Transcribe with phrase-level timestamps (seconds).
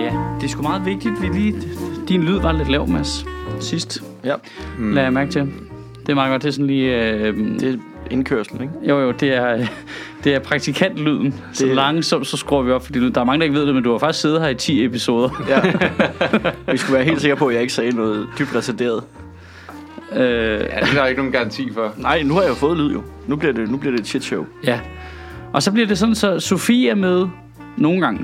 [0.00, 1.54] Ja, det er sgu meget vigtigt, vi lige...
[2.08, 3.26] Din lyd var lidt lav, Mads,
[3.60, 4.02] sidst.
[4.24, 4.34] Ja,
[4.78, 4.92] Mm.
[4.92, 5.40] Lad jeg mærke til.
[6.00, 7.12] Det er meget godt, det er sådan lige...
[7.12, 7.78] Øh, det er
[8.10, 8.74] indkørslen, ikke?
[8.88, 9.66] Jo, jo, det er,
[10.24, 11.34] det er praktikantlyden.
[11.52, 13.10] Så Det- langsomt, så skruer vi op for din lyd.
[13.10, 14.84] Der er mange, der ikke ved det, men du har faktisk siddet her i 10
[14.84, 15.44] episoder.
[15.48, 15.60] Ja.
[16.72, 19.02] Vi skulle være helt sikre på, at jeg ikke sagde noget dybt retarderet.
[20.12, 21.92] øh, Ja, det er der ikke nogen garanti for.
[21.96, 23.02] Nej, nu har jeg jo fået lyd jo.
[23.26, 24.46] Nu bliver det, nu bliver det et shit show.
[24.66, 24.80] ja.
[25.52, 27.26] Og så bliver det sådan, så Sofie er med
[27.76, 28.20] nogle gange,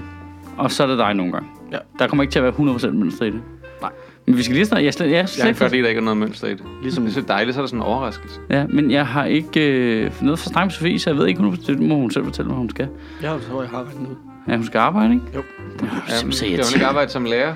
[0.56, 1.48] og så er det dig nogle gange.
[1.76, 1.98] Ja.
[2.04, 3.40] Der kommer ikke til at være 100% mønster i det.
[3.80, 3.90] Nej.
[4.26, 4.84] Men vi skal lige snart...
[4.84, 6.16] Jeg, slet, jeg, er Jeg slet kan ikke godt lide, at der ikke er noget
[6.16, 6.62] mønster i det.
[6.82, 8.40] Ligesom- Det er så dejligt, så er der sådan en overraskelse.
[8.50, 9.60] Ja, men jeg har ikke
[10.04, 12.24] øh, noget for snakke med Sofie, så jeg ved ikke, hun, det må hun selv
[12.24, 12.88] fortælle, hvad hun skal.
[13.22, 14.14] Jeg tror, jeg har regnet ud.
[14.48, 15.26] Ja, hun skal arbejde, ikke?
[15.34, 15.42] Jo.
[15.72, 17.54] Det er jo Ja, simpelthen så skal hun ikke arbejde som lærer?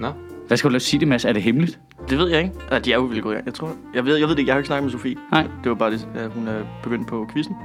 [0.00, 0.08] Nå.
[0.46, 1.24] Hvad skal du lade sige det, Mads?
[1.24, 1.78] Er det hemmeligt?
[2.10, 2.52] Det ved jeg ikke.
[2.70, 3.42] Ja, de er jo vildt gode.
[3.46, 4.48] Jeg tror, jeg ved, jeg ved det ikke.
[4.48, 5.16] Jeg har ikke snakket med Sofie.
[5.32, 5.42] Nej.
[5.62, 7.56] Det var bare det, at hun er begyndt på quizzen.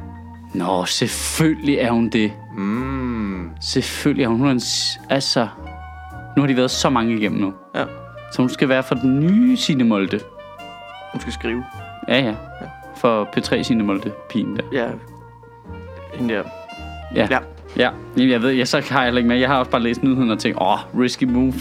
[0.54, 2.34] Nå, selvfølgelig er hun det.
[2.57, 3.49] Mm.
[3.62, 4.38] Selvfølgelig er hun.
[4.38, 4.62] hun er en,
[5.10, 5.48] altså,
[6.35, 7.54] nu har de været så mange igennem nu.
[7.76, 7.85] Ja.
[8.32, 10.20] Så hun skal være for den nye Signe Molde.
[11.12, 11.63] Hun skal skrive.
[12.07, 12.35] Ja, ja.
[12.96, 14.63] For P3 Signe Molde, pigen der.
[14.72, 14.88] Ja.
[16.13, 16.44] Hende der.
[17.16, 17.27] Ja.
[17.32, 17.40] Ja.
[17.77, 19.38] Ja, jeg ved, jeg så har jeg heller ikke med.
[19.38, 21.54] Jeg har også bare læst nyheden og tænkt, åh, risky move.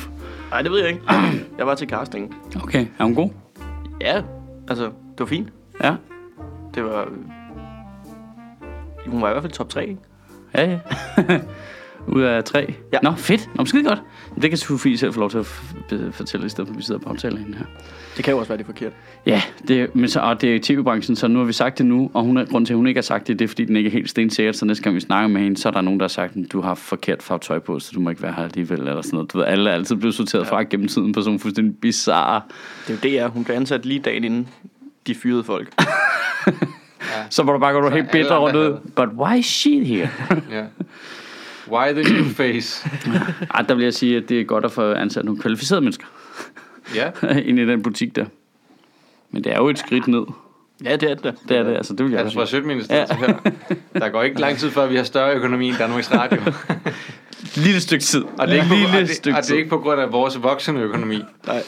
[0.51, 1.03] Nej, det ved jeg ikke.
[1.59, 2.37] Jeg var til casting.
[2.63, 3.31] Okay, er hun god?
[4.01, 4.23] Ja.
[4.69, 5.49] Altså, det var fint.
[5.85, 5.95] Ja.
[6.75, 7.09] Det var...
[9.11, 10.01] Hun var i hvert fald top 3, ikke?
[10.55, 10.79] Ja, ja.
[12.07, 12.75] Ud af tre.
[12.93, 12.99] Ja.
[13.03, 13.51] Nå, fedt.
[13.55, 14.03] Nå, skide godt.
[14.43, 15.47] Det kan Sofie selv få lov til at
[16.13, 17.65] fortælle, i stedet for at vi sidder på aftalen hende her.
[18.17, 18.93] Det kan jo også være, det er forkert.
[19.27, 22.11] Ja, det, men så, og det er tv-branchen, så nu har vi sagt det nu,
[22.15, 23.77] og hun er, grund til, at hun ikke har sagt det, det er, fordi den
[23.77, 26.01] ikke er helt stensikkert, så næste gang vi snakker med hende, så er der nogen,
[26.01, 28.45] der har sagt, at du har forkert farvetøj på, så du må ikke være her
[28.45, 29.33] alligevel, eller sådan noget.
[29.33, 30.51] Du ved, alle er altid blevet sorteret ja.
[30.51, 32.43] fra gennem tiden på sådan nogle fuldstændig bizarre.
[32.87, 33.29] Det er jo det, er.
[33.29, 34.49] Hun blev ansat lige dagen inden
[35.07, 35.75] de fyrede folk.
[37.31, 38.79] Så må du bare gå Så helt bitter rundt ud.
[38.97, 40.11] But why is she here?
[40.51, 40.65] Ja.
[41.71, 42.89] Why the new face?
[43.55, 46.07] Ej, der vil jeg sige, at det er godt at få ansat nogle kvalificerede mennesker
[46.95, 47.11] Ja.
[47.39, 48.25] ind i den butik der.
[49.31, 50.23] Men det er jo et skridt ned.
[50.85, 51.35] Ja, det er det.
[51.49, 51.95] Det er det, altså.
[51.95, 53.17] Det vil jeg Altså fra Sødministeriet ja.
[53.17, 53.35] her.
[54.01, 56.41] Der går ikke lang tid før, vi har større økonomi end Danmarks Radio.
[57.57, 58.23] Lille stykke tid.
[58.39, 60.01] Og det er ikke, på, og Lille det, stykke og det er ikke på grund
[60.01, 61.23] af vores voksende økonomi.
[61.47, 61.63] Nej.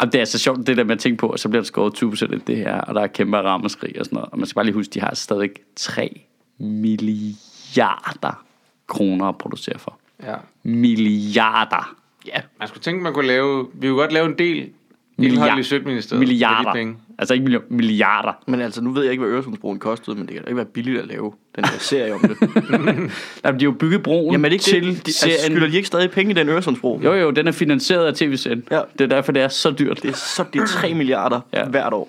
[0.00, 1.66] Jamen, det er så sjovt, det der med at tænke på, og så bliver der
[1.66, 4.30] skåret 20% af det her, og der er kæmpe ramaskrig og sådan noget.
[4.32, 6.20] Og man skal bare lige huske, de har stadig 3
[6.58, 8.44] milliarder
[8.86, 9.98] kroner at producere for.
[10.22, 10.34] Ja.
[10.62, 11.96] Milliarder.
[12.26, 12.40] ja.
[12.58, 13.68] Man skulle tænke, man kunne lave...
[13.74, 14.70] Vi kunne godt lave en del
[15.18, 16.20] indhold i Sødministeriet.
[16.20, 16.72] Milliarder.
[16.72, 16.96] penge.
[17.18, 18.32] Altså ikke million, milliarder.
[18.46, 20.66] Men altså, nu ved jeg ikke, hvad Øresundsbroen kostede, men det kan da ikke være
[20.66, 22.36] billigt at lave den der serie om det.
[23.44, 24.82] Jamen, de har jo bygget broen Jamen er det ikke til det?
[24.82, 25.38] De, altså, serien.
[25.40, 27.00] skylder de ikke stadig penge i den Øresundsbro?
[27.04, 28.64] Jo, jo, den er finansieret af tv-serien.
[28.70, 28.80] Ja.
[28.92, 30.02] Det er derfor, det er så dyrt.
[30.02, 31.64] Det er så det er 3 milliarder Ja.
[31.64, 32.08] hvert år.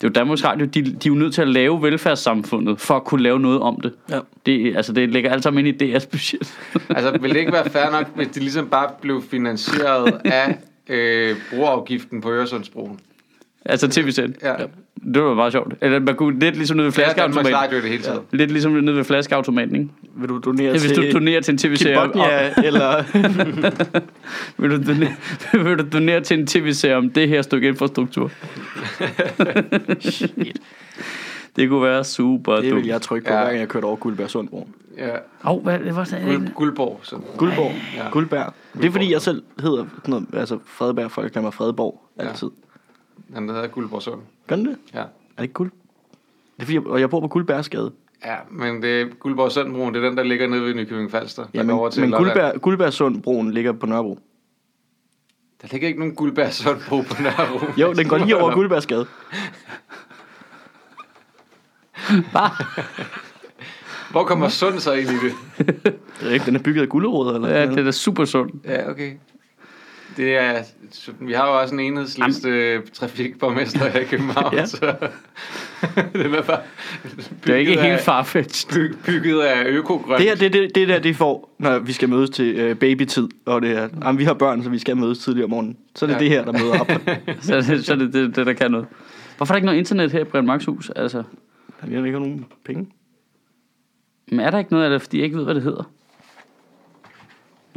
[0.00, 2.94] Det er jo Danmarks Radio, de, de er jo nødt til at lave velfærdssamfundet, for
[2.96, 3.92] at kunne lave noget om det.
[4.10, 4.18] Ja.
[4.46, 6.54] Det, altså, det ligger alt sammen ind i DR's budget.
[6.96, 10.58] Altså, ville det ikke være fair nok, hvis det ligesom bare blev finansieret af
[10.88, 12.98] øh, broafgiften på Øresundsbroen?
[13.64, 14.36] Altså tv-serien.
[14.42, 14.54] Ja.
[15.14, 15.74] Det var meget sjovt.
[15.80, 17.52] Eller man kunne lidt ligesom nede ved er flaskeautomaten.
[17.72, 18.20] I det hele taget.
[18.32, 19.88] Lidt ligesom nede ved flaskeautomaten, ikke?
[20.14, 23.02] Vil du donere Ja, hvis til du donerer til en tv-serie om, Kibotnia, eller...
[24.62, 25.12] vil, du donere,
[25.68, 28.30] vil du donere til en tv-serie om det her stykke infrastruktur?
[31.56, 33.38] det kunne være super det vil jeg trykke på, Ja.
[33.38, 34.74] hver gang jeg kørte over Guldberg Sundbroen.
[34.98, 35.10] Ja.
[35.14, 36.18] Åh, oh, hvad, det var det?
[36.24, 37.00] Guld, Guldborg.
[37.02, 37.24] Sådan.
[37.36, 37.72] Guldborg.
[37.96, 38.04] Ja.
[38.04, 38.10] Ja.
[38.10, 38.52] Guldberg.
[38.74, 42.28] Det er fordi, jeg selv hedder sådan noget, altså Fredberg, folk kalder mig Fredborg Ja.
[42.28, 42.48] altid.
[42.48, 42.56] Den
[43.34, 44.20] der hedder Guldborg Sund.
[44.46, 44.76] Gør den det?
[44.94, 44.98] Ja.
[45.00, 45.06] Er
[45.36, 45.70] det ikke guld?
[46.56, 47.92] Det er fordi, jeg, og jeg bor på Guldbergsgade.
[48.24, 51.44] Ja, men det er Guldborg Sundbroen, det er den, der ligger nede ved Nykøbing Falster.
[51.54, 52.34] Ja, men, over til men Lolland.
[52.34, 54.18] Guldberg, Guldbergsundbroen ligger på Nørrebro.
[55.62, 57.66] Der ligger ikke nogen Guldberg Sundbro på Nørrebro.
[57.80, 59.06] Jo, den går lige over Guldbergsgade.
[64.10, 65.32] Hvor kommer Sund så ind i det?
[66.20, 67.48] Det er ikke, den er bygget af gulerod, eller?
[67.48, 68.64] Ja, det er super sundt.
[68.64, 69.12] Ja, okay.
[70.18, 70.62] Det er,
[71.20, 74.66] vi har jo også en enhedsliste øh, trafikborgmester her i København, ja.
[74.66, 74.80] Så
[76.12, 76.60] det er bare
[77.46, 78.72] Det er ikke helt farfetched.
[78.74, 80.18] byg, bygget af økogrønt.
[80.20, 83.28] Det her, det, det, det der, det får, når vi skal mødes til øh, babytid,
[83.46, 85.76] og det er, jamen, vi har børn, så vi skal mødes tidligere om morgenen.
[85.94, 86.20] Så er det Ja.
[86.20, 86.90] det her, der møder op.
[87.44, 88.86] Så, er det- så er det, det, det, der kan noget.
[89.36, 90.90] Hvorfor er der ikke noget internet her i Brian Marks hus?
[90.96, 91.22] Altså,
[91.80, 92.86] Der ligger ikke nogen penge.
[94.30, 95.90] men er der ikke noget af det, fordi jeg ikke ved, hvad det hedder?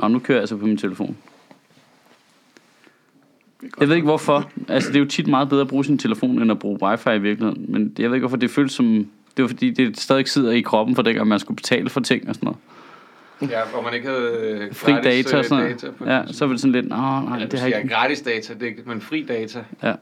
[0.02, 1.18] Nå, nu kører jeg altså på min telefon.
[3.80, 4.52] Jeg ved ikke hvorfor.
[4.68, 7.10] Altså, det er jo tit meget bedre at bruge sin telefon, end at bruge wifi
[7.10, 7.66] i virkeligheden.
[7.68, 9.08] Men jeg ved ikke, hvorfor det føles som...
[9.38, 12.30] Det var fordi, det stadig sidder i kroppen for dengang, man skulle betale for ting
[12.30, 13.52] og sådan noget.
[13.52, 15.96] Ja, hvor man ikke havde øh, Fri gratis, data og øh, sådan data noget.
[15.98, 17.90] på Ja, så var det sådan lidt, nej, Eller, det har ja, ikke...
[17.90, 19.64] gratis data, det, er- men fri data.
[19.84, 19.94] Ja.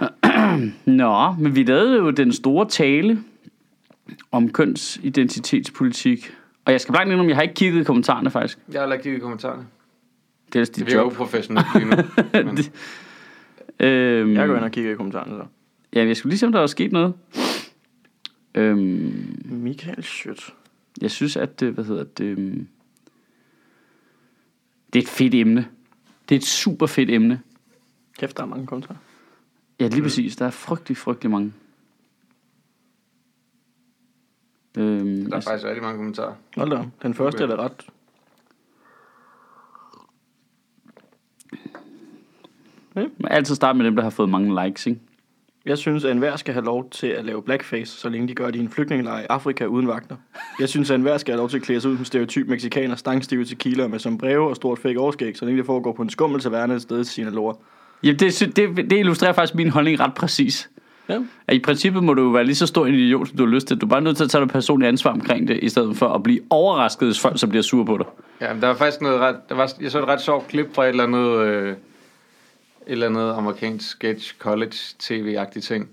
[0.84, 3.18] Nå, men vi lavede jo den store tale
[4.32, 6.34] om kønsidentitetspolitik
[6.64, 8.58] Og jeg skal blankt indrømme, jeg har ikke kigget i kommentarerne faktisk.
[8.72, 9.62] Jeg har lagt kigget i kommentarerne.
[10.52, 11.96] Det er dit Det er uprofessionelt lige nu.
[12.52, 12.58] Men,
[13.80, 15.46] Øhm, Jeg går ind og kigger i kommentarerne så.
[15.98, 17.14] Ja, jeg skulle lige se, om der var sket noget.
[18.54, 20.54] Øhm, Michael Schødt.
[21.00, 22.68] jeg synes, at det, hvad hedder det, øhm,
[24.92, 25.68] det er et fedt emne.
[26.28, 27.40] Det er et super fedt emne.
[28.18, 28.96] Kæft, der er mange kommentarer.
[29.80, 30.36] Ja, lige præcis.
[30.36, 31.52] Der er frygtelig, frygtelig mange.
[34.78, 36.34] Øhm, der er faktisk rigtig mange kommentarer.
[36.56, 37.86] Hold da, den første er da ret.
[42.94, 45.00] Man altid starte med dem, der har fået mange likes, ikke?
[45.66, 48.46] Jeg synes, at enhver skal have lov til at lave blackface, så længe de gør
[48.46, 50.16] det i en flygtningelejr i Afrika uden vagter.
[50.60, 52.96] Jeg synes, at enhver skal have lov til at klæde sig ud som stereotyp mexikaner,
[52.96, 56.40] stangstive tequila med sombrero og stort fake overskæg, så længe det foregår på en skummel
[56.40, 57.52] taverne et sted til Sinaloa.
[58.02, 60.70] Ja, det, det, det illustrerer faktisk min holdning ret præcis.
[61.08, 61.18] Ja.
[61.46, 63.52] At I princippet må du jo være lige så stor en idiot, som du har
[63.54, 63.76] lyst til.
[63.76, 66.08] Du er bare nødt til at tage dig personligt ansvar omkring det, i stedet for
[66.08, 68.06] at blive overrasket, hvis folk så bliver sure på dig.
[68.40, 69.36] Ja, men der var faktisk noget ret...
[69.48, 71.38] Der var, jeg så et ret sjovt klip fra et eller andet...
[71.38, 71.74] Øh,
[72.86, 75.88] et eller andet amerikansk sketch college tv-agtig ting.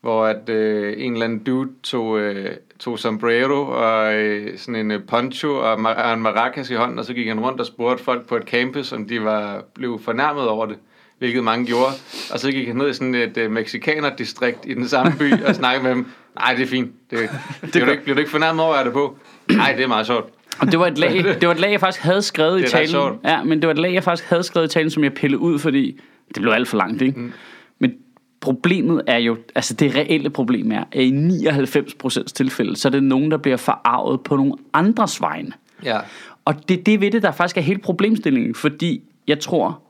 [0.00, 4.90] Hvor at øh, en eller anden dude tog, øh, tog sombrero og øh, sådan en
[4.90, 7.66] øh, poncho og, ma- og en maracas i hånden, og så gik han rundt og
[7.66, 10.76] spurgte folk på et campus, om de var blev fornærmet over det,
[11.22, 11.92] hvilket mange gjorde.
[12.32, 15.54] Og så gik han ned i sådan et øh, mexikanерdistrikt i den samme by og
[15.54, 16.06] snakkede med dem.
[16.34, 16.90] Nej, det er fint.
[17.10, 17.18] Det,
[17.60, 19.16] det bliver, du ikke, bliver du ikke fornærmet over, at det på?
[19.52, 20.32] Nej, det er meget sjovt.
[20.58, 22.88] Og det var et lag, det var et lag jeg faktisk havde skrevet i talen.
[22.88, 23.18] sjovt.
[23.24, 25.40] Ja, men det var et lag, jeg faktisk havde skrevet i talen, som jeg pillede
[25.40, 26.00] ud, fordi
[26.34, 27.20] det blev alt for langt, ikke?
[27.20, 27.32] Mm.
[27.78, 27.92] Men
[28.40, 33.02] problemet er jo, altså det reelle problem er, at i 99% tilfælde, så er det
[33.02, 35.52] nogen, der bliver forarvet på nogle andres vegne.
[35.84, 35.98] Ja.
[36.44, 39.82] Og det er det ved det, der faktisk er hele problemstillingen, fordi jeg tror,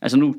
[0.00, 0.34] altså nu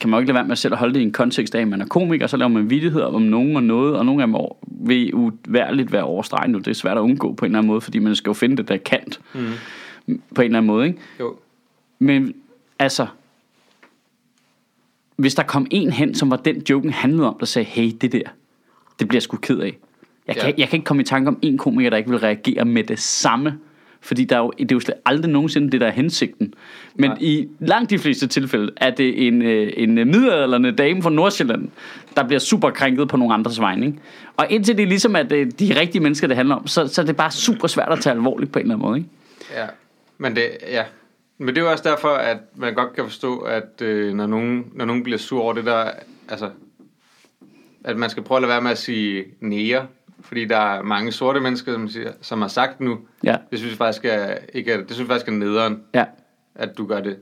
[0.00, 1.60] kan man jo ikke lade være med selv at holde det i en kontekst af,
[1.60, 4.28] at man er komiker, så laver man vittigheder om nogen og noget, og nogle af
[4.28, 4.36] dem
[4.86, 6.58] vil uværligt være overstreget nu.
[6.58, 8.56] Det er svært at undgå på en eller anden måde, fordi man skal jo finde
[8.56, 9.40] det der kant mm.
[10.06, 10.98] på en eller anden måde, ikke?
[11.20, 11.36] Jo.
[11.98, 12.34] Men
[12.78, 13.06] altså,
[15.16, 18.12] hvis der kom en hen, som var den joken handlede om, der sagde, hey, det
[18.12, 18.22] der,
[18.98, 19.78] det bliver jeg sgu ked af.
[20.26, 20.54] Jeg kan, Ja.
[20.58, 22.98] jeg kan ikke komme i tanke om en komiker, der ikke vil reagere med det
[22.98, 23.58] samme.
[24.00, 26.54] Fordi der er jo, det er jo slet aldrig nogensinde det, der er hensigten.
[26.94, 27.18] Men Nej.
[27.20, 31.68] i langt de fleste tilfælde er det en, øh, en middelalderende dame fra Nordsjælland,
[32.16, 33.86] der bliver super krænket på nogle andres vegne.
[33.86, 33.98] Ikke?
[34.36, 37.02] Og indtil det er ligesom, at øh, de rigtige mennesker, det handler om, så, så
[37.02, 38.98] er det bare super svært at tage alvorligt på en eller anden måde.
[38.98, 39.10] Ikke?
[39.54, 39.66] Ja,
[40.18, 40.84] men det, ja.
[41.38, 44.64] Men det er jo også derfor, at man godt kan forstå, at øh, når, nogen,
[44.74, 45.90] når nogen bliver sur over det der,
[46.28, 46.50] altså,
[47.84, 49.86] at man skal prøve at lade være med at sige nære,
[50.20, 53.72] fordi der er mange sorte mennesker, som, siger, som har sagt nu, Ja, det synes
[53.72, 56.04] jeg faktisk er, ikke er, det synes jeg faktisk er nederen, ja.
[56.54, 57.16] at du gør det.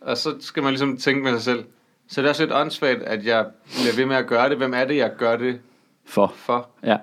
[0.00, 1.64] Og så skal man ligesom tænke med sig selv,
[2.08, 4.56] så det er også lidt åndssvagt, at jeg bliver ved med at gøre det.
[4.56, 5.60] Hvem er det, jeg gør det
[6.06, 6.32] For.
[6.36, 6.68] for?
[6.84, 6.96] Ja.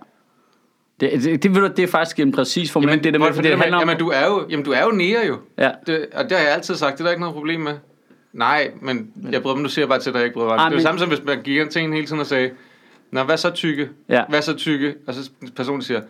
[0.99, 3.03] Det, det, det, det er faktisk en præcis formulering.
[3.03, 3.81] det, der med, prøv- fordi det jamen, handler om...
[3.89, 5.37] jamen, du er jo, jamen, du er jo nære jo.
[5.57, 5.71] Ja.
[5.87, 7.73] Det, og det har jeg altid sagt, det er der ikke noget problem med.
[8.33, 10.53] Nej, men jeg mig, du siger bare til dig, jeg ikke mig.
[10.53, 12.19] Ah, det er jo men- samme som, hvis man gik ind til en hele tiden
[12.19, 12.49] og sagde,
[13.11, 13.89] Nå, hvad så tykke?
[14.09, 14.23] Ja.
[14.29, 14.93] Hvad så tykke?
[15.07, 16.01] Og så personen siger,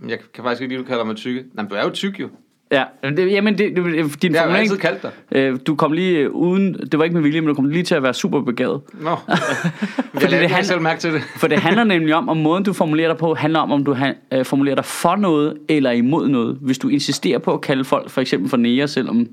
[0.00, 1.44] "Men jeg kan faktisk ikke lide, du kalder mig tykke.
[1.54, 2.28] Nej, men du er jo tyk jo.
[2.70, 4.12] Ja, det, jamen, det, det, din Det har jeg
[4.42, 4.58] formulering...
[4.58, 5.10] altid kaldt dig.
[5.32, 6.74] Øh, du kom lige øh, uden...
[6.74, 8.80] Det var ikke med vilje, men du kom lige til at være super begavet.
[8.94, 11.22] Nå, jeg det lader ikke selv mærke til det.
[11.36, 13.92] For det handler nemlig om, om måden du formulerer dig på, handler om, om du
[13.92, 16.58] ha, øh, formulerer dig for noget eller imod noget.
[16.60, 19.26] Hvis du insisterer på at kalde folk for eksempel for nære, selvom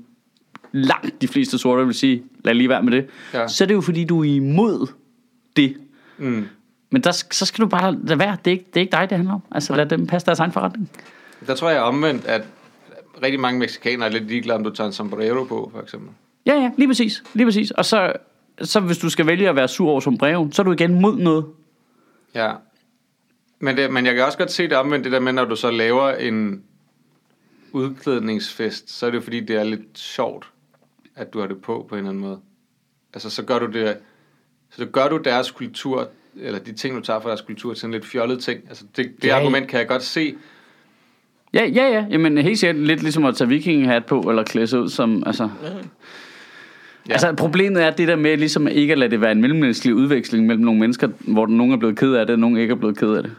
[0.72, 3.48] langt de fleste sorte vil sige, lad lige være med det, Ja.
[3.48, 4.86] så er det jo fordi, du er imod
[5.56, 5.76] det.
[6.18, 6.44] Mm.
[6.90, 8.36] Men der, så skal du bare lade være.
[8.44, 9.42] Det er, ikke, det er ikke dig, det handler om.
[9.50, 10.90] Altså lad dem passe deres egen forretning.
[11.46, 12.42] Der tror jeg omvendt, at
[13.22, 16.10] rigtig mange mexikanere er lidt ligeglade, om du tager en sombrero på, for eksempel.
[16.46, 17.22] Ja, ja, lige præcis.
[17.34, 17.70] Lige præcis.
[17.70, 18.12] Og så,
[18.62, 21.00] så hvis du skal vælge at være sur over som brev, så er du igen
[21.00, 21.46] mod noget.
[22.34, 22.52] Ja.
[23.58, 25.56] Men, det, men jeg kan også godt se det omvendt, det der med, når du
[25.56, 26.62] så laver en
[27.72, 30.50] udklædningsfest, så er det jo fordi, det er lidt sjovt,
[31.16, 32.40] at du har det på på en eller anden måde.
[33.14, 33.96] Altså, så gør du det,
[34.70, 36.08] så gør du deres kultur,
[36.42, 38.60] eller de ting, du tager fra deres kultur, til en lidt fjollet ting.
[38.68, 39.36] Altså, det, det Ja.
[39.38, 40.34] argument kan jeg godt se.
[41.54, 42.04] Ja, ja, ja.
[42.10, 45.48] Jamen helt sikkert lidt ligesom at tage vikingehat på, eller klæde sig ud som, altså...
[45.62, 45.68] Ja.
[47.08, 47.12] Ja.
[47.12, 50.46] Altså problemet er det der med ligesom ikke at lade det være en mellemmenneskelig udveksling
[50.46, 52.98] mellem nogle mennesker, hvor nogen er blevet ked af det, og nogen ikke er blevet
[52.98, 53.32] ked af det.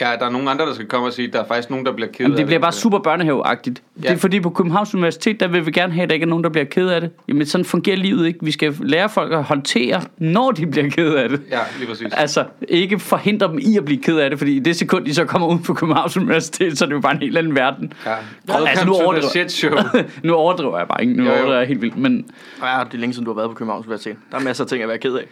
[0.00, 1.86] Ja, der er nogle andre, der skal komme og sige, at der er faktisk nogen,
[1.86, 3.82] der bliver ked Jamen, af det bliver bare super børnehaveagtigt.
[4.02, 4.08] Ja.
[4.08, 6.28] Det er fordi på Københavns Universitet, der vil vi gerne have, at der ikke er
[6.28, 7.10] nogen, der bliver ked af det.
[7.28, 8.38] Jamen sådan fungerer livet ikke.
[8.42, 11.40] Vi skal lære folk at håndtere, når de bliver ked af det.
[11.50, 12.06] Ja, lige præcis.
[12.12, 15.14] Altså, ikke forhindre dem i at blive ked af det, fordi i det sekund, de
[15.14, 17.92] så kommer ud på Københavns Universitet, så er det jo bare en helt anden verden.
[18.06, 18.14] Ja.
[18.48, 19.28] Altså, Altså, nu overdriver.
[19.28, 19.70] shit show.
[20.24, 21.12] nu overdriver jeg bare ikke.
[21.14, 21.34] Nu Jo, jo.
[21.34, 21.96] overdriver jeg helt vildt.
[21.96, 22.26] Men
[22.62, 24.16] Ja, det er længe siden, du har været på Københavns Universitet.
[24.32, 25.24] Der er masser af ting at være ked af.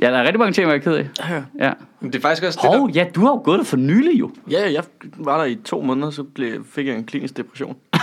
[0.00, 1.08] Ja, der er rigtig mange ting, jeg er ked af.
[1.30, 1.72] Ja, Ja.
[2.00, 4.20] Men det er faktisk også det, Hov, ja, du har jo gået der for nylig
[4.20, 4.30] jo.
[4.50, 4.84] ja jeg
[5.18, 7.76] var der i to måneder, så blev, fik jeg en klinisk depression.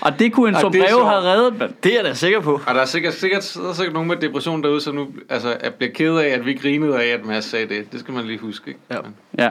[0.00, 1.06] Og det kunne en som det er brev sjovt.
[1.08, 1.72] have reddet, mand.
[1.82, 2.60] Det er jeg da sikker på.
[2.66, 5.56] Og der er sikkert, sikkert, der er sikkert nogen med depression derude, som nu altså,
[5.60, 7.92] er bliver ked af, at vi grinede af, at Mads sagde det.
[7.92, 8.80] Det skal man lige huske, ikke?
[8.90, 8.96] Ja.
[9.38, 9.50] Ja.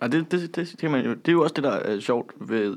[0.00, 2.32] Og det, det, det, det, man jo, det er jo også det, der er sjovt
[2.40, 2.70] ved...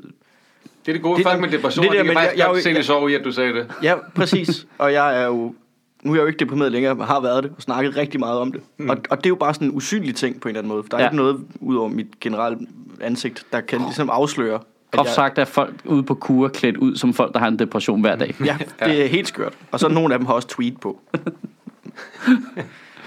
[0.85, 2.31] Det er det gode Det- folk med depression, det det der, de kan men faktisk
[2.31, 3.67] jeg- jeg er godt jo se det sov i, at du sagde det.
[3.83, 4.67] Ja, præcis.
[4.77, 5.55] og jeg er jo...
[6.03, 8.39] Nu er jeg jo ikke deprimeret længere, men har været det og snakket rigtig meget
[8.39, 8.61] om det.
[8.77, 8.89] Mm.
[8.89, 10.83] Og, og det er jo bare sådan en usynlig ting på en eller anden måde.
[10.83, 11.07] For der er Ja.
[11.07, 12.57] ikke noget ud over mit generelle
[13.01, 14.59] ansigt, der kan ligesom afsløre...
[14.91, 17.59] Groft jeg- sagt er folk ude på kur klædt ud som folk, der har en
[17.59, 18.35] depression hver dag.
[18.45, 19.53] Ja, det er helt skørt.
[19.71, 20.99] Og så nogle af dem har også tweet på.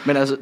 [0.06, 0.36] Men altså,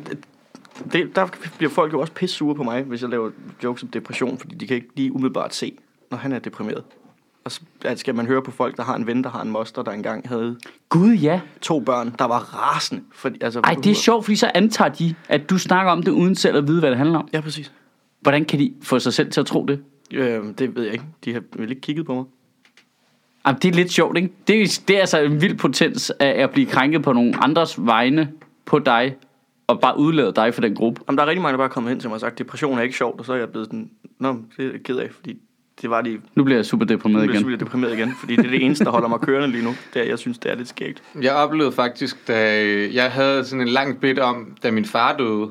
[0.92, 1.26] det, der
[1.59, 3.30] bliver folk jo også pisse sure på mig, hvis jeg laver
[3.64, 5.78] jokes om depression, fordi de kan ikke lige umiddelbart se,
[6.11, 6.82] når han er deprimeret.
[7.44, 7.61] Og så
[7.96, 10.28] skal man høre på folk, der har en ven, der har en moster, der engang
[10.28, 10.56] havde
[10.88, 11.40] Gud, ja.
[11.61, 13.02] to børn, der var rasende.
[13.12, 16.11] Fordi, altså, Ej, det er sjovt, fordi så antager de, at du snakker om det,
[16.11, 17.28] uden selv at vide, hvad det handler om.
[17.32, 17.72] Ja, præcis.
[18.20, 19.80] Hvordan kan de få sig selv til at tro det?
[20.12, 21.04] Øh, det ved jeg ikke.
[21.25, 22.25] De har vel ikke kigget på mig.
[23.46, 24.32] Jamen, det er lidt sjovt, ikke?
[24.46, 27.75] Det er, det er altså en vild potens af at blive krænket på nogle andres
[27.78, 28.32] vegne
[28.64, 29.16] på dig,
[29.66, 31.00] og bare udlade dig for den gruppe.
[31.08, 32.78] Jamen, der er rigtig mange, der bare er kommet hen til mig og sagt, depression
[32.78, 35.11] er ikke sjovt, og så er jeg blevet sådan, nå, det er jeg ked af,
[35.12, 35.38] fordi
[35.82, 37.40] det var de Nu bliver jeg super Nu deprimeret bliver jeg igen.
[37.40, 39.74] simpelthen deprimeret igen, fordi det er det eneste, der holder mig kørende lige nu.
[39.94, 41.02] Det er, jeg synes, det er lidt skægt.
[41.20, 42.56] Jeg oplevede faktisk, da
[42.92, 45.50] jeg havde sådan en lang bit om, da min far døde,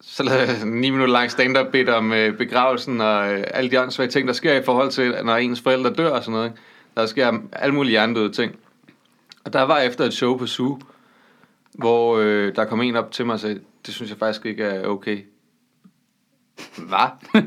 [0.00, 3.44] så lavede jeg sådan en 9 minutter lang stand-up bit om øh, begravelsen og øh,
[3.54, 6.32] alle de åndssvage ting, der sker i forhold til, når ens forældre dør og sådan
[6.32, 6.46] noget.
[6.46, 6.58] ikke?
[6.96, 8.52] Der sker alle mulige hjernedøde ting.
[9.44, 10.80] Og der var efter et show på Zoo,
[11.72, 14.64] hvor øh, der kom en op til mig og sagde, det synes jeg faktisk ikke
[14.64, 15.18] er okay.
[16.76, 17.42] Hvad?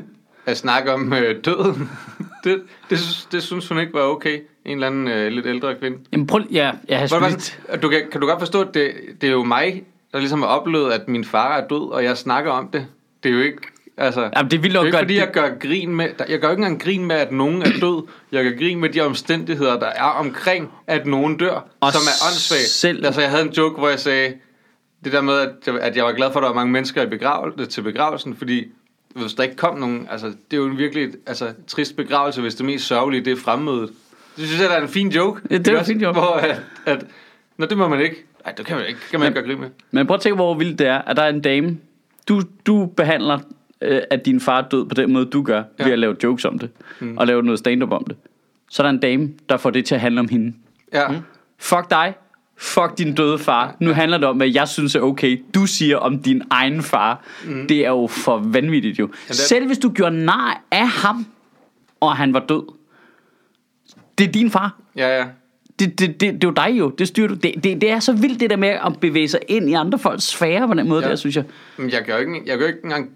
[0.46, 1.90] At snakke om øh, døden?
[2.44, 4.38] det, det, synes- det synes hun ikke var okay.
[4.64, 5.98] En eller anden øh, lidt ældre kvinde.
[6.12, 8.92] Jamen, prøv, ja, jeg har det sådan, du kan, kan du godt forstå, at det,
[9.20, 12.16] det er jo mig, der ligesom har oplevet, at min far er død, og jeg
[12.16, 12.86] snakker om det.
[13.22, 13.58] Det er jo ikke...
[13.98, 15.02] Altså, Jamen, det er vildt det er ikke godt.
[15.04, 16.08] fordi, jeg gør grin med...
[16.28, 18.06] Jeg gør ikke engang grin med, at nogen er død.
[18.32, 22.26] Jeg gør grin med de omstændigheder, der er omkring, at nogen dør, Og som er
[22.28, 22.60] åndssvage.
[22.66, 24.34] selv- Altså, jeg havde en joke, hvor jeg sagde,
[25.04, 27.02] det der med, at jeg, at jeg var glad for, at der var mange mennesker
[27.02, 28.64] i begravelse, til begravelsen, fordi
[29.20, 30.06] hvis der ikke kom nogen...
[30.10, 33.36] Altså, det er jo en virkelig altså, trist begravelse, hvis det mest sørgelige, det er
[33.36, 33.90] fremmødet.
[34.36, 35.40] Det synes jeg, der er en fin joke.
[35.50, 36.18] Ja, det er en fin joke.
[36.18, 37.06] Hvor at, at
[37.56, 38.24] Nå, det må man ikke.
[38.44, 39.00] Nej, det kan man ikke.
[39.10, 39.70] kan man ikke gøre grin med.
[39.90, 41.78] Men prøv at tænke, hvor vildt det er, at der er en dame,
[42.28, 43.38] du, du behandler,
[43.80, 45.84] øh, at din far er død på den måde, du gør, ja.
[45.84, 46.70] ved at lave jokes om det,
[47.00, 47.18] mm.
[47.18, 48.16] og lave noget stand-up om det.
[48.70, 50.54] Så er der en dame, der får det til at handle om hende.
[50.92, 51.08] Ja.
[51.08, 51.16] Mm.
[51.58, 52.14] Fuck dig.
[52.58, 53.76] Fuck din døde far.
[53.80, 55.42] Nu handler det om, hvad jeg synes er okay.
[55.54, 57.24] Du siger om din egen far.
[57.44, 57.66] Mm.
[57.68, 59.06] Det er jo for vanvittigt jo.
[59.28, 61.26] det- Selv hvis du gjorde nar af ham,
[62.00, 62.62] og han var død.
[64.18, 64.76] Det er din far.
[64.96, 65.26] Ja, ja.
[65.78, 66.88] Det, det, det, det er jo dig jo.
[66.90, 67.34] Det styrer du.
[67.34, 69.98] Det, det, det er så vildt det der med at bevæge sig ind i andre
[69.98, 71.08] folks sfære på den måde Ja.
[71.10, 71.44] der, synes jeg.
[71.76, 73.10] Men jeg gør ikke, jeg gør ikke engang...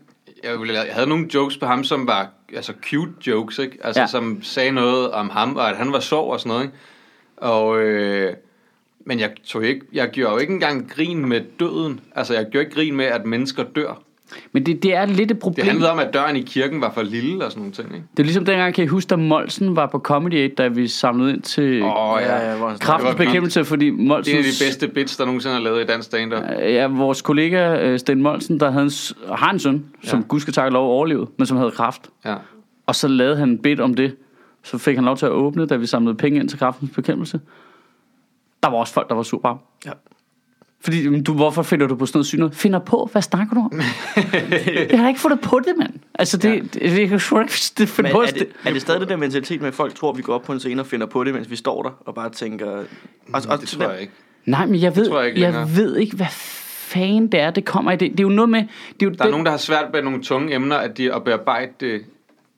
[0.44, 3.78] Jeg, ville- jeg havde nogle jokes på ham, som var altså cute jokes, ikke?
[3.85, 4.06] Altså, ja.
[4.06, 6.76] som sagde noget om ham, og at han var sjov og sådan noget, ikke?
[7.37, 7.78] Og...
[7.80, 8.32] Øh,
[9.07, 12.00] men jeg, tog ikke, jeg gjorde jo ikke engang grin med døden.
[12.14, 14.02] Altså, jeg gjorde ikke grin med, at mennesker dør.
[14.52, 15.64] Men det, det er lidt et problem.
[15.64, 18.07] Det handlede om, at døren i kirken var for lille og sådan nogle ting, ikke?
[18.16, 20.88] Det er ligesom dengang, kan I huske, da Molsen var på Comedy Aid, da vi
[20.88, 22.76] samlede ind til oh, ja.
[22.80, 24.35] kraftens det bekæmpelse, fordi Det er Molsen...
[24.35, 27.88] en af de bedste bits, der nogensinde har lavet i dansk stand Ja, vores kollega
[27.88, 28.90] øh, Sten Molsen, der havde en,
[29.35, 30.25] har en søn, som Ja.
[30.28, 32.11] gud skal takke lov overlevede, men som havde kraft.
[32.25, 32.35] Ja.
[32.87, 34.16] Og så lavede han en bit om det.
[34.62, 37.40] Så fik han lov til at åbne, da vi samlede penge ind til kraftens bekæmpelse.
[38.62, 39.59] Der var også folk, der var sur på ham.
[39.87, 39.90] Ja.
[40.81, 42.62] Fordi, du, hvorfor finder du på sådan noget sygt?
[42.62, 43.09] Finder på?
[43.12, 43.81] Hvad snakker du om?
[44.90, 45.93] jeg har ikke fundet på det, mand.
[46.14, 46.55] Altså, det, Ja.
[46.55, 47.02] det, det, jeg kan
[47.40, 48.35] ikke det, finde Men på er det.
[48.35, 50.43] det, er det stadig det der mentalitet med, at folk tror, at vi går op
[50.43, 52.67] på en scene og finder på det, mens vi står der og bare tænker...
[53.33, 54.12] Og, og, Det tror jeg ikke.
[54.45, 57.64] Nej, men jeg ved, tror jeg ikke jeg ved ikke, hvad fanden det er, det
[57.64, 58.11] kommer i det.
[58.12, 58.61] Det er jo noget med...
[58.61, 61.14] Det er jo Der er nogen, der har svært ved nogle tunge emner, at de
[61.14, 62.05] at bearbejde det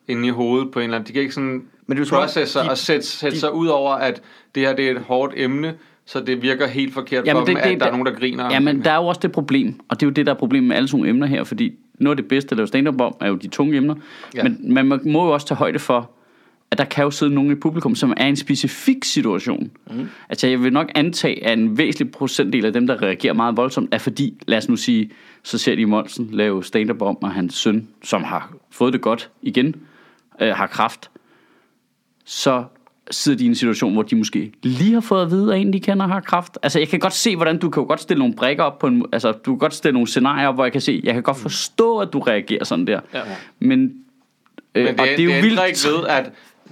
[0.08, 1.08] inde i hovedet på en eller anden.
[1.08, 3.06] De kan ikke sådan Men det er jo som om, processe sig de- og sætte,
[3.06, 4.22] sætte de- sig ud over, at
[4.54, 7.54] det her det er et hårdt emne, så det virker helt forkert Jamen, for dem,
[7.54, 8.50] det- at det- der er det- nogen, der griner.
[8.52, 10.36] Ja, men der er jo også det problem, og det er jo det, der er
[10.36, 13.00] problemet med alle sådan nogle emner her, fordi noget af det bedste at lave stand-up
[13.00, 13.94] om, er jo de tunge emner,
[14.34, 14.42] ja.
[14.42, 16.10] Men man må- må jo også tage højde for,
[16.70, 19.70] at der kan jo sidde nogen i publikum, som er i en specifik situation.
[19.90, 20.08] Mm.
[20.28, 23.94] Altså jeg vil nok antage, at en væsentlig procentdel af dem, der reagerer meget voldsomt,
[23.94, 25.10] er fordi, lad os nu sige,
[25.42, 29.30] så ser de Monsen lave stand-up om, og hans søn, som har fået det godt
[29.42, 29.74] igen,
[30.40, 31.10] øh, har kraft,
[32.24, 32.64] så
[33.10, 35.72] sidder de i en situation, hvor de måske lige har fået at vide, at en
[35.72, 36.58] de kender har kraft.
[36.62, 38.86] Altså jeg kan godt se, hvordan du kan jo godt stille nogle brækker op på
[38.86, 41.22] en, altså du kan godt stille nogle scenarier op, hvor jeg kan se, jeg kan
[41.22, 43.00] godt forstå, at du reagerer sådan der.
[43.14, 43.20] Ja.
[43.58, 43.92] Men,
[44.74, 45.52] øh, Men det, og det, er jo det vildt.
[45.52, 46.30] ændrer ikke ved, at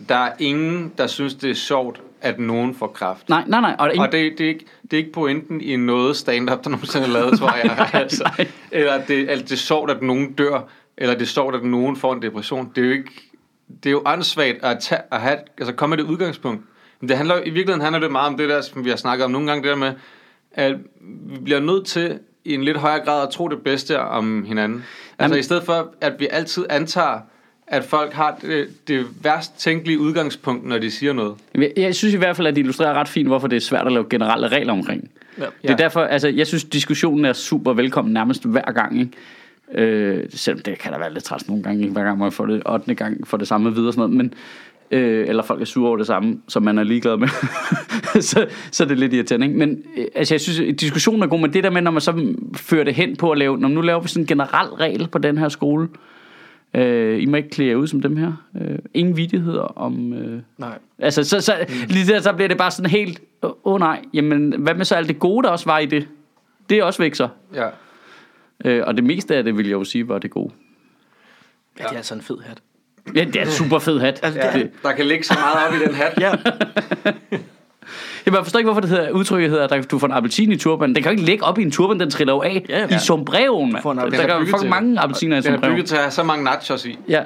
[0.09, 3.29] der er ingen, der synes, det er sjovt, at nogen får kraft.
[3.29, 3.77] Nej, nej, nej.
[3.79, 6.17] Og, der er ingen, Og det, det, er ikke, det er ikke pointen i noget
[6.17, 7.89] stand-up, der nogensinde er lavet, tror jeg.
[8.03, 8.31] altså.
[8.39, 8.49] nej.
[8.73, 10.69] Eller at det, at det er sjovt, at nogen dør,
[10.99, 12.73] eller det er sjovt, at nogen får en depression.
[12.75, 13.30] Det er jo ikke...
[13.83, 16.63] Det er jo åndssvagt at, tage, at have, altså komme med det udgangspunkt.
[17.01, 19.25] Men det handler, i virkeligheden handler det meget om det der, som vi har snakket
[19.25, 19.93] om nogle gange, det der med,
[20.53, 24.45] at vi bliver nødt til i en lidt højere grad at tro det bedste om
[24.45, 24.85] hinanden.
[25.19, 27.21] Altså Jamen- i stedet for, at vi altid antager,
[27.67, 31.35] at folk har det, det værst tænkelige udgangspunkt, når de siger noget.
[31.55, 33.87] Jeg, jeg synes i hvert fald, at det illustrerer ret fint, hvorfor det er svært
[33.87, 35.11] at lave generelle regler omkring.
[35.39, 35.47] Ja.
[35.63, 39.13] Det er derfor, altså, jeg synes, diskussionen er super velkommen nærmest hver gang, ikke?
[39.75, 41.93] Øh, selvom det kan da være lidt træls nogle gange, ikke?
[41.93, 42.95] hver gang må jeg få det 8.
[42.95, 44.35] gang for det samme at vide og sådan noget, men,
[44.91, 47.29] øh, eller folk er sure over det samme, som man er ligeglad med,
[48.31, 49.47] så, så er det lidt irriterende.
[49.47, 49.59] Ikke?
[49.59, 52.35] Men øh, altså, jeg synes, diskussionen er god, men det der med, når man så
[52.57, 55.19] fører det hen på at lave, når nu laver vi sådan en generel regel på
[55.19, 55.89] den her skole,
[56.75, 60.13] øh, I må ikke klæde ud som dem her, øh, ingen vidigheder om...
[60.13, 60.79] Øh, Nej.
[60.99, 61.55] Altså, så, så,
[61.89, 64.95] lige der, så bliver det bare sådan helt, åh oh, nej, jamen, hvad med så
[64.95, 66.09] alt det gode, der også var i det?
[66.71, 67.29] Det er også væk så.
[67.55, 67.69] Ja.
[68.65, 70.53] Øh, og det meste af det, vil jeg jo sige, var det gode.
[71.79, 72.63] Ja, det er altså en fed hat.
[73.15, 74.21] Ja, det er en super fed hat.
[74.23, 76.13] Altså, det er- Der kan ligge så meget op i den hat.
[76.21, 76.33] Ja,
[78.27, 80.95] jeg forstår ikke, hvorfor det hedder, udtrykket hedder, at du får en appelsin i turban.
[80.95, 82.97] Den kan jo ikke ligge op i en turban, den triller jo af Ja, ja.
[82.97, 83.77] i sombreoen.
[83.83, 84.27] får en Der appelsin.
[84.29, 86.99] kan fucking mange appelsiner i Den er bygget til at have så mange nachos i.
[87.09, 87.23] Ja.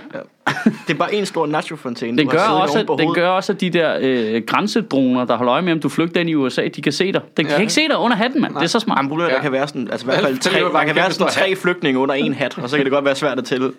[0.86, 2.18] det er bare en stor nacho-fontæne.
[2.18, 5.62] Den gør, også, på den gør også, at de der øh, grænsedroner, der holder øje
[5.62, 7.20] med, om du flygter ind i USA, de kan se dig.
[7.36, 7.60] Den kan Ja.
[7.60, 8.54] ikke se dig under hatten, mand.
[8.54, 8.98] Det er så smart.
[8.98, 9.34] Jamen, er, Ja.
[9.34, 11.98] der kan være sådan, altså i hvert fald tre, der kan være sådan tre flygtninge
[12.00, 13.66] under en hat, og så kan det godt være svært at tælle.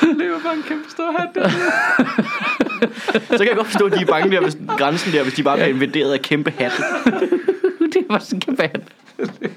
[0.00, 1.52] Det var bare en kæmpe stor hat.
[3.30, 5.42] Så kan jeg godt forstå, at de er bange der, hvis grænsen der, hvis de
[5.42, 6.82] bare bliver invaderet af kæmpe hatte.
[7.94, 8.82] det var sådan en kæmpe hat.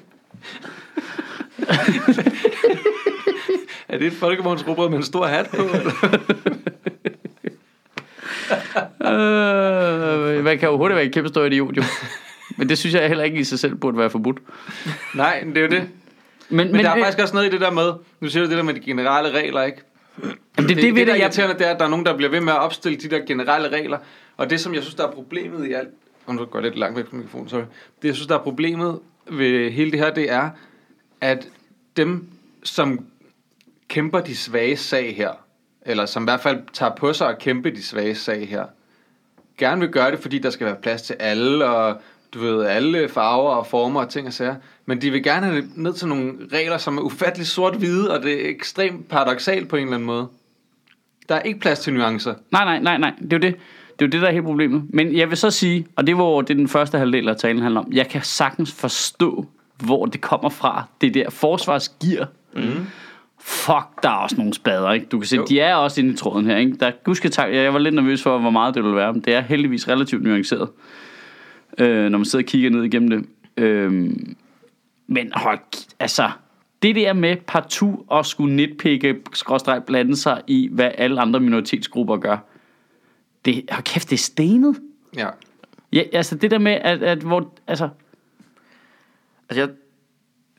[3.88, 5.63] Er det et folkevognsrobot med en stor hat på?
[9.08, 11.84] Øh, man kan jo hurtigt være en kæmpe stor idiot, jo.
[12.58, 14.38] Men det synes jeg heller ikke i sig selv burde være forbudt.
[15.13, 15.89] Nej, men det er jo det.
[16.50, 18.58] Men, Men der er faktisk også noget i det der med, nu siger du det
[18.58, 19.82] der med de generelle regler, ikke?
[20.23, 22.06] Jamen, det, Det, det, det, det der er irriterende, det er, at der er nogen,
[22.06, 23.97] der bliver ved med at opstille de der generelle regler.
[24.38, 25.89] Og det, som jeg synes, der er problemet i alt...
[26.25, 27.62] Og nu går lidt langt væk fra mikrofonen, sorry.
[28.01, 28.99] Det, jeg synes, der er problemet
[29.32, 30.49] ved hele det her, det er,
[31.21, 31.49] at
[31.97, 32.28] dem,
[32.63, 33.06] som
[33.88, 35.32] kæmper de svage sag her,
[35.82, 38.65] eller som i hvert fald tager på sig at kæmpe de svage sag her,
[39.58, 42.01] gerne vil gøre det, fordi der skal være plads til alle, og
[42.36, 44.56] du ved, alle farver og former og ting og sager.
[44.86, 48.45] Men de vil gerne have ned til nogle regler, som er ufattelig sort-hvide, og det
[48.45, 50.28] er ekstremt paradoxalt på en eller anden måde.
[51.30, 52.34] Der er ikke plads til nuancer.
[52.52, 53.13] Nej, nej, nej, nej.
[53.21, 53.56] Det er jo det.
[54.00, 54.84] Det er jo det, der er hele problemet.
[54.89, 57.82] Men jeg vil så sige, og det var det den første halvdel af talen handler
[57.82, 59.45] om, jeg kan sagtens forstå,
[59.86, 60.84] hvor det kommer fra.
[61.02, 62.28] Det der forsvarsgear.
[62.56, 62.62] Mm.
[63.39, 65.06] Fuck, der er også nogle spader, ikke?
[65.06, 65.45] Du kan se, Jo.
[65.50, 66.76] de er også inde i tråden her, ikke?
[66.80, 69.36] Der, gudske tak, jeg var lidt nervøs for, hvor meget det ville være, men det
[69.36, 70.69] er heldigvis relativt nuanceret,
[71.78, 73.26] øh, når man sidder og kigger ned igennem det.
[73.64, 73.92] Øh,
[75.08, 76.32] men hold, altså,
[76.82, 82.18] det der med partout og skulle nitpikke, skråstreg blande sig i, hvad alle andre minoritetsgrupper
[82.18, 82.38] gør,
[83.46, 84.80] det, hold kæft, det er stenet.
[85.18, 85.30] Ja.
[85.94, 87.90] Ja, altså det der med, at, at hvor, altså,
[89.50, 89.70] Altså jeg,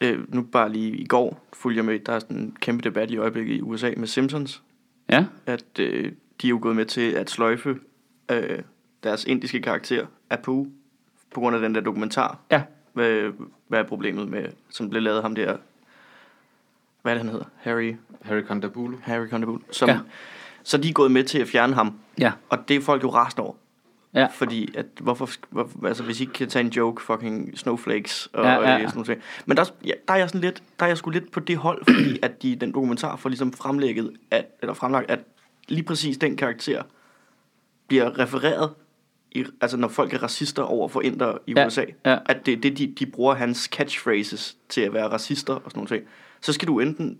[0.01, 3.11] øh, nu bare lige i går fulgte jeg med, der er sådan en kæmpe debat
[3.11, 4.63] i øjeblikket i USA med Simpsons,
[5.11, 7.79] ja, at øh, de er jo gået med til at sløjfe
[8.31, 8.59] øh,
[9.03, 10.67] deres indiske karakter Apu,
[11.35, 12.39] på grund af den der dokumentar.
[12.51, 12.63] ja,
[12.93, 13.33] Hvad,
[13.69, 15.57] hvad er problemet med, som blev lavet af ham der,
[17.03, 17.47] hvad er det han hedder?
[17.57, 18.97] Harry, Harry Kondabulu.
[19.03, 19.63] Harry Condabule.
[19.71, 19.99] Som, Ja.
[20.63, 23.09] Så de er gået med til at fjerne ham, ja, og det er folk jo
[23.11, 23.55] rasende over.
[24.15, 24.27] ja.
[24.27, 28.45] Fordi, at, hvorfor, hvorfor, altså hvis I ikke kan tage en joke, fucking snowflakes og
[28.45, 28.79] Ja, ja, ja.
[28.79, 29.07] sådan noget.
[29.07, 29.21] ting.
[29.47, 31.41] Men der, er- ja, der er jeg sådan lidt, der er jeg sgu lidt på
[31.41, 35.21] det hold, fordi at de den dokumentar får ligesom fremlægget, at, eller fremlagt, at
[35.69, 36.83] lige præcis den karakter
[37.89, 38.71] bliver refereret,
[39.37, 42.19] i, altså når folk er racister over for inder i Ja, USA, ja.
[42.27, 45.79] at det er det, de, de bruger hans catchphrases til at være racister og sådan
[45.79, 45.89] noget.
[45.89, 46.03] ting.
[46.41, 47.19] Så skal du enten,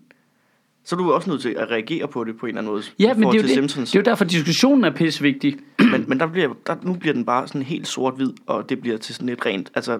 [0.83, 2.83] så er du også nødt til at reagere på det på en eller anden måde.
[2.99, 3.91] Ja, men det er, jo det, Simpsons.
[3.91, 5.57] det er jo derfor, diskussionen er pissevigtig.
[5.91, 8.97] Men, men der bliver, der, nu bliver den bare sådan helt sort-hvid, og det bliver
[8.97, 9.99] til sådan et rent, altså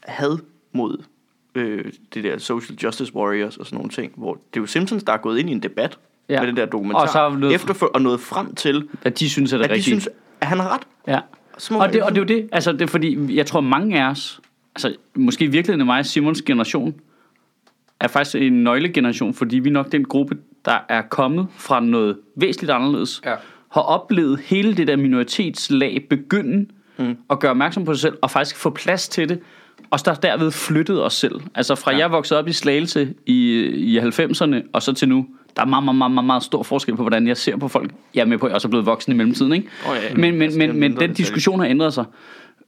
[0.00, 0.38] had
[0.72, 1.02] mod
[1.54, 5.02] øh, det der social justice warriors og sådan nogle ting, hvor det er jo Simpsons,
[5.04, 6.40] der er gået ind i en debat Ja.
[6.40, 9.52] med den der dokumentar, Og så noget- efterfor, og nået frem til, At de synes,
[9.52, 10.02] at det er at de rigtigt.
[10.02, 10.08] synes,
[10.40, 10.82] at han har ret.
[11.06, 11.20] Ja.
[11.58, 13.60] Så må Og det, og det er jo det, altså det er fordi, jeg tror
[13.60, 14.40] mange af os,
[14.74, 16.94] altså måske i virkeligheden mig, Simons generation,
[18.00, 22.16] er faktisk en nøglegeneration, fordi vi er nok den gruppe, der er kommet fra noget
[22.36, 23.34] væsentligt anderledes, Ja.
[23.72, 26.66] har oplevet hele det der minoritetslag begynde
[26.98, 27.16] mm.
[27.30, 29.40] at gøre opmærksom på sig selv, og faktisk få plads til det,
[29.90, 31.40] og så derved flyttet os selv.
[31.54, 31.98] Altså fra ja.
[31.98, 35.26] jeg voksede op i Slagelse i, i 90'erne, og så til nu,
[35.58, 37.90] Der er meget, meget, meget, meget, meget stor forskel på, hvordan jeg ser på folk.
[38.14, 39.68] Jeg er med på, at jeg også er blevet voksen i mellemtiden, ikke?
[39.90, 40.14] Åh, ja, ja.
[40.14, 42.04] Men, men, Altså, men, men den diskussion har ændret sig.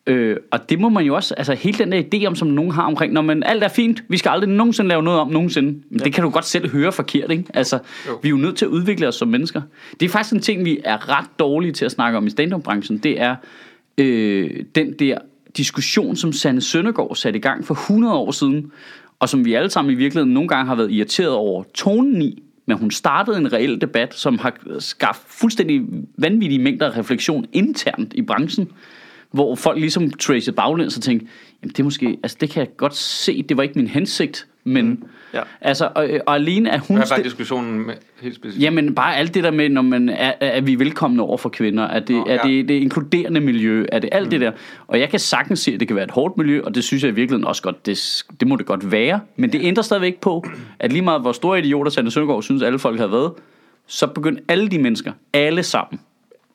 [0.06, 2.70] Øh, og det må man jo også, altså hele den der idé om, som nogen
[2.70, 5.82] har omkring, når man alt er fint, vi skal aldrig nogensinde lave noget om nogensinde.
[5.90, 7.44] Men det kan du godt selv høre forkert, ikke?
[7.54, 8.18] Altså, Jo.
[8.22, 9.62] vi er jo nødt til at udvikle os som mennesker.
[10.00, 12.98] Det er faktisk en ting, vi er ret dårlige til at snakke om i stand-up-branchen.
[12.98, 13.36] Det er
[13.98, 15.18] øh, den der
[15.56, 18.72] diskussion, som Sanne Søndergaard satte i gang for 100 år siden,
[19.18, 22.42] og som vi alle sammen i virkeligheden nogle gange har været irriteret over tonen i,
[22.66, 25.82] men hun startede en reel debat, som har skabt fuldstændig
[26.18, 28.72] vanvittige mængder af refleksion internt i branchen,
[29.30, 31.26] hvor folk ligesom tracede baglæns og tænkte,
[31.62, 34.46] jamen det er måske, altså det kan jeg godt se, det var ikke min hensigt,
[34.64, 35.02] men mm.
[35.34, 35.40] Ja.
[35.60, 36.96] altså, og, og alene at hun...
[36.96, 38.62] Hvad var diskussionen med, helt specifikt?
[38.62, 41.84] Jamen bare alt det der med, når man er, er vi velkomne over for kvinder,
[41.84, 42.48] er det, Nå, er ja.
[42.48, 44.30] det, det inkluderende miljø, er det alt mm.
[44.30, 44.52] det der.
[44.86, 47.02] Og jeg kan sagtens se, at det kan være et hårdt miljø, og det synes
[47.02, 49.20] jeg i virkeligheden også godt, det, det må det godt være.
[49.36, 50.44] Men det ændrer stadigvæk på,
[50.78, 53.32] at lige meget hvor store idioter Sande Søndergaard synes, alle folk havde været,
[53.86, 56.00] så begyndte alle de mennesker, alle sammen,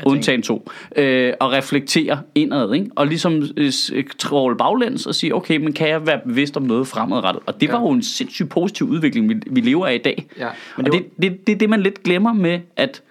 [0.05, 2.89] undtagen to, øh, at reflektere indad, ikke?
[2.95, 6.63] og ligesom øh, øh, tråle baglæns og sige, okay, men kan jeg være bevidst om
[6.63, 7.43] noget fremadrettet?
[7.45, 7.81] Og det var Ja.
[7.81, 10.27] jo en sindssygt positiv udvikling, vi, vi lever af i dag.
[10.39, 10.49] Ja.
[10.77, 13.01] Men det, og det, det, det er det, man lidt glemmer med, at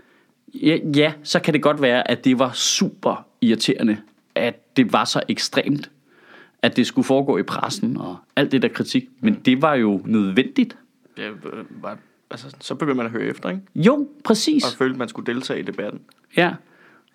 [0.54, 3.96] ja, ja, så kan det godt være, at det var super irriterende,
[4.34, 5.90] at det var så ekstremt,
[6.62, 9.04] at det skulle foregå i pressen og alt det der kritik.
[9.20, 10.76] Men det var jo nødvendigt.
[11.16, 11.24] Det
[11.82, 11.98] var,
[12.30, 13.62] altså, så begyndte man at høre efter, ikke?
[13.74, 14.64] Jo, præcis.
[14.64, 16.00] Og følte, at man skulle deltage i debatten.
[16.36, 16.50] Ja.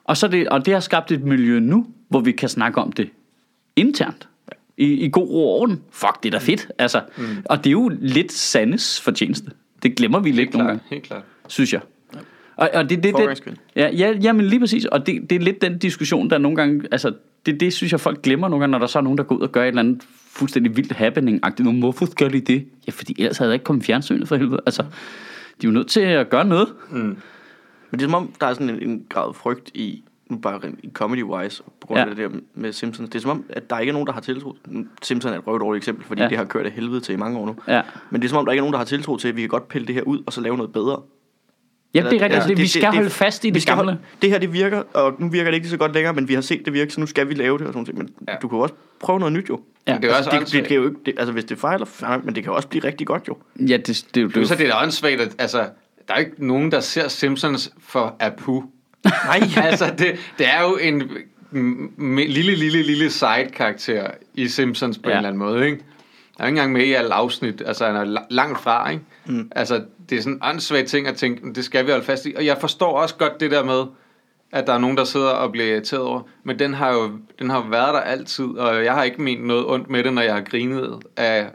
[0.10, 2.92] Og, så det, og det har skabt et miljø nu, hvor vi kan snakke om
[2.92, 3.10] det
[3.76, 4.28] internt.
[4.78, 5.82] I, i god ro og orden.
[5.92, 6.68] Fuck, det er da fedt.
[6.78, 7.24] Altså, mm.
[7.46, 9.52] Og det er jo lidt Sandes fortjeneste.
[9.84, 11.22] Det glemmer vi lidt Helt nogle klart, gange, helt klart.
[11.48, 11.82] synes jeg.
[12.56, 13.60] Og, og det, det, det, Foregangskvinde.
[13.76, 14.86] ja, ja, jamen lige præcis.
[14.86, 16.82] Og det, det er lidt den diskussion, der nogle gange...
[16.92, 17.14] Altså,
[17.46, 19.36] det, det synes jeg, folk glemmer nogle gange, når der så er nogen, der går
[19.36, 21.64] ud og gør et eller andet fuldstændig vildt happening-agtigt.
[21.64, 22.66] "Nå, Hvorfor gør de det?
[22.88, 24.62] Ja, fordi ellers havde jeg ikke kommet fjernsynet for helvede.
[24.66, 24.88] Altså, de
[25.64, 26.68] er jo nødt til at gøre noget.
[27.92, 30.62] Men det er som om, der er sådan en, en grad frygt i, nu bare
[31.00, 32.10] comedy-wise, på grund af Ja.
[32.10, 33.10] det der med Simpsons.
[33.10, 34.56] Det er som om, at der ikke er nogen, der har tiltro.
[35.02, 36.26] Simpsons er et røvdårligt eksempel, fordi Ja.
[36.26, 36.30] ja.
[36.30, 37.56] det har kørt af helvede til i mange år nu.
[37.68, 37.82] Ja.
[38.10, 39.42] Men det er som om, der ikke er nogen, der har tiltro til, at vi
[39.42, 41.02] kan godt pille det her ud, og så lave noget bedre.
[41.94, 42.34] Ja, det er rigtigt.
[42.34, 43.92] Altså, det, vi skal holde fast i vi det skal gamle.
[43.92, 46.34] Holde, det her, det virker, og nu virker det ikke så godt længere, men vi
[46.34, 47.98] har set det virke, så nu skal vi lave det og sådan noget.
[47.98, 48.32] Men Ja.
[48.34, 48.38] ja.
[48.42, 49.60] du kan jo også prøve noget nyt jo.
[49.88, 49.94] Ja.
[49.94, 51.58] Men det er jo også altså, det, det, kan jo ikke, det, altså hvis det
[51.58, 53.38] fejler, men det kan også blive rigtig godt jo.
[53.60, 55.66] Ja, det, det, det, Plus, det, at det er åndssvagt, at altså,
[56.10, 58.64] der er ikke nogen, der ser Simpsons for Apu.
[59.04, 61.00] Nej, altså, det, det er jo en
[62.28, 65.12] lille, lille, lille side-karakter i Simpsons på ja.
[65.12, 65.84] En eller anden måde, ikke?
[66.38, 69.04] Han er ikke engang med i alle afsnit, altså han er la- langt fra, ikke?
[69.26, 69.52] Mm.
[69.56, 72.34] Altså, det er sådan en åndssvagt ting at tænke, det skal vi holde fast i.
[72.38, 73.84] Og jeg forstår også godt det der med,
[74.52, 76.22] at der er nogen, der sidder og bliver irriteret over.
[76.44, 79.66] Men den har jo den har været der altid, og jeg har ikke ment noget
[79.66, 81.48] ondt med det, når jeg har grinet af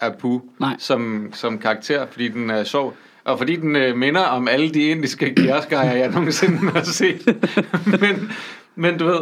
[0.00, 0.40] Apu
[0.78, 2.94] som, som karakter, fordi den er sjov.
[3.26, 7.36] Og fordi den øh, minder om alle de indiske kærskajer, jeg nogensinde har set.
[8.00, 8.30] men,
[8.74, 9.20] men du ved,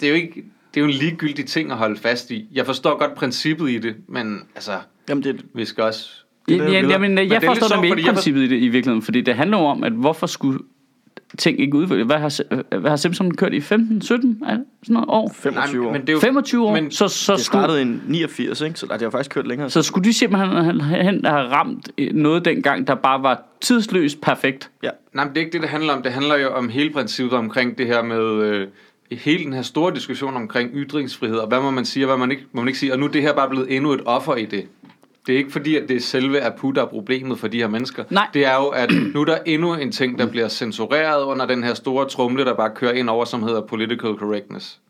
[0.00, 0.44] det er jo ikke...
[0.74, 2.48] Det er jo en ligegyldig ting at holde fast i.
[2.52, 4.72] Jeg forstår godt princippet i det, men altså,
[5.08, 6.10] Jamen, det, vi skal også...
[6.48, 6.92] det er ja, ja, videre.
[6.92, 9.34] jamen, jeg det lidt forstår da ikke jeg princippet i det i virkeligheden, fordi det
[9.34, 10.58] handler jo om, at hvorfor skulle
[11.38, 12.04] ting ikke udvikle.
[12.04, 15.32] Hvad har, hvad har Simpson kørt i 15, 17 er det sådan noget år?
[15.34, 15.92] 25 år.
[15.92, 16.72] men det er jo, 25 år?
[16.72, 18.78] Men, så, så, det skulle, startede i 89, ikke?
[18.78, 19.70] Så det har faktisk kørt længere.
[19.70, 24.70] så skulle de simpelthen hen have ramt noget dengang, der bare var tidsløst perfekt.
[24.82, 24.90] Ja.
[25.12, 26.02] nej, men det er ikke det, det handler om.
[26.02, 28.42] Det handler jo om hele princippet omkring det her med...
[28.42, 28.68] Øh,
[29.12, 32.30] hele den her store diskussion omkring ytringsfrihed, og hvad må man sige, og hvad man
[32.30, 32.92] ikke, må man ikke sige.
[32.92, 34.66] Og nu er det her bare blevet endnu et offer i det.
[35.26, 37.68] Det er ikke fordi, at det er selve Apu, der er problemet for de her
[37.68, 38.04] mennesker.
[38.10, 38.26] Nej.
[38.34, 41.64] Det er jo, at nu er der endnu en ting, der bliver censureret under den
[41.64, 44.80] her store trumle, der bare kører ind over, som hedder political correctness.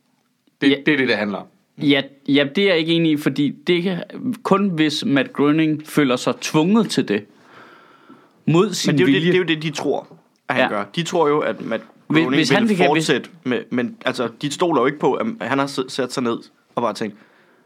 [0.60, 0.76] Det, Ja.
[0.86, 1.46] det er det, det handler om.
[1.82, 4.02] Ja, ja, det er jeg ikke enig i, fordi det kan,
[4.42, 7.24] kun hvis Matt Groening føler sig tvunget til det,
[8.46, 9.28] mod sin Men det er, jo det, vilje.
[9.32, 10.06] det er jo det, de tror,
[10.48, 10.68] at han Ja.
[10.68, 10.84] gør.
[10.96, 13.58] De tror jo, at Matt Hvis- Groening hvis vil han kan- hvis- fortsætte med...
[13.70, 16.38] Men altså, de stoler jo ikke på, at han har sat sig ned
[16.74, 17.16] og bare tænkt,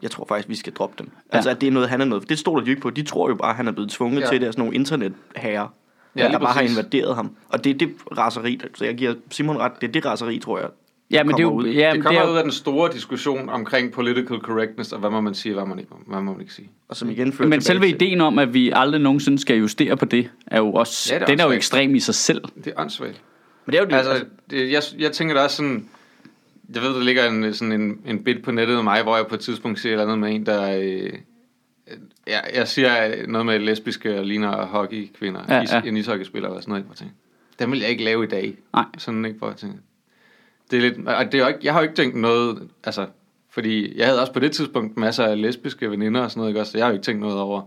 [0.01, 1.09] jeg tror faktisk, vi skal droppe dem.
[1.31, 1.35] Ja.
[1.37, 2.29] Altså, at det er noget, han er noget.
[2.29, 2.89] Det stoler de jo ikke på.
[2.89, 4.27] De tror jo bare, at han er blevet tvunget Ja.
[4.27, 5.67] til det af sådan nogle internetherrer,
[6.15, 6.77] Ja, der bare har præcis.
[6.77, 7.35] invaderet ham.
[7.49, 10.59] Og det er det raseri, så jeg giver Simon ret, det er det raseri, tror
[10.59, 10.67] jeg,
[11.11, 11.69] ja, men det er jo, kommer ud.
[11.69, 15.09] ja, det kommer det er, ud af den store diskussion omkring political correctness, og hvad
[15.09, 16.69] må man sige, og hvad må man ikke, hvad må man ikke sige.
[16.89, 20.05] og som igen Men selve til- ideen om, at vi aldrig nogensinde skal justere på
[20.05, 22.41] det, er jo også, Ja, er den er jo ekstrem i sig selv.
[22.55, 23.21] Det er åndssvagt.
[23.65, 25.85] Men det er jo det, Altså, det, jeg, jeg tænker der er sådan...
[26.75, 29.27] Jeg ved, der ligger en, sådan en, en bit på nettet af mig, hvor jeg
[29.27, 30.77] på et tidspunkt siger et eller andet med en, der...
[30.79, 31.13] Øh,
[32.27, 36.71] jeg, jeg siger noget med lesbiske og ligner hockeykvinder, Ja, ja, en ishockeyspiller eller sådan
[36.71, 36.85] noget.
[36.89, 37.13] Jeg tænker,
[37.59, 38.57] dem vil jeg ikke lave i dag.
[38.73, 38.85] Nej.
[38.97, 39.77] Sådan ikke, hvor jeg tænker.
[40.71, 43.07] Det er lidt, og det er jo ikke, jeg har jo ikke tænkt noget, altså,
[43.49, 46.59] fordi jeg havde også på det tidspunkt masser af lesbiske veninder og sådan noget, ikke
[46.59, 46.71] også?
[46.71, 47.61] Så jeg har jo ikke tænkt noget over,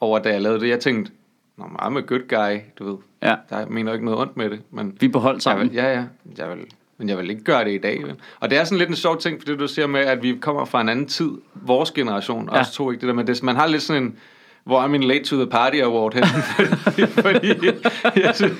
[0.00, 0.68] over da jeg lavede det.
[0.68, 1.12] Jeg tænkte,
[1.56, 2.96] Nå, I'm a good guy, du ved.
[3.22, 5.68] Ja, Der jeg mener ikke noget ondt med det, men vi beholdt jeg sammen.
[5.68, 6.04] vil, ja, ja,
[6.38, 6.66] jeg vil,
[7.02, 8.02] men jeg vil ikke gøre det i dag.
[8.02, 8.14] Vel?
[8.40, 10.36] Og det er sådan lidt en sjov ting, for det du siger med, at vi
[10.40, 12.60] kommer fra en anden tid, vores generation, Ja.
[12.60, 14.16] os to, ikke det der med det, man har lidt sådan en,
[14.64, 16.24] hvor er min late to the party award hen?
[17.24, 17.54] fordi,
[18.02, 18.58] fordi jeg synes,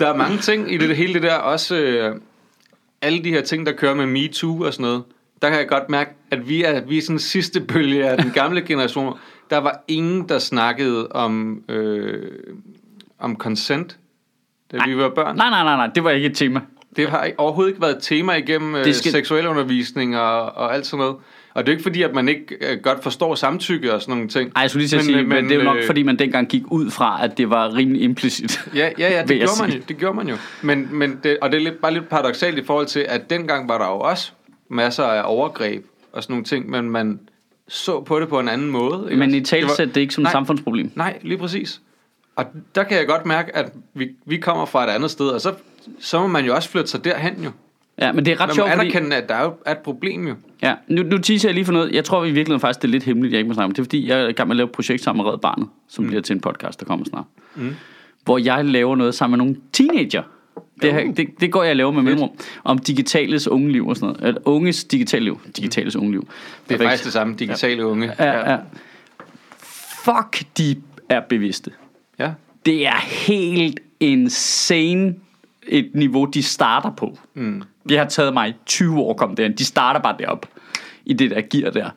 [0.00, 2.16] der er mange ting i det hele det der, også øh,
[3.02, 5.02] alle de her ting, der kører med MeToo og sådan noget,
[5.42, 8.30] der kan jeg godt mærke, at vi er, vi er sådan sidste bølge af den
[8.30, 9.18] gamle generation.
[9.50, 12.22] Der var ingen, der snakkede om, øh,
[13.18, 13.98] om consent,
[14.72, 15.36] da vi var børn.
[15.36, 16.60] Nej, nej, nej, nej, det var ikke et tema.
[16.96, 19.10] Det har overhovedet ikke været et tema igennem øh, Det skal...
[19.10, 21.16] skal- seksuel undervisning og, og alt sådan noget.
[21.54, 24.28] Og det er ikke fordi, at man ikke øh, godt forstår samtykke og sådan nogle
[24.28, 24.52] ting.
[24.56, 25.76] Ej, jeg skulle lige til at Men, sige, øh, men, men, det er jo nok,
[25.76, 28.60] øh, fordi man dengang gik ud fra, at det var rimelig implicit.
[28.74, 30.36] Ja, ja, ja, det gjorde, man jo, det gjorde man jo.
[30.62, 33.68] Men, men det, og det er lidt, bare lidt paradoxalt i forhold til, at dengang
[33.68, 34.32] var der jo også
[34.70, 37.20] masser af overgreb og sådan nogle ting, men man
[37.68, 39.04] så på det på en anden måde.
[39.10, 40.32] ikke Men i tale sæt det ikke som et Nej.
[40.32, 40.90] samfundsproblem.
[40.94, 41.80] Nej, lige præcis.
[42.36, 45.40] Og der kan jeg godt mærke, at vi, vi kommer fra et andet sted, og
[45.40, 45.52] så,
[46.00, 47.50] så må man jo også flytte sig derhen jo.
[47.98, 48.80] Ja, men det er ret sjovt, fordi...
[48.80, 50.34] anerkende, at der er jo er et problem jo.
[50.62, 51.92] Ja, nu, nu teaser jeg lige for noget.
[51.92, 53.74] Jeg tror i virkeligheden faktisk, det er lidt hemmeligt, jeg ikke må snakke om.
[53.74, 55.38] Det er fordi, jeg er i gang med at lave et projekt sammen med Red
[55.38, 56.08] Barnet, som mm.
[56.08, 57.24] bliver til en podcast, der kommer snart.
[57.54, 57.74] Mm.
[58.24, 60.22] Hvor jeg laver noget sammen med nogle teenager.
[60.82, 62.30] Det, her, det, det går jeg og laver med mellemrum.
[62.64, 64.28] Om digitales unge liv og sådan noget.
[64.28, 65.40] Eller unges digitale liv.
[65.56, 66.28] Digitales unge liv.
[66.68, 68.12] Det er faktisk det samme, digitale unge.
[68.18, 68.58] Ja, ja.
[70.04, 70.76] Fuck, de
[71.08, 71.70] er bevidste.
[72.18, 72.30] Ja.
[72.66, 72.96] Det er
[73.26, 75.14] helt insane
[75.68, 77.18] et niveau, de starter på.
[77.34, 77.62] Mm.
[77.88, 79.54] Det har taget mig 20 år at komme derind.
[79.54, 80.46] De starter bare derop
[81.04, 81.90] i det der gear der.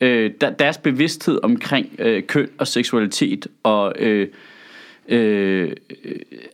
[0.00, 4.28] Øh, der deres bevidsthed omkring øh, køn og seksualitet og øh,
[5.08, 5.72] øh,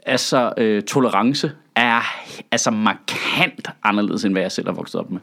[0.07, 2.01] altså øh, tolerance er
[2.51, 5.21] altså markant anderledes end hvad jeg selv har vokset op med.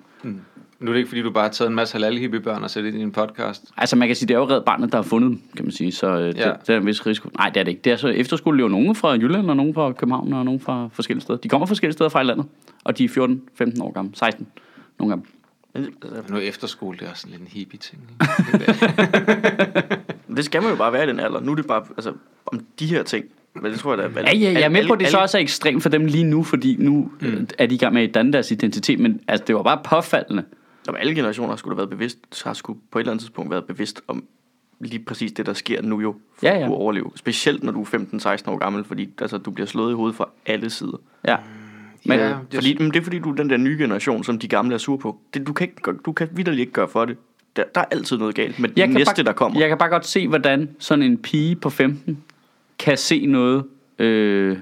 [0.84, 2.86] Nu er det ikke, fordi du bare har taget en masse halal børn og sat
[2.86, 3.64] ind i en podcast.
[3.78, 5.72] Altså man kan sige, det er jo Red Barnet, der har fundet dem, kan man
[5.72, 5.92] sige.
[5.92, 6.52] Så øh, det, Ja.
[6.68, 7.30] det er en vis risiko.
[7.38, 7.82] Nej, det er det ikke.
[7.82, 11.22] Det er så efterskoleelever, nogen fra Jylland, og nogen fra København, og nogen fra forskellige
[11.22, 11.40] steder.
[11.40, 12.46] De kommer forskellige steder fra i landet,
[12.84, 13.10] og de er
[13.62, 14.12] 14-15 år gamle.
[14.14, 14.48] 16,
[15.00, 15.22] nogle
[15.76, 15.92] altså,
[16.30, 18.02] Nu er efterskole, det er også sådan lidt en hippie ting.
[20.38, 21.40] Det skal man jo bare være i den alder.
[21.40, 22.14] Nu er det bare altså,
[22.46, 23.26] om de her ting.
[23.56, 24.22] Men det tror jeg da...
[24.22, 26.24] Ja, ja, jeg er med på, at det så også er ekstremt for dem lige
[26.24, 27.48] nu, fordi nu mm.
[27.58, 30.44] er de i gang med at danne deres identitet, men altså, det var bare påfaldende.
[30.84, 33.66] Som alle generationer skulle have været bevidst, har skulle på et eller andet tidspunkt været
[33.66, 34.24] bevidst om
[34.80, 37.12] lige præcis det, der sker nu jo, for Ja, ja, at overleve.
[37.16, 37.86] Specielt når du er
[38.46, 40.98] 15-16 år gammel, fordi altså, du bliver slået i hovedet fra alle sider.
[41.28, 41.38] Ja.
[42.06, 42.26] Men, Ja.
[42.28, 44.48] Det er Fordi, men det er fordi, du er den der nye generation, som de
[44.48, 45.20] gamle er sur på.
[45.34, 47.18] Det, du kan, ikke, gøre- du kan vidderligt ikke gøre for det.
[47.56, 49.60] Der, der er altid noget galt med jeg det næste, bare, der kommer.
[49.60, 52.24] Jeg kan bare godt se, hvordan sådan en pige på 15
[52.80, 53.64] kan se noget
[54.00, 54.58] øh,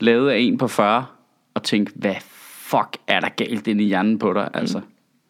[0.00, 1.04] lavet af en på 40,
[1.54, 2.14] og tænke, hvad
[2.70, 4.50] fuck er der galt inde i hjernen på dig?
[4.54, 4.80] Altså,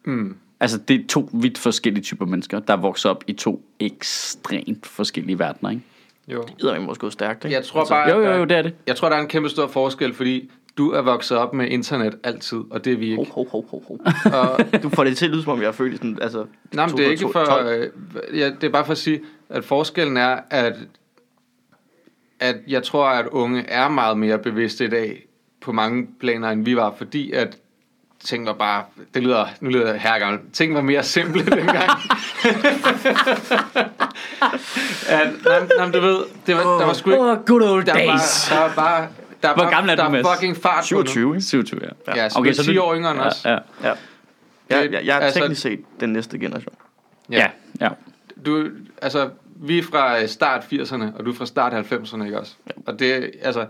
[0.05, 0.37] Mm.
[0.61, 5.39] altså det er to vidt forskellige typer mennesker, der vokser op i to ekstremt forskellige
[5.39, 5.83] verdener, ikke?
[6.29, 6.43] Jo.
[6.59, 7.55] Det er også gået stærkt, ikke?
[7.57, 8.75] Jeg tror bare, Jo, jo, jo, der, det er det.
[8.87, 12.15] jeg tror, der er en kæmpe stor forskel, fordi du er vokset op med internet
[12.25, 13.33] altid, og det er vi ikke.
[13.33, 14.01] hov, hov, hov, hov.
[14.33, 16.47] Og, Du får det til at lyde, som om jeg er i sådan, altså...
[16.75, 17.93] nej, men det er ikke 2012.
[18.13, 18.21] for...
[18.33, 20.77] Øh, ja, det er bare for at sige, at forskellen er, at,
[22.41, 25.28] at jeg tror, at unge er meget mere bevidste i dag
[25.61, 27.57] på mange planer, end vi var, fordi at
[28.25, 31.91] ting var bare, det lyder, nu lyder jeg herregammel, ting var mere simple dengang.
[35.09, 37.85] at, nej, nej, men du ved, det var, der var sgu ikke, Oh, good old
[37.85, 38.49] der var, days.
[38.51, 39.09] der var bare,
[39.43, 40.25] der Hvor var, gammel er der du, Mads?
[40.25, 41.07] var fucking fart på nu.
[41.07, 41.45] 27, ikke?
[41.47, 42.17] 27, ja.
[42.17, 43.45] Ja, så okay, så 10 du- år yngre end ja, os.
[43.45, 43.93] Ja, Ja.
[44.71, 46.75] Jeg, jeg, jeg er Altså- teknisk set den næste generation.
[47.31, 47.47] ja,
[47.81, 47.89] ja.
[48.47, 48.69] Du,
[49.03, 52.53] altså, vi er fra start 80'erne, og du er fra start 90'erne, ikke også?
[52.87, 53.67] Og det, altså,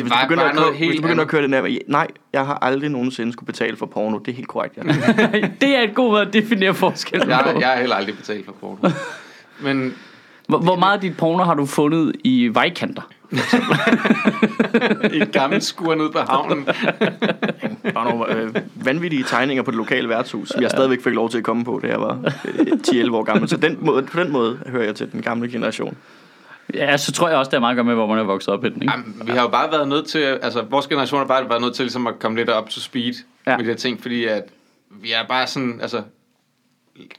[0.00, 1.24] Altså, Det hvis, var du begynder, at noget køre, hvis helt du begynder andet.
[1.24, 4.18] at køre den der nej, jeg har aldrig nogensinde skulle betale for porno.
[4.18, 4.82] Det er helt korrekt, ja.
[5.60, 7.60] det er et god måde at definere forskellen jeg, på.
[7.60, 8.90] jeg har heller aldrig betalt for porno.
[9.60, 9.94] Men
[10.48, 13.02] Hvor, hvor meget af dit porno har du fundet i vejkanter?
[15.12, 16.64] et gammelt skur ned på havnen.
[17.94, 21.38] Bare nogle øh, vanvittige tegninger på det lokale værtshus, som jeg stadigvæk fik lov til
[21.38, 23.48] at komme på, da jeg var øh, 10-11 år gammel.
[23.48, 25.96] Så den måde, på den måde hører jeg til den gamle generation.
[26.74, 28.64] Ja, så tror jeg også, det er meget godt med, hvor man er vokset op
[28.64, 28.92] i den, ikke?
[28.94, 31.74] Jamen, vi har jo bare været nødt til, altså vores generation har bare været nødt
[31.74, 33.12] til ligesom at komme lidt op to speed
[33.46, 33.56] Ja.
[33.56, 34.42] med de her ting, fordi at
[34.90, 36.02] vi er bare sådan, altså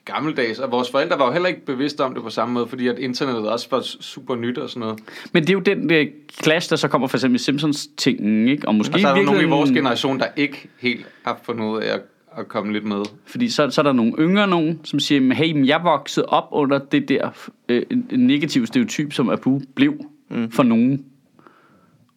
[0.06, 2.88] gammeldags, og vores forældre var jo heller ikke bevidste om det på samme måde, fordi
[2.88, 5.00] at internettet også var super nyt og sådan noget.
[5.32, 6.06] Men det er jo den der
[6.44, 8.68] clash, der så kommer for eksempel i Simpsons-tingen, ikke?
[8.68, 11.66] Og måske Og så er der nogle i vores generation, der ikke helt har fundet
[11.66, 12.02] ud af at,
[12.38, 13.04] at komme lidt med.
[13.26, 16.26] Fordi så, så er der nogle yngre nogen, som siger, "Men hey, men jeg voksede
[16.26, 17.30] op under det der
[17.70, 19.94] øh, negative stereotyp, som Abu blev
[20.30, 20.52] mm.
[20.52, 21.06] for nogen.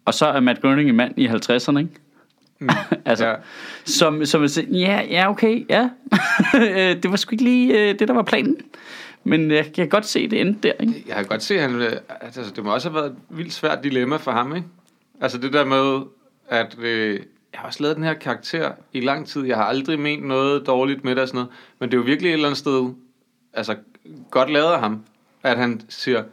[0.04, 1.90] Og så er Matt Groening en mand i 50'erne, ikke?
[3.04, 3.34] altså, Ja.
[3.84, 5.88] som, som vil sige, ja, ja, okay, ja.
[6.54, 8.56] Øh, det var sgu ikke lige øh, det, der var planen.
[9.24, 11.04] Men jeg kan godt se det endte der, ikke?
[11.08, 13.84] Jeg har godt at han, øh, altså, det må også have været et vildt svært
[13.84, 14.68] dilemma for ham, ikke?
[15.20, 16.02] Altså det der med,
[16.48, 17.20] at øh,
[17.52, 19.44] jeg har også lavet den her karakter i lang tid.
[19.44, 21.50] Jeg har aldrig ment noget dårligt med det og sådan noget.
[21.78, 22.92] Men det er jo virkelig et eller andet sted,
[23.52, 23.76] altså
[24.30, 25.02] godt lavet af ham,
[25.42, 26.24] at han siger,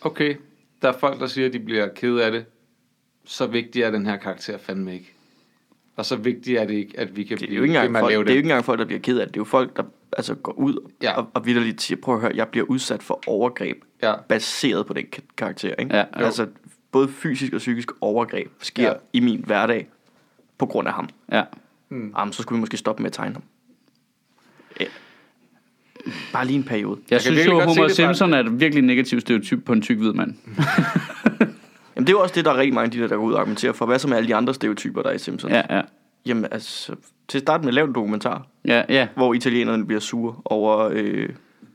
[0.00, 0.36] okay,
[0.82, 2.44] der er folk, der siger, at de bliver ked af det.
[3.24, 5.10] Så vigtig er den her karakter fandme ikke.
[5.96, 7.94] Og så vigtigt er det ikke, at vi kan Det er blive jo ikke engang
[7.98, 9.34] folk, lave det er jo ikke engang folk, der bliver ked af det.
[9.34, 9.82] Det er jo folk, der
[10.16, 11.16] altså, går ud Ja.
[11.16, 14.14] og, og vidderligt siger, prøv at høre, jeg bliver udsat for overgreb, Ja.
[14.28, 15.74] baseret på den ka- karakter.
[15.74, 15.96] Ikke?
[15.96, 16.24] Ja, jo.
[16.24, 16.46] altså,
[16.92, 18.92] både fysisk og psykisk overgreb sker ja.
[19.12, 19.88] i min hverdag
[20.66, 21.08] på grund af ham.
[21.32, 21.42] Ja.
[21.90, 23.42] Jamen, så skulle vi måske stoppe med at tegne ham.
[24.80, 24.84] Ja.
[26.32, 26.98] Bare lige en periode.
[27.10, 30.12] Jeg, jeg synes jo, Homer Simpson er et virkelig negativt stereotyp på en tyk hvid
[30.12, 30.34] mand.
[31.96, 33.24] Jamen, det er jo også det, der er rigtig mange af de der, der går
[33.24, 33.86] ud og argumenterer for.
[33.86, 35.52] Hvad så med alle de andre stereotyper, der er i Simpsons?
[35.52, 35.82] Ja, ja.
[36.26, 36.94] Jamen, altså,
[37.28, 39.08] til at starte med, lav en dokumentar, Ja, ja.
[39.16, 41.28] hvor italienerne bliver sure over øh,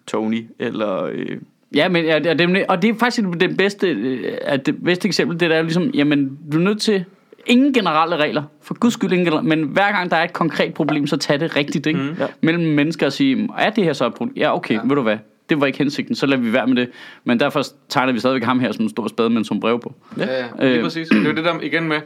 [0.07, 1.03] Tony, eller...
[1.03, 1.37] Øh,
[1.75, 4.83] Ja, men ja, det er det, og det er faktisk det bedste, øh, at det
[4.83, 7.05] bedste eksempel, det der er jo ligesom, jamen, du er nødt til,
[7.49, 10.73] ingen generelle regler, for guds skyld ingen generelle, men hver gang der er et konkret
[10.73, 11.99] problem, så tag det rigtigt, ikke?
[11.99, 12.27] Mm, ja.
[12.41, 14.33] Mellem mennesker og sige, er det her så et problem?
[14.37, 14.79] Ja, okay, ja.
[14.83, 15.17] ved du hvad,
[15.49, 16.89] det var ikke hensigten, så lader vi være med det.
[17.23, 19.93] Men derfor tegner vi stadigvæk ham her som en stor spade med en sombrero på.
[20.17, 20.83] Ja, ja lige Øh.
[20.83, 21.07] præcis.
[21.07, 21.97] Det er det der igen med,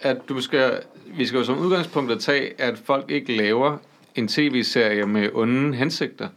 [0.00, 0.70] at du skal,
[1.16, 3.76] vi skal jo som udgangspunkt at tage, at folk ikke laver
[4.14, 6.28] en tv-serie med onde hensigter.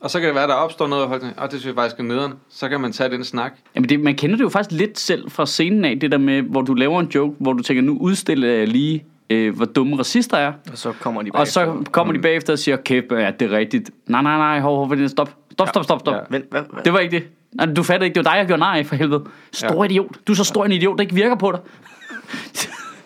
[0.00, 1.66] Og så kan det være, at der opstår noget, og folk tænker, "Åh, det synes
[1.66, 2.32] jeg faktisk er nederen.
[2.48, 3.52] Så kan man tage den snak.
[3.74, 6.42] Jamen det, man kender det jo faktisk lidt selv fra scenen af, det der med,
[6.42, 9.98] hvor du laver en joke, hvor du tænker, nu udstiller jeg lige, øh, hvor dumme
[9.98, 10.52] racister er.
[10.72, 13.56] og så kommer de Og så kommer de bagefter og siger, kæft, ja, det er
[13.56, 13.90] rigtigt.
[14.06, 15.34] Nej, nej, nej, hov, hov, stop.
[15.52, 16.14] Stop, stop, stop, stop.
[16.14, 16.20] Ja.
[16.28, 16.62] Hvad, hvad?
[16.84, 17.28] Det var ikke det.
[17.52, 19.24] Nej, du fatter ikke, det var dig, jeg gjorde nej for helvede.
[19.52, 19.90] Stor Ja.
[19.90, 20.16] idiot.
[20.26, 21.60] Du er så stor en idiot, der ikke virker på dig.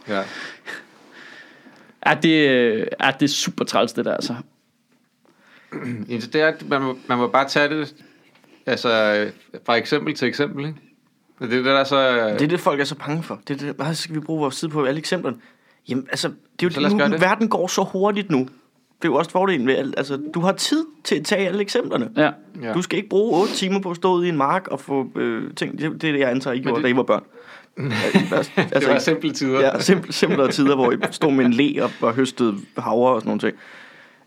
[0.08, 0.22] Ja.
[2.02, 4.34] Er det, øh, er det er super træls, det der, altså.
[6.20, 7.94] Så det er, at man må, man må bare tage det
[8.66, 8.88] altså,
[9.66, 10.66] fra eksempel til eksempel.
[10.66, 10.78] Ikke?
[11.38, 12.28] Det er det, der er så...
[12.28, 13.40] Det er det, folk er så bange for.
[13.48, 15.36] Det er det, hvad skal vi bruge vores tid på alle eksemplerne?
[15.88, 16.28] Jamen, altså,
[16.60, 17.20] det er Så jo lad os nu, det.
[17.20, 18.38] verden går så hurtigt nu.
[18.38, 21.60] Det er jo også fordelen ved, alt- altså, du har tid til at tage alle
[21.60, 22.10] eksemplerne.
[22.16, 22.30] Ja.
[22.62, 22.72] Ja.
[22.72, 25.10] Du skal ikke bruge 8 timer på at stå ude i en mark og få
[25.16, 25.72] øh, ting.
[25.78, 27.22] Det, det er det, jeg antager, I gjorde, det- da I var børn.
[28.32, 29.60] altså, det var simple tider.
[29.60, 33.20] Ja, simple, simplere tider, hvor I stod med en le og, og høstede havre og
[33.20, 33.56] sådan nogle ting.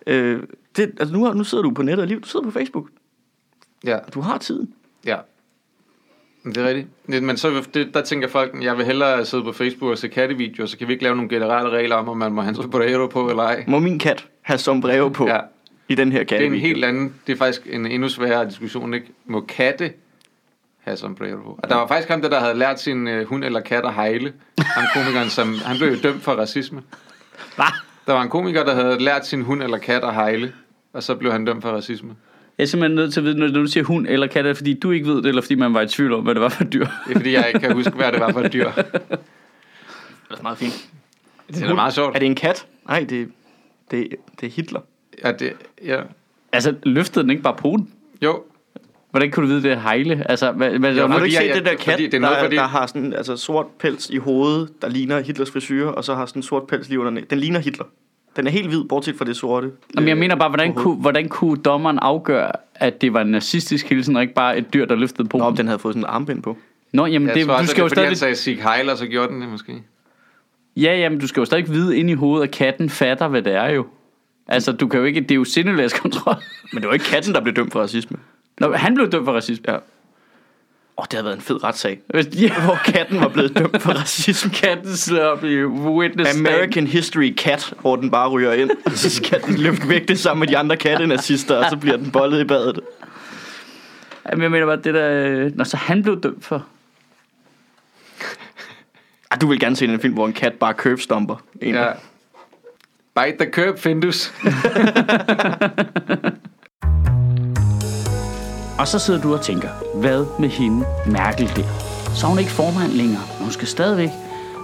[0.08, 0.44] Øh,
[0.76, 2.24] det, altså nu, nu sidder du på nettet alligevel.
[2.24, 2.88] Du sidder på Facebook.
[3.84, 3.98] ja.
[4.14, 4.74] Du har tiden.
[5.06, 5.18] Ja.
[6.46, 7.24] Det er rigtigt.
[7.24, 10.68] Men så det, der tænker folk, jeg vil hellere sidde på Facebook og se kattevideoer,
[10.68, 13.08] så kan vi ikke lave nogle generelle regler om, om man må have en sombrero
[13.08, 13.64] på eller ej.
[13.68, 15.40] Må min kat have sombrero på Ja.
[15.90, 16.40] i den her kat?
[16.40, 19.08] Det er en helt anden, det er faktisk en endnu sværere diskussion, ikke?
[19.26, 19.94] Må katte
[20.80, 21.60] have sombrero på?
[21.64, 23.94] Og der var faktisk ham, der, der havde lært sin øh, hund eller kat at
[23.94, 24.34] hejle.
[24.60, 26.82] Han komikeren, som, han blev jo dømt for racisme.
[27.56, 27.66] Hvad?
[28.08, 30.54] Der var en komiker, der havde lært sin hund eller kat at hejle,
[30.94, 32.16] og så blev han dømt for racisme.
[32.58, 34.58] Jeg er simpelthen nødt til at vide, når du siger hund eller kat, er det
[34.58, 36.50] fordi du ikke ved det, eller fordi man var i tvivl om, hvad det var
[36.50, 36.86] for dyr.
[37.08, 38.72] Det er fordi, jeg ikke kan huske, hvad det var for et dyr.
[38.72, 40.90] Det er meget fint.
[41.48, 42.16] Det er meget sjovt.
[42.16, 42.68] Er det en kat?
[42.88, 43.32] Nej, det,
[43.92, 44.80] det, det er Hitler.
[45.24, 45.54] Ja, det,
[45.86, 46.02] ja.
[46.52, 47.92] Altså, løftede den ikke bare poten?
[48.22, 48.44] Jo,
[49.16, 50.26] Hvordan kunne du vide, det er hejle?
[50.30, 52.20] Altså, hvad, hvad, Jo, jo, Har du ikke set jeg- det der kat, det er
[52.20, 55.88] noget, der, fordi- der har sådan altså, sort pels i hovedet, der ligner Hitlers frisyr,
[55.88, 57.86] og så har sådan sort pels lige under Den ligner Hitler.
[58.36, 59.72] Den er helt hvid, bortset fra det sorte.
[59.96, 63.22] Jamen, jeg øh, mener bare, hvordan på kunne, hvordan kunne dommeren afgøre, at det var
[63.22, 65.46] en nazistisk hilsen, og ikke bare et dyr, der løftede Nå, poten?
[65.48, 66.50] om den havde fået sådan en armbind på.
[66.50, 66.58] jeg
[66.94, 68.18] Nå, jamen, det, tror du skal jo det stadig...
[68.18, 69.74] sagde Sig Heil, og så gjorde den det måske.
[70.78, 73.54] Ja, jamen, du skal jo stadig vide ind i hovedet, at katten fatter, hvad det
[73.56, 73.86] er jo.
[74.48, 75.22] Altså, du kan jo ikke...
[75.22, 76.36] Det er jo sindelæskontrol.
[76.74, 78.18] Men det var ikke katten, der blev dømt for racisme.
[78.60, 79.64] Nå, han blev dømt for racisme.
[79.68, 79.76] Ja.
[80.98, 82.00] Åh, oh, det havde været en fed retssag.
[82.14, 84.52] Ja, Hvor katten var blevet dømt for racisme.
[84.64, 86.48] katten sidder op i witness stand.
[86.48, 88.70] American History Cat, hvor den bare ryger ind.
[88.86, 91.98] Og så skal den løfte væk det sammen med de andre kattenazister, og så bliver
[91.98, 92.80] den bollet i badet.
[94.32, 95.10] Jamen, jeg mener bare, det der...
[95.12, 96.66] øh, Nå, så han blev dømt for...
[99.32, 101.36] Ah, du vil gerne se en film, hvor en kat bare curve-stomper.
[101.62, 101.76] En.
[101.76, 101.92] Ja.
[103.16, 104.34] Bite the curb, Findus.
[108.80, 111.64] Og så sidder du og tænker, hvad med hende Merkel der?
[112.16, 114.10] Så er hun ikke formand længere, men hun skal stadigvæk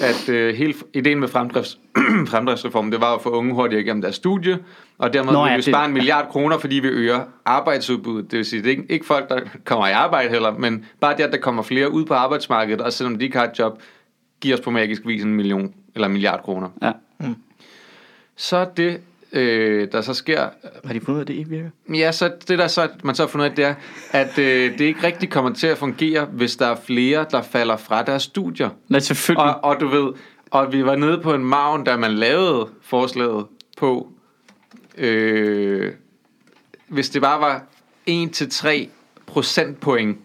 [0.00, 1.78] At øh, hele ideen med fremdrifts,
[2.32, 4.58] fremdriftsreformen, det var at få unge hurtigere igennem deres studie,
[4.98, 8.30] og dermed Nå vil ja, vi det- spare en milliard kroner, fordi vi øger arbejdsudbuddet.
[8.30, 11.16] Det vil sige, det er ikke, ikke folk, der kommer i arbejde heller, men bare
[11.16, 13.82] det, at der kommer flere ud på arbejdsmarkedet, og selvom de ikke har et job,
[14.40, 16.68] giver os på magisk vis en million eller en milliard kroner.
[16.82, 16.92] Ja.
[18.36, 19.00] Så det,
[19.32, 20.48] øh, der så sker,
[20.84, 21.70] Har de fundet ud af, at det ikke virker?
[21.94, 23.74] Ja, så det der så, man så har fundet ud af, det er,
[24.10, 27.76] at øh, det ikke rigtig kommer til at fungere, hvis der er flere, der falder
[27.76, 28.70] fra deres studier.
[28.88, 29.54] Nej, selvfølgelig.
[29.54, 30.12] Og, og du ved,
[30.50, 33.46] og vi var nede på en maven, da man lavede forslaget
[33.76, 34.12] på,
[34.98, 35.92] øh,
[36.88, 37.64] hvis det bare var
[38.10, 38.88] 1-3
[39.26, 40.18] procentpoint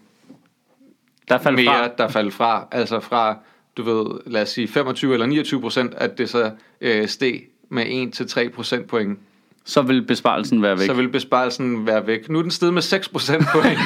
[1.28, 1.88] der faldt mere, fra.
[1.98, 3.36] der faldt fra, altså fra,
[3.76, 6.50] du ved, lad os sige 25 eller 29 procent, at det så
[6.80, 9.18] øh, steg med 1-3 procentpoint.
[9.64, 10.86] Så vil besparelsen være væk.
[10.86, 12.28] så vil besparelsen være væk.
[12.28, 13.78] Nu er den steget med 6 procent point.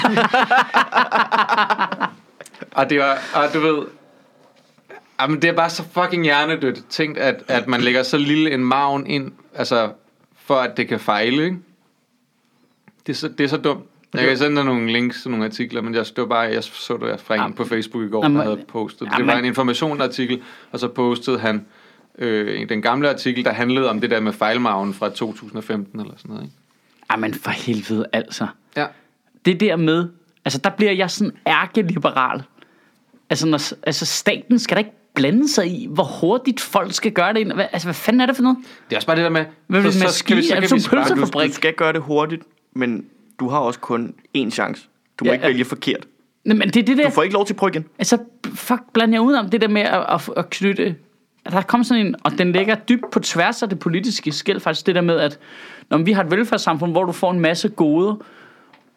[2.78, 3.86] og det var, og du ved,
[5.20, 8.64] jamen det er bare så fucking hjernedødt tænkt, at, at man lægger så lille en
[8.64, 9.92] maven ind, altså
[10.44, 11.56] for at det kan fejle, ikke?
[13.06, 13.84] Det er så, det er så dumt.
[14.14, 16.96] Jeg kan sende dig nogle links til nogle artikler, men jeg, var bare, jeg så
[16.96, 19.08] det fra en på Facebook i går, der havde postet.
[19.16, 21.66] Det var en informationsartikel, og så postede han
[22.18, 26.28] øh, den gamle artikel, der handlede om det der med fejlmagen fra 2015 eller sådan
[26.30, 26.42] noget.
[26.44, 26.54] Ikke?
[27.12, 28.46] Jamen for helvede altså.
[28.76, 28.86] Ja.
[29.44, 30.08] Det der med,
[30.44, 32.42] altså der bliver jeg sådan ærkeliberal.
[33.30, 37.32] Altså, når, altså staten skal da ikke blande sig i, hvor hurtigt folk skal gøre
[37.32, 37.40] det.
[37.40, 37.52] ind.
[37.52, 38.58] Hvad, altså hvad fanden er det for noget?
[38.90, 39.44] Det er også bare det der med...
[39.66, 41.48] Hvad vil maskine- er det sådan spare- pølser- Du, fabrik.
[41.48, 42.42] du skal gøre det hurtigt,
[42.72, 43.04] men
[43.40, 44.86] du har også kun én chance.
[45.18, 46.06] Du må Ja, ikke vælge forkert.
[46.44, 47.84] Nej, men det er det der, Du får ikke lov til at prøve igen.
[47.98, 48.18] altså
[48.54, 50.96] fuck, blander jeg ud om det der med at, at, at knytte,
[51.50, 54.86] der kommer sådan en, og den ligger dybt på tværs af det politiske skæld faktisk,
[54.86, 55.38] det der med, at
[55.90, 58.18] når vi har et velfærdssamfund, hvor du får en masse gode,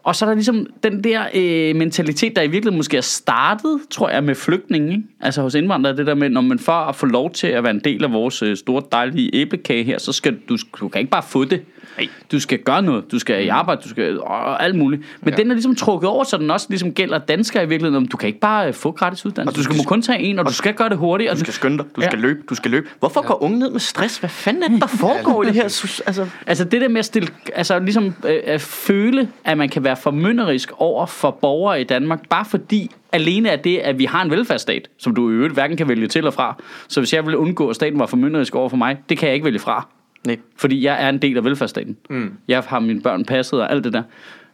[0.05, 3.79] og så er der ligesom den der øh, mentalitet, der i virkeligheden måske er startet,
[3.91, 4.91] tror jeg, med flygtninge.
[4.91, 5.03] Ikke?
[5.21, 7.71] Altså hos indvandrere, det der med, når man for at få lov til at være
[7.73, 11.11] en del af vores øh, store dejlige æblekage her, så skal du, du kan ikke
[11.11, 11.61] bare få det.
[11.97, 12.07] Nej.
[12.31, 13.11] Du skal gøre noget.
[13.11, 15.01] Du skal i arbejde, du skal og alt muligt.
[15.21, 15.37] Men ja.
[15.37, 17.95] den er ligesom trukket over, så den også ligesom gælder danskere i virkeligheden.
[17.95, 19.51] om Du kan ikke bare øh, få gratis uddannelse.
[19.51, 21.29] Og Du skal, må skal- kun tage en, og du skal gøre det hurtigt.
[21.29, 21.85] Og Du skal skynde dig.
[21.95, 22.21] Du skal Ja.
[22.21, 22.39] løbe.
[22.49, 22.87] Du skal løbe.
[22.99, 24.17] Hvorfor går unge ned med stress?
[24.17, 25.63] Hvad fanden er det, der foregår i det her?
[25.63, 29.83] Altså, Altså det der med at stille, altså ligesom øh, at føle, at man kan
[29.83, 34.21] være formynderisk over for borgere i Danmark, bare fordi alene er det, at vi har
[34.23, 36.55] en velfærdsstat, som du i øvrigt hverken kan vælge til og fra.
[36.87, 39.33] Så hvis jeg ville undgå, at staten var formynderisk over for mig, det kan jeg
[39.33, 39.87] ikke vælge fra.
[40.27, 40.37] nej.
[40.57, 41.97] Fordi jeg er en del af velfærdsstaten.
[42.09, 42.33] Mm.
[42.47, 44.03] Jeg har mine børn passet og alt det der.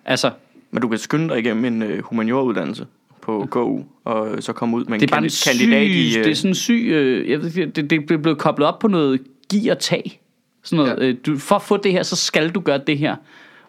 [0.05, 0.31] Altså,
[0.71, 2.85] Men du kan skynde dig igennem en uh, humanioruddannelse
[3.21, 6.17] på GU, og så komme ud med en det er bare en syg, kandidat i...
[6.17, 8.67] Uh, det er sådan en syg, øh, jeg ved, ikke, det, det er blevet koblet
[8.67, 9.19] op på noget
[9.49, 10.19] giv og tag.
[10.63, 11.07] Sådan noget, Ja.
[11.07, 13.15] øh, du, for at få det her, så skal du gøre det her.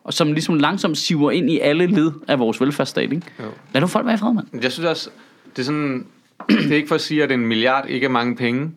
[0.04, 3.22] Og som ligesom langsomt siver ind i alle led af vores velfærdsstat, ikke?
[3.40, 3.44] Jo.
[3.72, 4.46] Lad nu folk være i fred, mand.
[4.62, 5.10] Jeg synes også,
[5.56, 6.06] det er sådan,
[6.48, 8.72] det er ikke for at sige, at en milliard ikke er mange penge, men,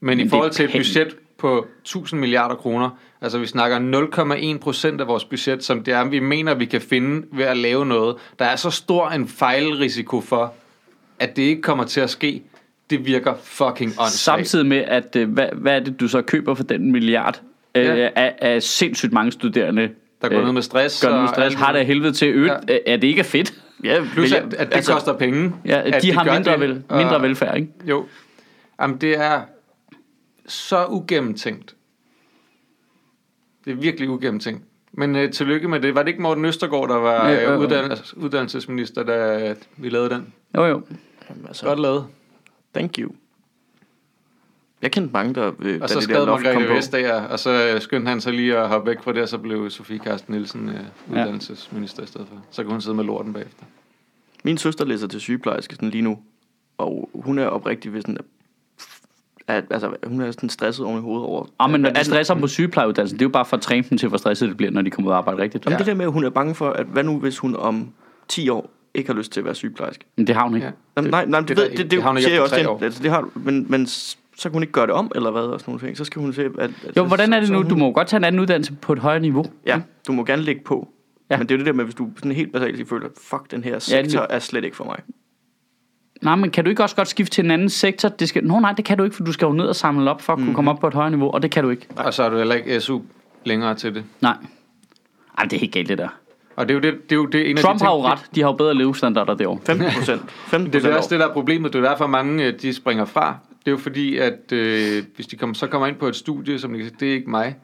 [0.00, 5.00] men i forhold til et budget på 1000 milliarder kroner, altså vi snakker 0,1 procent
[5.00, 8.16] af vores budget, som det er, vi mener, vi kan finde ved at lave noget.
[8.38, 10.54] Der er så stor en fejlrisiko for,
[11.18, 12.42] at det ikke kommer til at ske.
[12.90, 14.12] Det virker fucking åndssvagt.
[14.12, 17.40] Samtidig med, at øh, hvad, hvad er det, du så køber for den milliard?
[17.74, 18.08] Øh, Ja.
[18.16, 19.90] af, af sindssygt mange studerende.
[20.22, 21.00] Der går øh, ned med stress.
[21.02, 22.58] Gør noget med stress, har det af helvede til øget.
[22.68, 22.78] Ja.
[22.86, 23.54] Er det ikke fedt?
[23.84, 25.52] ja, Plus at, at det altså, koster penge.
[25.66, 27.68] Ja, at de har mindre, det, vel, mindre og- velfærd, ikke?
[27.84, 28.06] Jo.
[28.80, 29.42] Jamen, det er
[30.46, 31.74] så ugennemtænkt.
[33.64, 34.62] Det er virkelig ugennemtænkt.
[34.92, 35.94] Men øh, tillykke med det.
[35.94, 40.32] Var det ikke Morten Østergaard, der var Ja, øh, uddannelses, uddannelsesminister, da vi lavede den?
[40.56, 40.82] Jo, jo.
[41.30, 42.06] Jamen, altså, Godt lavet.
[42.74, 43.12] thank you.
[44.84, 45.52] Jeg kendte mange, der...
[45.62, 46.74] Øh, Og så det der skrev Margrethe på.
[46.74, 49.70] Vestager, og så skyndte han sig lige at hoppe væk fra det, og så blev
[49.70, 50.80] Sofie Carsten Nielsen øh,
[51.10, 52.36] uddannelsesminister i stedet for.
[52.50, 53.64] Så kunne hun sidde med lorten bagefter.
[54.44, 56.18] Min søster læser til sygeplejerske sådan lige nu,
[56.78, 58.16] og hun er oprigtig ved sådan,
[59.48, 61.46] at, altså, hun er sådan stresset oven i hovedet over.
[61.58, 63.86] Ah, men når de at- stresser på sygeplejeuddannelsen, det er jo bare for at træne
[63.90, 65.64] dem til, hvor stresset det bliver, når de kommer ud og arbejde rigtigt.
[65.66, 67.88] Jamen, det der med, at hun er bange for, at hvad nu, hvis hun om
[68.28, 70.04] 10 år ikke har lyst til at være sygeplejerske?
[70.16, 70.66] Men det har hun ikke.
[70.66, 70.72] Ja.
[70.72, 70.76] Ja.
[70.96, 72.28] Jamen, nej, nej, det, det det, der- ved, det, det det, har hun det ikke
[72.28, 72.64] siger jeg efter også.
[72.64, 72.78] tre år.
[72.78, 73.10] Det, altså, det
[74.36, 75.96] har, så kan hun ikke gøre det om, eller hvad, og sådan nogle ting.
[75.96, 76.50] Så skal hun se, at...
[76.58, 77.62] at Jo, hvordan er det nu?
[77.62, 79.44] så Du hun- må godt tage en anden uddannelse på et højere niveau.
[79.66, 80.88] Ja, du må gerne lægge på.
[81.30, 81.34] Ja.
[81.34, 81.38] Ja.
[81.38, 83.64] Men det er jo det der med, hvis du sådan helt basalt føler, fuck, den
[83.64, 84.96] her sektor er slet ikke for mig.
[86.22, 88.08] Nej, men kan du ikke også godt skifte til en anden sektor?
[88.08, 88.44] Det skal...
[88.44, 90.32] Nå nej, det kan du ikke, for du skal jo ned og samle op for
[90.32, 91.86] at kunne komme op på et højere niveau, og det kan du ikke.
[91.96, 93.00] Og så er du heller ikke SU
[93.44, 94.04] længere til det.
[94.20, 94.36] Nej.
[95.38, 96.08] Ej, det er helt galt, det der.
[96.56, 98.02] Og det er jo, det, det, er jo det, en af Trump de har ting,
[98.04, 98.30] jo ret.
[98.34, 99.60] De har jo bedre levestandarder derovre.
[99.66, 100.30] 15 procent.
[100.50, 101.72] 15 Det er også det, der er problemet.
[101.72, 103.36] Det er derfor, mange øh, de springer fra.
[103.64, 106.58] Det er jo fordi, at øh, hvis de kommer, så kommer ind på et studie,
[106.58, 107.56] som de kan sige, det er ikke mig,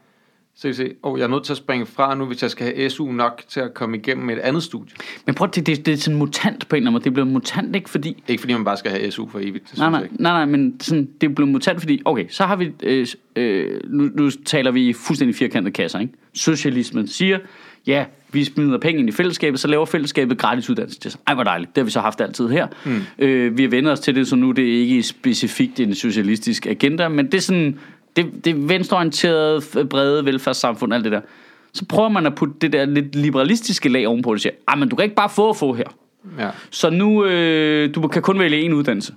[0.55, 2.51] så kan de se, oh, jeg er nødt til at springe fra nu, hvis jeg
[2.51, 4.97] skal have SU nok til at komme igennem et andet studie.
[5.27, 7.05] Men prøv at det, det, det er sådan mutant på en eller anden måde.
[7.05, 7.91] Det er blevet mutant, ikke?
[7.91, 9.71] Fordi Ikke fordi man bare skal have SU for evigt.
[9.71, 12.45] Det Nej, synes nej, nej, nej, men sådan, det er blevet mutant, fordi, okay, så
[12.45, 16.13] har vi, øh, øh, nu, nu taler vi i fuldstændig firkantede kasser, ikke?
[16.35, 17.39] Socialismen siger,
[17.87, 21.19] ja, vi smider penge ind i fællesskabet, så laver fællesskabet gratis uddannelse til os.
[21.27, 21.77] Ej, hvor dejligt.
[21.77, 22.67] Det har vi så haft altid her.
[22.85, 23.01] Mm.
[23.19, 26.67] Øh, vi har vendt os til det, så nu er det ikke specifikt en socialistisk
[26.67, 27.79] agenda, men det er sådan,
[28.17, 31.21] det, det er venstreorienteret, brede velfærdssamfund, alt det der.
[31.73, 34.89] Så prøver man at putte det der lidt liberalistiske lag ovenpå, og siger, ej, men
[34.89, 35.97] du kan ikke bare få og få her.
[36.39, 36.51] Ja.
[36.71, 39.15] Så nu, øh, du kan kun vælge en uddannelse.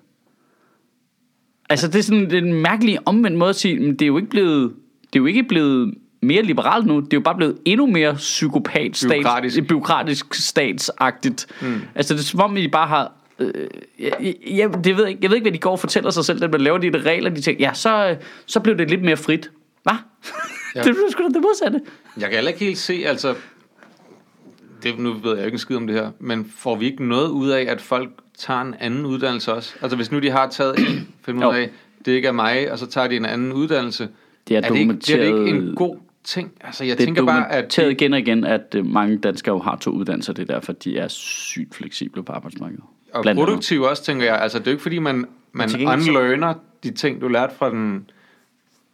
[1.70, 4.07] Altså, det er sådan det er en mærkelig omvendt måde at sige, men det er
[4.07, 5.93] jo ikke blevet, det er jo ikke blevet
[6.24, 9.67] mere liberalt nu, det er jo bare blevet endnu mere psykopat, stats, Bureaukratisk.
[9.67, 11.47] byråkratisk statsagtigt.
[11.61, 11.82] Mm.
[11.95, 13.11] Altså, det er som om, I bare har...
[13.39, 13.53] Øh,
[13.99, 16.26] jeg, jeg, det ved jeg, ikke- jeg ved ikke, hvad de går og fortæller sig
[16.26, 18.15] selv, at man laver de der regler, de tænker, ja, så,
[18.45, 19.51] så blev det lidt mere frit.
[19.84, 19.93] Hvad?
[20.76, 20.80] Ja.
[20.84, 21.82] Det blev sgu da det modsatte.
[22.17, 23.36] Jeg kan heller ikke helt se, altså...
[24.84, 27.28] Det, nu ved jeg ikke en skid om det her, men får vi ikke noget
[27.30, 29.74] ud af, at folk tager en anden uddannelse også?
[29.82, 31.69] Altså hvis nu de har taget en, finder ud af,
[32.05, 34.07] det ikke er mig, og så tager de en anden uddannelse.
[34.47, 36.51] Det er, er det, ikke, det er det ikke en god ting?
[36.61, 37.55] Altså jeg Det er tænker bare, at...
[37.55, 40.34] dokumenteret igen og igen, at øh, mange danskere jo har to uddannelser.
[40.34, 42.84] Det er derfor, de er sygt fleksible på arbejdsmarkedet.
[43.13, 43.49] Og Blandt andet.
[43.49, 44.41] produktiv også, tænker jeg.
[44.41, 46.53] Altså, det er jo ikke fordi, man, man unlearner
[46.84, 48.09] de ting, du lærte fra den...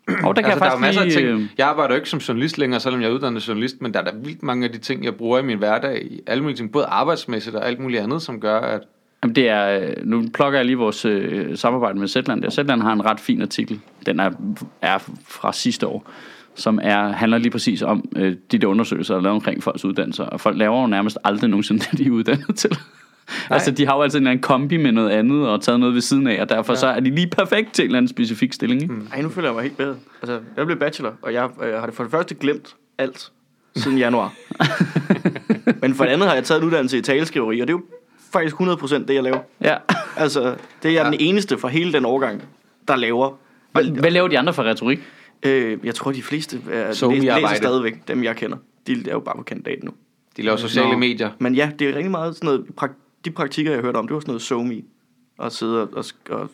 [0.23, 1.51] Og der kan altså, der er jeg masser af lige, ting.
[1.57, 4.03] Jeg arbejder jo ikke som journalist længere, selvom jeg er uddannet journalist, men der er
[4.03, 6.71] da vildt mange af de ting, jeg bruger i min hverdag, i alle mulige ting,
[6.71, 8.81] både arbejdsmæssigt og alt muligt andet, som gør, at...
[9.23, 12.41] Jamen det er, øh, nu plukker jeg lige vores øh, samarbejde med Zetland.
[12.41, 12.49] Der.
[12.49, 13.79] Zetland har en ret fin artikel.
[14.05, 14.31] Den er,
[14.81, 16.11] er fra sidste år
[16.55, 19.85] som er, handler lige præcis om øh, de der undersøgelser, der er lavet omkring folks
[19.85, 20.23] uddannelser.
[20.23, 22.77] Og folk laver jo nærmest aldrig nogensinde det, de er uddannet til.
[23.49, 25.95] altså, de har jo altid en eller anden kombi med noget andet, og taget noget
[25.95, 26.79] ved siden af, og derfor ja.
[26.79, 28.81] så er de lige perfekt til en eller anden specifik stilling.
[28.81, 28.93] Ikke?
[28.93, 29.07] Mm.
[29.13, 29.95] Ej, nu føler jeg mig helt bedre.
[30.21, 33.31] Altså, jeg blev bachelor, og jeg øh, har det for det første glemt alt
[33.75, 34.33] siden januar.
[35.81, 37.83] Men for det andet har jeg taget en uddannelse i taleskriveri, og det er jo
[38.33, 39.39] faktisk 100% det, jeg laver.
[39.61, 39.75] Ja.
[40.17, 41.11] Altså, det er jeg ja.
[41.11, 42.43] den eneste fra hele den årgang,
[42.87, 43.31] der laver.
[43.71, 44.99] Hvad, hvad laver de andre for retorik?
[45.43, 48.57] Øh, jeg tror, de fleste er, So læser, læser stadigvæk, dem jeg kender.
[48.87, 49.91] De er jo bare på kandidaten nu.
[50.37, 50.97] De laver sociale Nå.
[50.97, 51.29] medier.
[51.39, 54.13] Men ja, det er rigtig meget sådan noget, prak- de praktikker, jeg hørte om, det
[54.13, 54.81] var sådan noget SoMe.
[55.41, 56.49] At sidde og, og, og,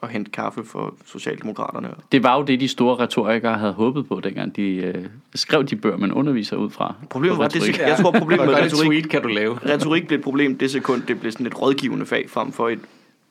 [0.00, 1.88] og hente kaffe for Socialdemokraterne.
[2.12, 5.76] Det var jo det, de store retorikere havde håbet på, dengang de øh, skrev de
[5.76, 6.94] bøger, man underviser ud fra.
[7.10, 9.58] Problemet var, det, jeg tror, problemet med retorik, tweet kan du lave?
[9.66, 12.78] retorik blev et problem det sekund, det blev sådan et rådgivende fag frem for et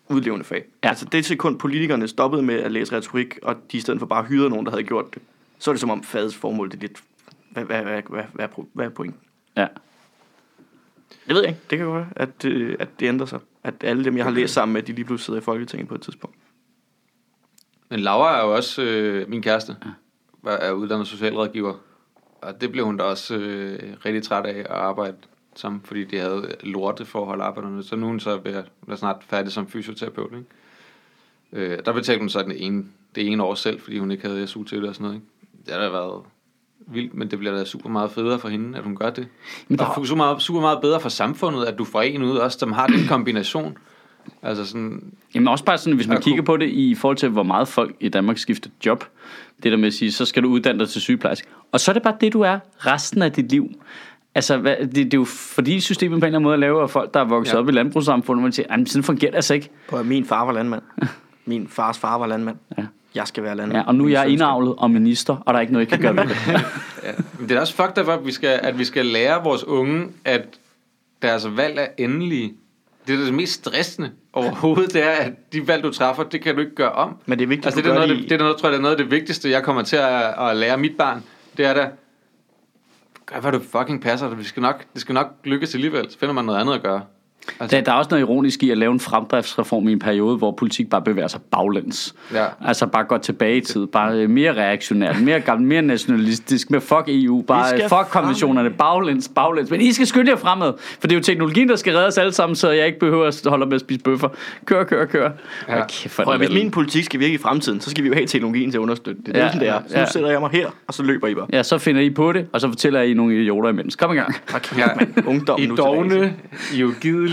[0.10, 0.58] udlevende fag.
[0.58, 0.64] Ja.
[0.84, 0.89] Ja.
[0.89, 4.24] Altså det sekund, politikerne stoppede med at læse retorik, og de i stedet for bare
[4.24, 5.22] hyrede nogen, der havde gjort det,
[5.60, 7.04] så er det som om fagets formål det er lidt...
[7.51, 9.20] Hvad, hvad, hvad, hvad, hvad, er hvad er pointen?
[9.58, 9.68] Ja.
[11.28, 11.62] Det ved jeg ikke.
[11.70, 13.39] Det kan godt være, at, øh, at det ændrer sig.
[13.64, 15.95] At alle dem, jeg har læst sammen med, de lige pludselig sidder i Folketinget på
[15.95, 16.36] et tidspunkt.
[17.89, 19.76] Men Laura er jo også øh, min kæreste,
[20.41, 21.74] var- er uddannet socialrådgiver.
[22.41, 25.16] Og det blev hun da også øh, rigtig træt af at arbejde
[25.56, 27.84] sammen, fordi de havde lorte forhold arbejderne.
[27.84, 30.32] Så nu er hun så ved at være snart færdig som fysioterapeut.
[30.34, 31.72] Ikke?
[31.74, 32.86] Øh, der betalte hun så den ene,
[33.16, 35.16] det ene år selv, fordi hun ikke havde SU til det og sådan noget.
[35.16, 35.28] Ikke?
[35.66, 36.22] Det har da været
[36.88, 39.28] vildt, men det bliver da super meget federe for hende, at hun gør det.
[39.68, 42.38] Men der- Og super meget, super meget bedre for samfundet, at du får en ud
[42.38, 43.78] også, som har den kombination.
[44.41, 47.43] Altså sådan, Jamen også bare sådan, hvis man kigger på det i forhold til, hvor
[47.43, 49.06] meget folk i Danmark skifter job.
[49.64, 51.47] Det der med at sige, så skal du uddanne dig til sygeplejerske.
[51.72, 53.70] Og så er det bare det, du er resten af dit liv.
[54.36, 56.90] Altså, hvad, det, det er jo fordi systemet på en eller anden måde laver, at
[56.90, 57.60] folk, der er vokset Ja.
[57.60, 59.70] op i landbrugssamfundet, man siger, "Jamen, sådan fungerer det altså ikke.
[59.90, 60.82] På min far var landmand.
[61.46, 62.56] Min fars far var landmand.
[62.78, 62.84] Ja.
[63.16, 63.78] Jeg skal være landmand.
[63.84, 66.16] Ja, og nu er jeg indavlet og minister, og der er ikke noget, jeg kan
[66.16, 66.38] gøre ved det.
[67.04, 69.64] Ja, men det er også fucked up, at vi skal, at vi skal lære vores
[69.64, 70.42] unge, at
[71.22, 72.54] deres valg er endelige.
[73.08, 76.56] Det er det mest stressende overhovedet, det er, at de valg, du træffer, det kan
[76.56, 77.16] du ikke gøre om.
[77.26, 78.68] Men det er vigtigt, Altså, at det, er noget, det det, det er noget, tror
[78.70, 81.24] jeg, det er noget af det vigtigste, jeg kommer til at, at lære mit barn.
[81.58, 81.88] Det er da,
[83.26, 84.38] gør hvad du fucking passer dig.
[84.38, 86.11] Vi skal nok, det skal nok lykkes alligevel.
[86.11, 87.01] Så finder man noget andet at gøre.
[87.60, 90.38] Altså, Der, der er også noget ironisk i at lave en fremdriftsreform i en periode,
[90.38, 92.16] hvor politik bare bevæger sig baglæns.
[92.34, 92.46] Ja.
[92.66, 93.88] Altså bare går tilbage i tid.
[93.88, 99.32] Bare øh, mere reaktionært, mere gammel, mere nationalistisk, med fuck EU, bare fuck konventionerne, baglæns,
[99.36, 99.72] baglæns.
[99.72, 102.18] Men I skal skynde jer fremad, for det er jo teknologien, der skal redde os
[102.18, 104.30] alle sammen, så jeg ikke behøver at holde med at spise bøffer.
[104.66, 105.30] Kør, kør, kør.
[105.70, 105.76] Ja.
[105.76, 108.26] Hvor er Prøv, hvis min politik skal virke i fremtiden, så skal vi jo have
[108.28, 109.36] teknologien til at understøtte det.
[109.36, 109.80] Det er Ja, sådan, det er.
[109.88, 110.06] Så nu ja.
[110.06, 111.48] sætter jeg mig her, og så løber I bare.
[111.54, 113.96] Ja, så finder I på det, og så fortæller I nogle idioter imens.
[113.96, 114.36] Kom i gang.
[114.56, 114.88] Okay, Ja.
[115.00, 115.28] mand.
[115.28, 116.34] Ungdom I nu dogne,
[116.74, 117.33] I ugidelige.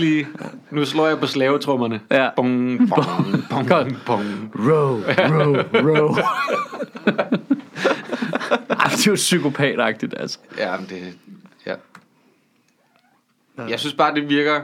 [0.71, 1.99] Nu slår jeg på slavetrummerne.
[2.11, 2.29] Ja.
[2.35, 3.95] Bong, bong, bong, Godt.
[4.05, 4.51] bong.
[4.55, 6.15] Row, row, row.
[8.91, 10.39] det er jo psykopatagtigt, altså.
[10.57, 11.13] Ja, men det...
[11.65, 11.75] Ja.
[13.69, 14.61] Jeg synes bare, det virker...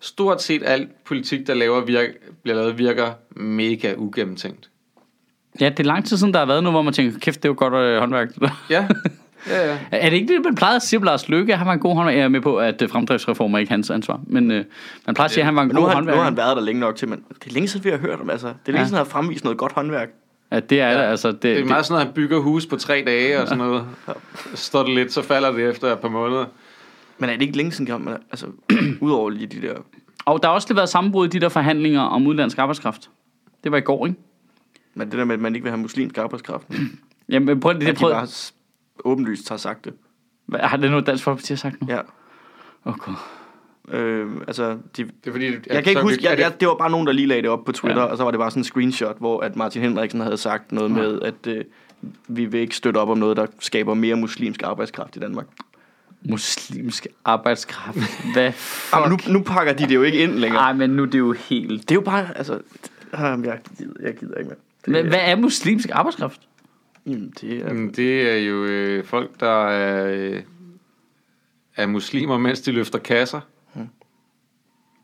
[0.00, 4.70] Stort set alt politik, der laver virker, bliver lavet, virker mega ugennemtænkt.
[5.60, 7.48] Ja, det er lang tid siden, der har været nu, hvor man tænker, kæft, det
[7.48, 8.28] er jo godt øh, håndværk.
[8.70, 8.88] Ja,
[9.48, 9.78] ja, ja.
[9.90, 11.56] er det ikke det, man plejede at sige om Lars Løkke?
[11.56, 12.16] Han var en god håndværk.
[12.16, 14.20] Jeg er med på, at øh, fremdriftsreform er ikke hans ansvar.
[14.26, 14.64] Men øh,
[15.06, 16.22] man plejer at sige, at han var en Men nu god har, han, nu har
[16.22, 18.30] han været der længe nok til, men det er længe siden, vi har hørt om,
[18.30, 18.46] altså.
[18.46, 18.84] Det er længe Ja.
[18.84, 20.08] siden, han har fremvist noget godt håndværk.
[20.52, 21.28] Ja, det er det, altså.
[21.32, 23.84] Det, Det er meget sådan noget, han bygger hus på tre dage og sådan noget.
[24.54, 26.44] Står det lidt, så falder det efter et par måneder.
[27.18, 28.46] Men er det ikke længe siden, kan man, altså,
[29.00, 29.74] udover lige de der...
[30.24, 33.10] Og der har også været sammenbrud i de der forhandlinger om udenlandsk arbejdskraft.
[33.64, 34.18] Det var i går, ikke?
[34.94, 36.66] Men det der med, at man ikke vil have muslimsk arbejdskraft,
[37.28, 38.54] Jamen, prøv det, at det de prøv, bare s-
[39.04, 39.94] åbenlyst har sagt det.
[40.46, 41.86] Hvad- Har det noget Dansk Folkeparti har sagt nu?
[41.90, 42.00] Ja.
[42.84, 43.12] Okay.
[43.88, 45.46] Øh, altså, de, Det er fordi...
[45.46, 47.64] jeg kan ikke huske, jeg, jeg, det var bare nogen, der lige lagde det op
[47.64, 48.08] på Twitter, Ja.
[48.08, 50.90] og så var det bare sådan en screenshot, hvor at Martin Henriksen havde sagt noget
[50.90, 50.94] Ja.
[50.94, 51.64] med, at øh,
[52.28, 55.46] vi vil ikke støtte op om noget, der skaber mere muslimsk arbejdskraft i Danmark.
[56.28, 57.98] Muslimsk arbejdskraft.
[58.32, 58.94] Hvad fuck?
[59.00, 60.60] Jamen, nu, nu pakker de det jo ikke ind længere.
[60.62, 61.82] Ej, men nu er det jo helt...
[61.82, 62.60] Det er jo bare, altså,
[63.18, 64.58] jamen, jeg, gider, jeg gider ikke mere.
[64.84, 66.40] Det, Hvad, hvad er muslimsk arbejdskraft?
[67.06, 70.42] Jamen, det er, Jamen, det er jo øh, folk, der er, øh,
[71.76, 73.40] er muslimer, mens de løfter kasser.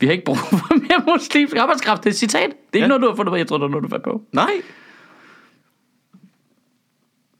[0.01, 2.05] Vi har ikke brug for mere muslimsk arbejdskraft.
[2.05, 2.49] Det er et citat.
[2.51, 2.87] Det er ikke Ja.
[2.87, 3.37] noget, du har fundet på.
[3.37, 4.23] Jeg tror, det er noget, du fandt på.
[4.33, 4.53] nej.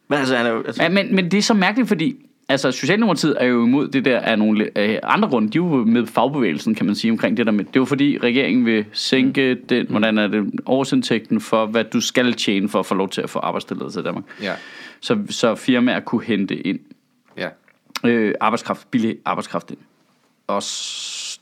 [0.09, 2.71] Men altså, han er jo, altså, Ja, men, men det er så mærkeligt, fordi altså,
[2.71, 5.49] Socialdemokratiet er jo imod det der af nogle øh, andre grunde.
[5.49, 7.65] De er jo med fagbevægelsen, kan man sige, omkring det der med.
[7.65, 12.01] Det er jo fordi, regeringen vil sænke den, hvordan er det, årsindtægten for, hvad du
[12.01, 14.25] skal tjene for at få lov til at få arbejdstilladelse i Danmark.
[14.43, 14.55] Ja.
[15.01, 16.79] Så, så firmaer kunne hente ind
[17.37, 17.49] Ja.
[18.05, 19.79] øh, arbejdskraft, billig arbejdskraft ind.
[20.47, 20.63] Og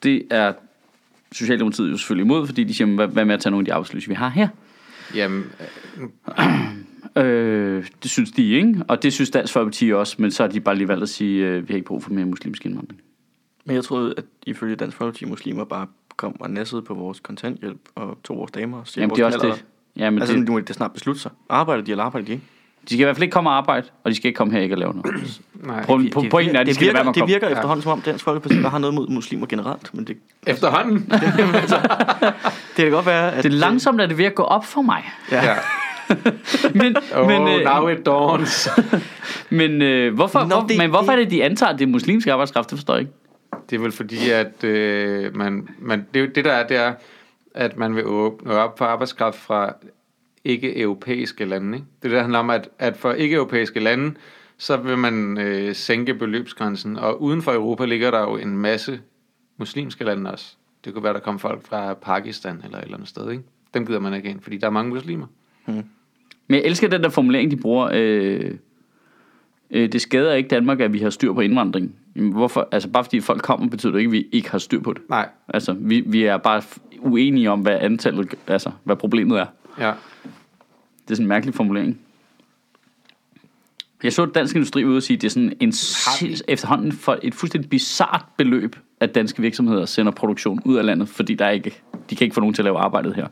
[0.03, 0.53] det er
[1.33, 3.73] Socialdemokratiet jo selvfølgelig imod, fordi de siger, hvad, hvad med at tage nogle af de
[3.73, 4.49] arbejdsløse, vi har her?
[5.15, 5.45] Jamen,
[7.17, 10.61] Øh, det synes de ikke, og det synes Dansk Folkeparti også, men så har de
[10.61, 13.01] bare lige valgt at sige, øh, vi har ikke brug for mere muslimsk indvandring.
[13.65, 15.87] men jeg troede, at ifølge Dansk Folkeparti muslimer bare
[16.17, 19.27] kom og nassede på vores kontanthjælp og tog vores damer og Jamen vores det er
[19.27, 19.55] også knaller.
[19.57, 19.65] det.
[19.97, 21.31] Ja, men Altså, det, nu må de da snart beslutte sig.
[21.49, 22.45] Arbejder de, eller arbejder de ikke?
[22.83, 24.61] de skal i hvert fald ikke komme og arbejde, og de skal ikke komme her
[24.61, 25.41] ikke og lave noget.
[25.55, 25.87] nej.
[25.87, 27.83] På, på, det, pointen er, at de det skal virker, være med det virker efterhånden,
[27.83, 30.99] som om Dansk Folkeparti bare har noget mod muslimer generelt, men det, Efterhånden.
[32.77, 33.45] det kan godt være, at...
[33.45, 35.05] Det er langsomt, at det er ved at gå op for mig.
[35.33, 35.45] Ja.
[35.45, 35.55] ja.
[36.81, 38.69] Men, Oh, men, øh, now it dawns.
[39.51, 41.85] men, øh, hvorfor, Nå, hvor, det- men hvorfor det- er det, de antager, at det
[41.85, 42.71] er muslimsk arbejdskraft?
[42.71, 43.13] Det forstår jeg ikke.
[43.71, 46.95] Det er vel fordi, at øh, man, man, det, det der er, det er,
[47.55, 49.73] at man vil åbne op for arbejdskraft fra
[50.45, 51.77] ikke-europæiske lande.
[51.79, 51.87] Ikke?
[52.03, 54.15] Det er der handler om, at, at for ikke-europæiske lande,
[54.59, 56.97] så vil man øh, sænke beløbsgrænsen.
[56.99, 59.01] Og uden for Europa ligger der jo en masse
[59.59, 60.55] muslimske lande også.
[60.85, 63.31] Det kunne være, der kom folk fra Pakistan eller et eller andet sted.
[63.31, 63.43] Ikke?
[63.75, 65.27] Dem gider man ikke ind, fordi der er mange muslimer.
[66.51, 67.91] Men jeg elsker den der formulering, de bruger.
[67.93, 68.55] Øh,
[69.71, 71.95] øh, det skader ikke Danmark, at vi har styr på indvandring.
[72.17, 72.69] Jamen, Hvorfor?
[72.73, 75.03] Altså bare fordi folk kommer, betyder det ikke, at vi ikke har styr på det.
[75.09, 76.63] Nej, Altså, vi, vi er bare
[76.99, 79.47] uenige om, hvad antallet, altså, hvad problemet er.
[79.79, 79.93] ja.
[81.05, 81.99] Det er sådan en mærkelig formulering.
[84.03, 87.19] Jeg så Dansk Industri ude og sige, at det er sådan en sinds, efterhånden for
[87.23, 91.51] et fuldstændig bizart beløb, at danske virksomheder sender produktion ud af landet, fordi der er
[91.51, 93.27] ikke, de kan ikke få nogen til at lave arbejdet her.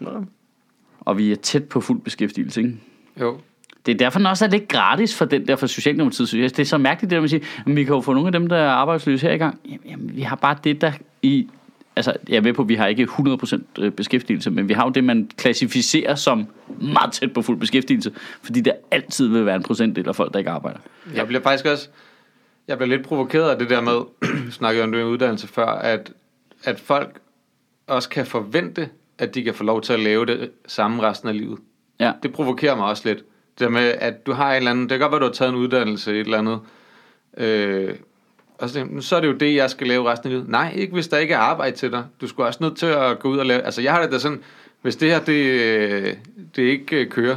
[0.00, 0.24] Nå.
[1.04, 2.76] Og vi er tæt på fuld beskæftigelse, ikke?
[3.20, 3.38] Jo.
[3.86, 6.28] Det er derfor, den også er lidt gratis for den der for Socialdemokratiet.
[6.28, 6.56] synes jeg.
[6.56, 8.28] Det er så mærkeligt, det der med at sige, at vi kan jo få nogle
[8.28, 9.60] af dem, der er arbejdsløse her i gang.
[9.64, 10.92] Jamen, Jamen, vi har bare det, der
[11.22, 11.48] i...
[11.96, 13.08] Altså, jeg er med på, at vi har ikke
[13.78, 16.46] 100% beskæftigelse, men vi har jo det, man klassificerer som
[16.80, 20.38] meget tæt på fuld beskæftigelse, fordi der altid vil være en procentdel af folk, der
[20.38, 20.78] ikke arbejder.
[21.14, 21.88] Jeg bliver faktisk også
[22.68, 24.00] jeg bliver lidt provokeret af det der med,
[24.50, 26.12] snakkede jeg om det uddannelse før, at,
[26.64, 27.18] at folk
[27.86, 28.88] også kan forvente,
[29.22, 31.58] at de kan få lov til at lave det samme resten af livet.
[32.00, 32.12] Ja.
[32.22, 33.18] Det provokerer mig også lidt.
[33.18, 35.32] Det der med, at du har en eller anden, det kan godt være, du har
[35.32, 36.60] taget en uddannelse, et eller andet,
[37.36, 37.94] øh,
[38.58, 40.48] og så, så er det jo det, jeg skal lave resten af livet.
[40.48, 42.04] Nej, ikke hvis der ikke er arbejde til dig.
[42.20, 44.18] Du skulle også nødt til at gå ud og lave, altså jeg har det da
[44.18, 44.42] sådan,
[44.82, 46.14] hvis det her, det, øh,
[46.56, 47.36] det ikke øh, kører,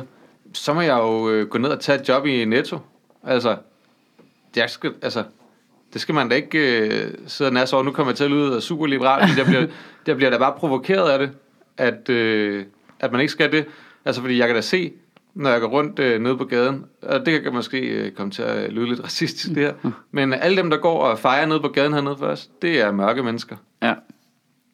[0.53, 2.79] så må jeg jo øh, gå ned og tage et job i Netto.
[3.23, 3.55] Altså,
[4.55, 5.23] jeg skal, altså,
[5.93, 7.83] det skal man da ikke øh, sidde og nasse over.
[7.83, 9.67] Nu kommer jeg til at lyde super liberal, men jeg bliver,
[10.07, 11.31] jeg bliver da bare provokeret af det,
[11.77, 12.65] at, øh,
[12.99, 13.65] at man ikke skal det.
[14.05, 14.93] Altså, fordi jeg kan da se,
[15.33, 18.41] når jeg går rundt øh, nede på gaden, og det kan måske øh, komme til
[18.41, 21.67] at lyde lidt racistisk det her, men alle dem, der går og fejrer nede på
[21.67, 23.55] gaden hernede først, det er mørke mennesker.
[23.83, 23.93] Ja.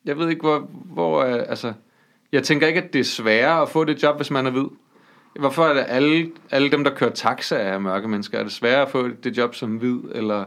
[0.05, 1.73] Jeg ved ikke, hvor, hvor øh, altså,
[2.31, 4.65] jeg tænker ikke, at det er sværere at få det job, hvis man er hvid.
[5.39, 8.39] Hvorfor er det alle, alle dem, der kører taxa, er mørke mennesker?
[8.39, 10.39] Er det sværere at få det job som hvid, eller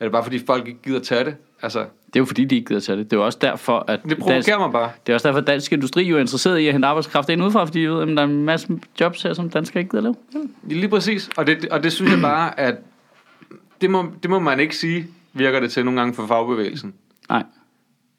[0.00, 1.36] er det bare fordi folk ikke gider tage det?
[1.62, 3.10] Altså, Det er jo fordi, de ikke gider tage det.
[3.10, 4.90] Det er jo også derfor, at det provokerer mig bare.
[5.06, 7.42] det er også derfor, at dansk industri jo er interesseret i at hente arbejdskraft ind
[7.42, 8.68] udefra, fordi de ved, at der er en masse
[9.00, 10.14] jobs her, som danskere ikke gider lave.
[10.62, 11.30] Lige præcis.
[11.36, 12.74] Og det, og det synes jeg bare, at
[13.80, 16.94] det må, det må man ikke sige, virker det til nogle gange for fagbevægelsen.
[17.28, 17.42] Nej.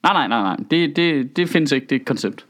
[0.04, 0.58] Nej, nej, nej, nej.
[0.72, 2.46] Det, det, det findes ikke, det er et koncept.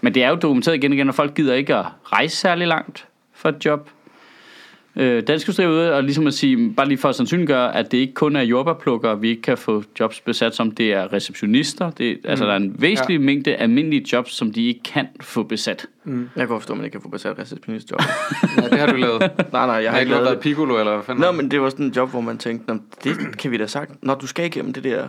[0.00, 2.66] Men det er jo dokumenteret igen og igen, at folk gider ikke at rejse særlig
[2.66, 3.90] langt for et job.
[4.98, 7.92] Øh, dansk industri er ude og ligesom at sige, bare lige for at sandsynliggøre, at
[7.92, 11.90] det ikke kun er jordbærplukkere, vi ikke kan få jobs besat som, det er receptionister.
[11.90, 12.30] Det, mm.
[12.30, 13.24] Altså der er en væsentlig ja.
[13.24, 15.86] mængde almindelige jobs, som de ikke kan få besat.
[16.06, 18.00] Jeg kan godt forstå, at man ikke kan få besat receptionistjob.
[18.62, 19.20] Ja, det har du lavet.
[19.20, 20.42] nej, nej, jeg Jeg har ikke lavet været det.
[20.42, 21.22] piccolo, eller hvad fanden?
[21.24, 23.66] Nå, men det var sådan en job, hvor man tænkte, "Nå, det kan vi da
[23.66, 23.92] sagt.
[24.02, 25.04] Når du skal igennem det der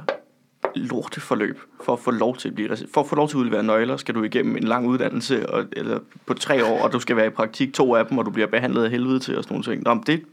[0.75, 3.63] lorteforløb for at få lov til at blive for at få lov til at udlevere
[3.63, 7.15] nøgler, skal du igennem en lang uddannelse og, eller på tre år, og du skal
[7.15, 9.53] være i praktik to af dem, og du bliver behandlet af helvede til og sådan
[9.53, 9.83] nogle ting.
[9.83, 10.25] Nå, men det,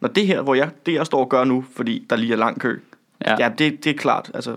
[0.00, 2.36] når det her, hvor jeg, det jeg står og gør nu, fordi der lige er
[2.36, 2.78] lang kø,
[3.26, 4.56] ja, ja det, det er klart, altså,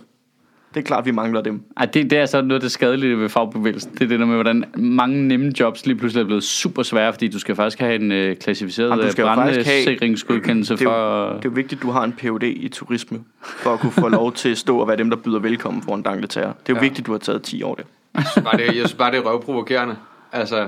[0.76, 1.62] det er klart, vi mangler dem.
[1.78, 3.92] Ej, det, det er så noget af det skadelige ved fagbevægelsen.
[3.94, 7.14] Det er det der med, hvordan mange nemme jobs lige pludselig er blevet super svære,
[7.14, 10.74] fordi du skal faktisk have en øh, klassificeret Jamen, du skal jo faktisk have- brandsikringsgodkendelse
[10.74, 11.26] Det er, for...
[11.28, 12.44] det er jo vigtigt, at du har en Ph.D.
[12.44, 15.40] i turisme, for at kunne få lov til at stå og være dem, der byder
[15.40, 16.48] velkommen for en dangletærer.
[16.54, 16.82] Det er jo Ja.
[16.82, 17.84] vigtigt, at du har taget 10 år der.
[18.16, 19.96] Jeg synes bare, det, jeg synes bare, det er røvprovokerende.
[20.32, 20.68] Altså,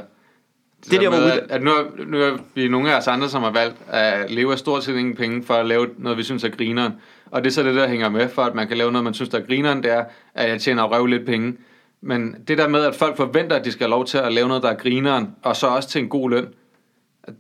[0.84, 3.30] det der, der med, at, at nu, er, nu er vi nogle af os andre,
[3.30, 6.24] som har valgt at leve af stort set ingen penge for at lave noget, vi
[6.24, 6.94] synes er grineren.
[7.32, 9.14] Og det er så det, der hænger med for, at man kan lave noget, man
[9.14, 10.04] synes, der er grineren, det er,
[10.36, 11.58] at jeg tjener røv lidt penge.
[12.02, 14.48] Men det der med, at folk forventer, at de skal have lov til at lave
[14.48, 16.48] noget, der er grineren, og så også til en god løn,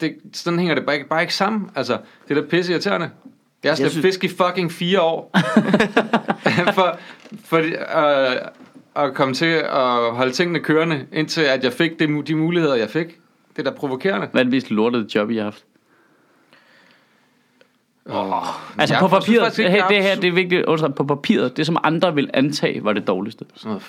[0.01, 1.69] det, sådan hænger det bare ikke, bare ikke sammen.
[1.75, 3.09] Altså, det er da pisse irriterende.
[3.63, 5.31] Jeg har slæbt synes- fisk i fucking fire år.
[6.77, 6.97] for,
[7.45, 8.35] for øh,
[8.95, 12.89] at komme til at holde tingene kørende, indtil at jeg fik de, de muligheder, jeg
[12.89, 13.19] fik.
[13.57, 14.27] Det er da provokerende.
[14.31, 15.63] Hvad er det mest lortede job, I har haft?
[18.05, 21.65] Oh, Altså på papiret, det her, det her det er vigtigt, undskyld, på papiret, det
[21.65, 23.45] som andre vil antage var det dårligste.
[23.55, 23.83] Sådan noget.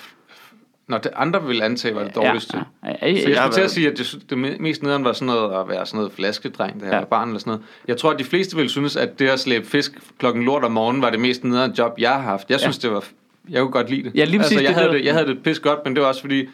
[0.87, 2.57] Nå, det andre ville antage var det dårligste.
[2.57, 3.07] Ja, Ja, ja.
[3.07, 3.11] ja.
[3.11, 5.03] Ja, Så ja, jeg har skulle til at sige, at det, det me- mest nederen
[5.03, 6.97] var sådan noget at være sådan noget flaskedreng, der Ja.
[6.97, 7.03] ja.
[7.03, 7.63] barn eller sådan noget.
[7.87, 10.71] Jeg tror, at de fleste ville synes, at det at slæbe fisk klokken lort om
[10.71, 12.49] morgenen var det mest nederen job, jeg har haft.
[12.49, 13.03] Jeg synes, det var...
[13.49, 14.11] Jeg kunne godt lide det.
[14.15, 16.01] Ja, lige præcis, altså, jeg, det havde det, jeg havde det pis godt, men det
[16.01, 16.47] var også fordi,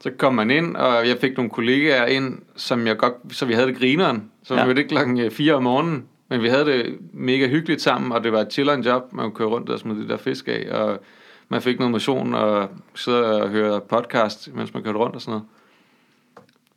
[0.00, 3.52] så kom man ind, og jeg fik nogle kollegaer ind, som jeg godt, så vi
[3.54, 4.30] havde det grineren.
[4.42, 4.62] Så Ja.
[4.62, 8.24] vi var det klokken 4 om morgenen, men vi havde det mega hyggeligt sammen, og
[8.24, 9.12] det var et chilleren job.
[9.12, 11.00] Man kunne køre rundt og smide de der fisk af, og
[11.48, 15.30] man fik noget motion og sidde og høre podcast, mens man kørte rundt og sådan
[15.32, 15.44] noget.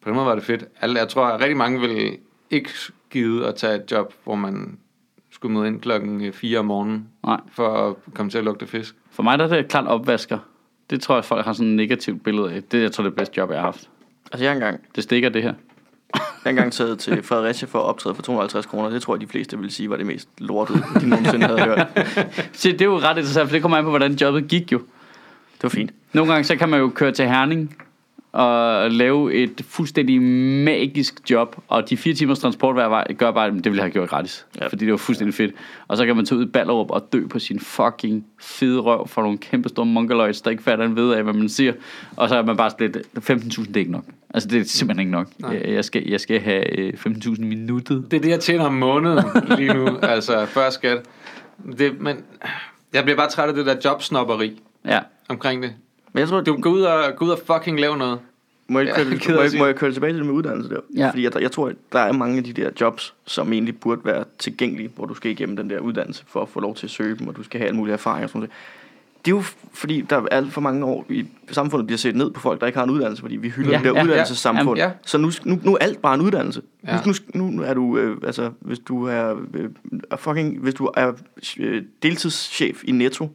[0.01, 0.65] På den måde var det fedt.
[0.81, 2.17] Alle, jeg tror, at rigtig mange ville
[2.51, 2.69] ikke
[3.11, 4.77] gide at tage et job, hvor man
[5.31, 7.39] skulle møde ind klokken 4 om morgenen, Nej.
[7.51, 8.95] for at komme til at lugte fisk.
[9.11, 10.37] For mig der er det klart opvasker.
[10.93, 12.63] Det tror jeg, folk har sådan et negativt billede af.
[12.63, 13.89] Det jeg tror det er det bedste job, jeg har haft.
[14.31, 15.53] Altså, jeg har engang, Det stikker det her.
[16.13, 18.89] jeg har engang taget til Fredericia for at optræde for 250 kroner.
[18.89, 21.87] Det tror jeg, de fleste vil sige var det mest lortede, de nogensinde havde hørt.
[22.53, 24.77] Se, det er jo ret interessant, for det kommer an på, hvordan jobbet gik jo.
[25.53, 25.91] Det var fint.
[26.13, 27.77] Nogle gange så kan man jo køre til Herning
[28.33, 33.51] og lave et fuldstændig magisk job, og de fire timers transport hver vej gør bare,
[33.51, 34.67] det ville jeg have gjort gratis, ja.
[34.67, 35.51] Fordi det var fuldstændig fedt.
[35.87, 39.07] Og så kan man tage ud i Ballerup og dø på sin fucking fede røv
[39.07, 41.73] for nogle kæmpe store mongoloids, der ikke fatter en ved af, hvad man siger.
[42.15, 44.05] Og så er man bare slet 15.000, det er ikke nok.
[44.33, 45.27] Altså det er simpelthen ikke nok.
[45.39, 45.51] Nej.
[45.53, 48.05] Jeg, jeg, skal, jeg skal have øh, 15.000 minuttet.
[48.11, 49.23] Det er det, jeg tjener om måneden
[49.57, 51.01] lige nu, altså før skat.
[51.77, 52.17] Det, men
[52.93, 54.99] jeg bliver bare træt af det der jobsnopperi Ja.
[55.29, 55.73] omkring det.
[56.13, 58.19] Men jeg tror, Du gå ud og, gå ud og fucking lave noget.
[58.67, 60.69] Må jeg, Ja, ked af må, jeg, må jeg køre tilbage til det med uddannelse
[60.69, 60.79] der?
[60.95, 61.09] Ja.
[61.09, 64.01] Fordi jeg, jeg tror, at der er mange af de der jobs, som egentlig burde
[64.05, 66.91] være tilgængelige, hvor du skal igennem den der uddannelse for at få lov til at
[66.91, 68.51] søge dem, og du skal have alle mulige erfaringer og sådan noget.
[69.25, 69.43] Det er jo
[69.73, 72.67] fordi, der er alt for mange år i samfundet bliver set ned på folk, der
[72.67, 74.03] ikke har en uddannelse, fordi vi hylder Ja, ja, det der ja, ja, ja.
[74.05, 74.77] uddannelsessamfund.
[74.77, 74.91] Ja, ja.
[75.05, 76.61] Så nu, nu, nu er alt bare en uddannelse.
[76.87, 76.95] Ja.
[76.95, 77.01] Ja.
[77.35, 79.69] Nu, nu er du, øh, altså, hvis du er øh,
[80.17, 81.11] fucking, hvis du er
[81.59, 83.29] øh, deltidschef i Netto,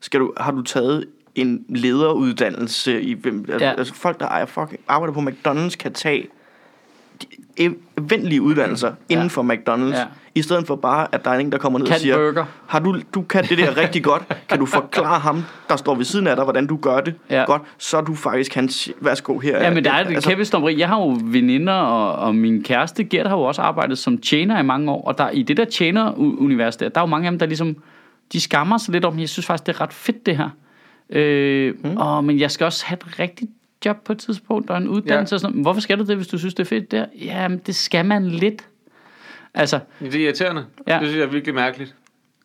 [0.00, 3.72] skal du, har du taget en lederuddannelse i altså, Ja.
[3.78, 6.26] altså folk der ejer fucking, arbejder på McDonald's kan tage
[7.56, 9.14] eventlige uddannelser Ja.
[9.14, 10.04] inden for McDonald's, Ja.
[10.34, 12.44] i stedet for bare, at der er en, der kommer ned og Kan siger, burger.
[12.66, 16.04] har du, du kan det der rigtig godt, kan du forklare ham, der står ved
[16.04, 17.44] siden af dig, hvordan du gør det Ja.
[17.46, 19.64] godt, så er du faktisk hans, værsgo her.
[19.64, 20.78] Ja, men der er et altså, kæmpe snobberi.
[20.78, 24.58] Jeg har jo veninder, og, og min kæreste Gert har jo også arbejdet som tjener
[24.60, 25.04] i mange år.
[25.04, 27.76] Og der, i det der tjenerunivers der, der er jo mange af dem, der ligesom,
[28.32, 30.48] de skammer sig lidt om, jeg synes faktisk, det er ret fedt det her.
[31.12, 31.96] Øh, mm.
[31.96, 33.50] og, men jeg skal også have et rigtigt
[33.86, 35.36] job på et tidspunkt, og en uddannelse Ja.
[35.36, 35.64] og sådan noget.
[35.64, 37.06] Hvorfor skal du det, hvis du synes, det er fedt der?
[37.24, 38.68] Jamen, det skal man lidt.
[39.54, 40.64] Altså, Det er irriterende.
[40.88, 40.98] Ja.
[40.98, 41.94] Det synes jeg er virkelig mærkeligt.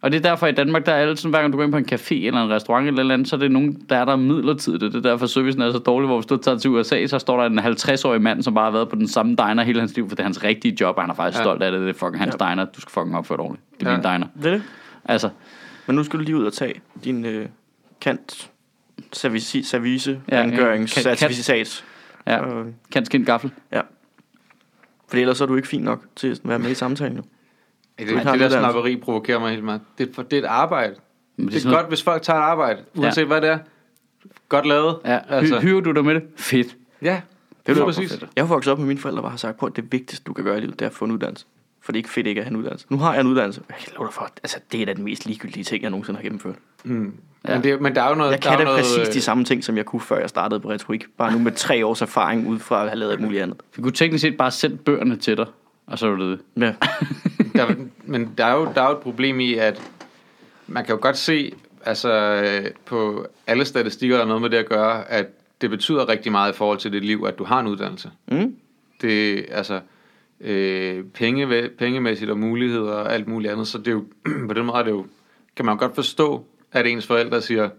[0.01, 1.71] og det er derfor i Danmark, der er alle sådan, hver gang du går ind
[1.71, 4.05] på en café eller en restaurant eller eller andet, så er det nogen, der er
[4.05, 4.81] der midlertidigt.
[4.81, 7.39] Det er derfor, servicen er så dårlig, hvor hvis du tager til USA, så står
[7.39, 10.09] der en 50-årig mand, som bare har været på den samme diner hele hans liv,
[10.09, 11.43] for det er hans rigtige job, og han er faktisk ja.
[11.43, 11.81] Stolt af det.
[11.81, 12.49] Det er fucking hans ja.
[12.49, 12.65] diner.
[12.65, 13.79] Du skal fucking opføre det ordentligt.
[13.79, 13.91] Det er.
[13.91, 13.97] Ja.
[13.97, 14.27] min diner.
[14.43, 14.63] Det er det.
[15.05, 15.29] Altså,
[15.87, 17.45] Men nu skal du lige ud og tage din øh,
[18.01, 18.51] kant
[19.15, 21.63] service, service Ja, ja, ja.
[22.27, 23.51] Ja, Øh, kan skin gaffel.
[25.07, 27.17] for ellers er du ikke fin nok til at være med i samtalen.
[27.17, 27.23] Jo.
[27.99, 29.81] Det, det, det der snapperi provokerer mig helt meget.
[29.97, 30.95] Det, er for, det er et arbejde.
[31.37, 33.27] Men Det er sådan godt, hvis folk tager et arbejde, uanset ja.
[33.27, 33.57] hvad det er.
[34.49, 34.97] Godt lavet.
[35.05, 35.59] Ja, altså.
[35.59, 36.23] hyrer du dig med det?
[36.37, 36.77] Fedt.
[37.01, 37.21] Ja,
[37.67, 38.11] Det er præcis.
[38.11, 38.27] fedt.
[38.35, 40.33] Jeg har vokset op med mine forældre, der har sagt på, at det vigtigste, du
[40.33, 41.45] kan gøre i livet, det er at få en uddannelse.
[41.81, 42.85] For det er ikke fedt ikke at have en uddannelse.
[42.89, 43.61] Nu har jeg en uddannelse.
[43.69, 46.17] Jeg kan love dig for, altså, det er da den mest ligegyldige ting, jeg nogensinde
[46.17, 46.55] har gennemført.
[46.83, 47.13] Mm.
[47.47, 47.53] Ja.
[47.53, 48.31] Men, det, men der er jo noget...
[48.31, 50.59] Jeg kan da jo præcis noget, de samme ting, som jeg kunne, før jeg startede
[50.59, 51.05] på retorik.
[51.17, 53.57] Bare nu med tre års erfaring ud fra at have lavet alt muligt andet.
[53.75, 55.45] Vi kunne teknisk set bare sende bøgerne til dig,
[55.87, 56.61] og så er det det.
[56.61, 56.73] Ja.
[57.59, 59.81] der, men der er, jo, der er jo et problem i, at
[60.67, 61.53] man kan jo godt se,
[61.85, 65.25] altså øh, på alle statistikker, der er noget med det at gøre, at
[65.61, 68.11] det betyder rigtig meget i forhold til dit liv, at du har en uddannelse.
[68.27, 68.55] Mm.
[69.01, 69.79] Det altså
[70.41, 74.03] øh, penge, pengemæssigt og muligheder og alt muligt andet, så det er jo,
[74.47, 75.05] på den måde er det jo,
[75.55, 76.45] kan man jo godt forstå,
[76.75, 77.69] at ens forældre siger,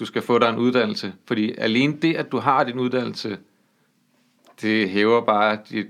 [0.00, 3.38] du skal få dig en uddannelse, fordi alene det, at du har din uddannelse,
[4.62, 5.86] det hæver bare dit,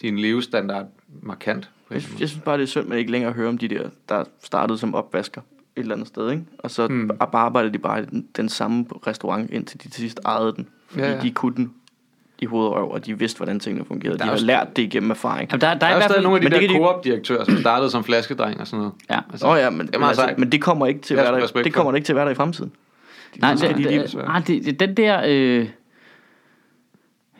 [0.00, 0.86] din levestandard
[1.22, 1.70] markant.
[1.90, 3.90] Jeg, jeg synes bare, det er synd, at man ikke længere hører om de der,
[4.08, 5.40] der startede som opvasker
[5.76, 6.44] et eller andet sted, ikke?
[6.58, 6.94] Og så Mm.
[6.94, 7.08] mm.
[7.08, 10.68] bare arbejdede de bare i den, den samme restaurant, indtil de til sidst ejede den.
[10.86, 11.12] Fordi ja.
[11.12, 11.20] ja.
[11.20, 11.74] de kunne den
[12.38, 14.18] i hovedrøv, og de vidste, hvordan tingene fungerede.
[14.18, 15.48] Der De har jo- lært det igennem erfaring.
[15.50, 16.22] Jamen, der, der, Der er, er jo i hvert stadig fald...
[16.24, 18.92] nogle af de det der kan de- Coop-direktører, som startede som flaskedreng og sådan noget.
[19.10, 19.18] Ja.
[19.30, 21.18] Altså, Åh oh, ja, men, er men, meget altså, men det kommer ikke til at
[21.32, 21.94] være der, det kommer det.
[21.94, 22.72] der ikke til at være der i fremtiden.
[23.40, 25.22] Nej, det, de lige- det, nej det, det, den der...
[25.26, 25.68] Øh,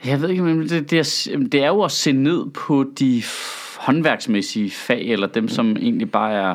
[0.05, 3.23] jeg ved ikke, men det, det, er, det er jo at se ned på de
[3.79, 6.55] håndværksmæssige fag, eller dem, som egentlig bare er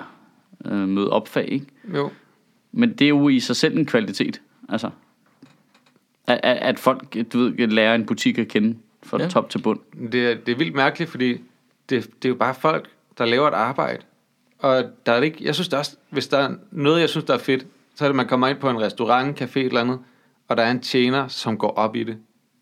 [0.66, 1.66] øh, møde op fag, ikke?
[1.96, 2.10] Jo.
[2.72, 4.90] Men det er jo i sig selv en kvalitet, altså.
[6.28, 9.28] At, at, at folk, du ved, lærer en butik at kende fra ja.
[9.28, 9.80] Top til bund.
[10.12, 11.32] Det er, det er vildt mærkeligt, fordi
[11.90, 14.02] det, det er jo bare folk, der laver et arbejde.
[14.60, 17.26] Og der er det ikke, jeg synes der også, hvis der er noget, jeg synes,
[17.26, 17.66] der er fedt,
[17.96, 20.00] så er det, at man kommer ind på en restaurant, café eller andet,
[20.48, 22.18] og der er en tjener, som går op i det.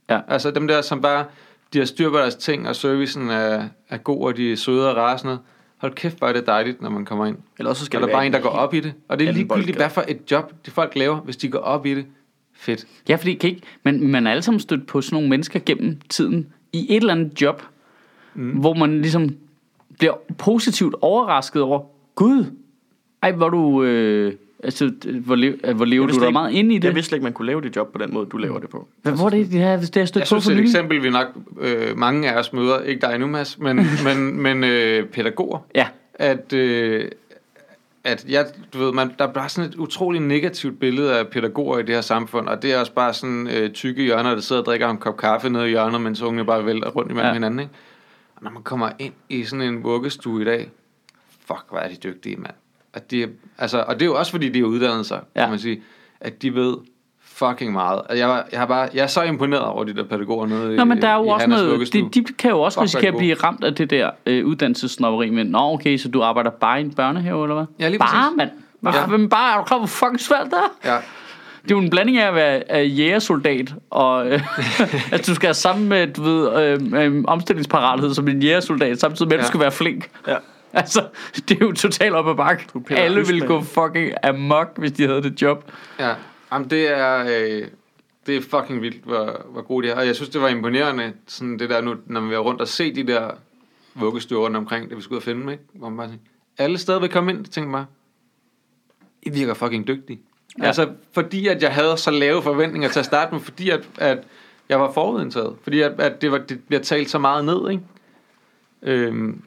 [0.10, 0.20] Ja.
[0.28, 1.26] Altså dem der, som bare,
[1.74, 4.90] de har styr på deres ting, og servicen er, er god, og de er søde
[4.90, 5.40] og rasende.
[5.78, 7.38] Hold kæft, hvor er det dejligt, når man kommer ind.
[7.58, 8.94] Eller også så skal der er bare en, der går op i det.
[9.08, 11.86] Og det er ligegyldigt, hvad for et job de folk laver, hvis de går op
[11.86, 12.06] i det.
[12.60, 12.86] Fedt.
[13.10, 15.98] Ja, fordi kan ikke, men man er alle sammen stødt på sådan nogle mennesker gennem
[16.10, 17.62] tiden i et eller andet job,
[18.36, 18.50] mm.
[18.50, 19.30] hvor man ligesom
[20.00, 21.82] bliver positivt overrasket over,
[22.16, 22.46] Gud,
[23.22, 24.34] ej, hvor du, øh,
[24.64, 24.92] altså,
[25.26, 26.84] hvor, lev, hvor lever du ikke- meget ind i det?
[26.84, 28.88] Jeg vidste ikke, man kunne lave det job på den måde, du laver det på.
[29.02, 31.04] Hvad, hvor er det, det her, det er stødt Jeg på synes for et eksempel,
[31.04, 31.28] vi nok
[31.62, 35.88] øh, mange af os møder, ikke dig nu, Mads, men, men, men øh, pædagoger, Ja,
[36.14, 37.06] at, øh,
[38.04, 41.80] at jeg, du ved, man, der er bare sådan et utroligt negativt billede af pædagoger
[41.80, 44.62] i det her samfund, og det er også bare sådan øh, tykke hjørner, der sidder
[44.62, 47.34] og drikker en kop kaffe nede i hjørnet, mens ungene bare vælter rundt imellem Ja.
[47.34, 47.72] hinanden, ikke?
[48.36, 50.72] Og når man kommer ind i sådan en vuggestue i dag,
[51.48, 52.54] fuck, hvor er de dygtige, mand.
[52.94, 53.28] Og, de, er-
[53.58, 55.42] altså, og det er jo også, fordi de har uddannet sig, ja.
[55.42, 55.82] kan man sige,
[56.20, 56.76] at de ved
[57.40, 58.02] fucking meget.
[58.10, 60.84] Altså, jeg, jeg, har bare, jeg er så imponeret over de der pædagoger nede Nå,
[60.84, 63.08] i, men der er jo også Hannas noget, de, de kan jo også Fuck, risikere
[63.12, 66.82] at blive ramt af det der øh, uddannelsesnopperi, men nå okay, så du arbejder bare
[66.82, 67.66] i en børnehave, eller hvad?
[67.80, 68.38] Ja, lige Bare, præcis.
[68.38, 68.50] mand.
[68.84, 69.18] Bare, Ja.
[69.18, 70.92] men bare, er du klar, hvor fucking svært det er?
[70.92, 70.98] Ja,
[71.64, 74.42] Det er jo en blanding af at være af jægersoldat, og øh,
[75.14, 79.30] at du skal have samme med, du ved, øh, øh, omstillingsparathed som en jægersoldat, samtidig
[79.30, 79.48] med, at du Ja.
[79.48, 80.10] skal være flink.
[80.28, 80.36] Ja.
[80.74, 81.04] Altså,
[81.50, 82.66] det er jo totalt op ad bakke.
[82.74, 85.72] Du Alle ville gå fucking amok, hvis de havde det job.
[86.00, 86.10] Ja,
[86.52, 87.68] Jamen, det er, øh,
[88.26, 89.96] det er fucking vildt, hvor, hvor gode de er.
[89.96, 92.68] Og jeg synes, det var imponerende, sådan det der nu, når vi var rundt og
[92.68, 93.32] se de der
[93.94, 95.64] vuggestuer rundt omkring, det vi skulle ud og finde dem, ikke?
[95.74, 97.86] Hvor man bare tænkte, alle steder vil komme ind, tænkte jeg bare,
[99.22, 100.20] I virker fucking dygtige.
[100.60, 100.66] Ja.
[100.66, 104.24] Altså, fordi at jeg havde så lave forventninger til at starte med, fordi at, at
[104.70, 105.56] jeg var forudindtaget.
[105.64, 107.84] Fordi at, at det, var, det bliver talt så meget ned, ikke?
[108.82, 109.44] Øhm,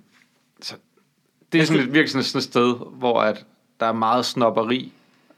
[0.60, 0.74] så
[1.52, 3.46] det er sådan et, virkelig sådan et sted, hvor at
[3.80, 4.92] der er meget snopperi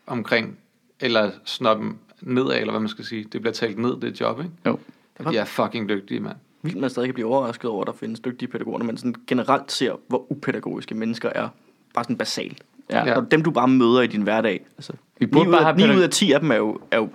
[0.06, 0.58] omkring,
[1.04, 3.24] eller snoppen nedad, eller hvad man skal sige.
[3.32, 4.50] Det bliver talt ned, det job, ikke?
[4.66, 4.78] Jo.
[5.30, 6.36] De er fucking dygtige, mand.
[6.62, 9.14] Vildt, man stadig kan blive overrasket over, at der findes dygtige pædagoger, når man sådan
[9.26, 11.48] generelt ser, hvor upædagogiske mennesker er.
[11.94, 12.62] Bare sådan basalt.
[12.90, 13.06] Ja.
[13.06, 13.16] Ja.
[13.16, 14.66] Og dem, du bare møder i din hverdag.
[14.76, 16.50] Altså, Vi 9, burde ud bare af, have 9 pædag- ud af 10 af dem
[16.50, 17.08] er jo, er jo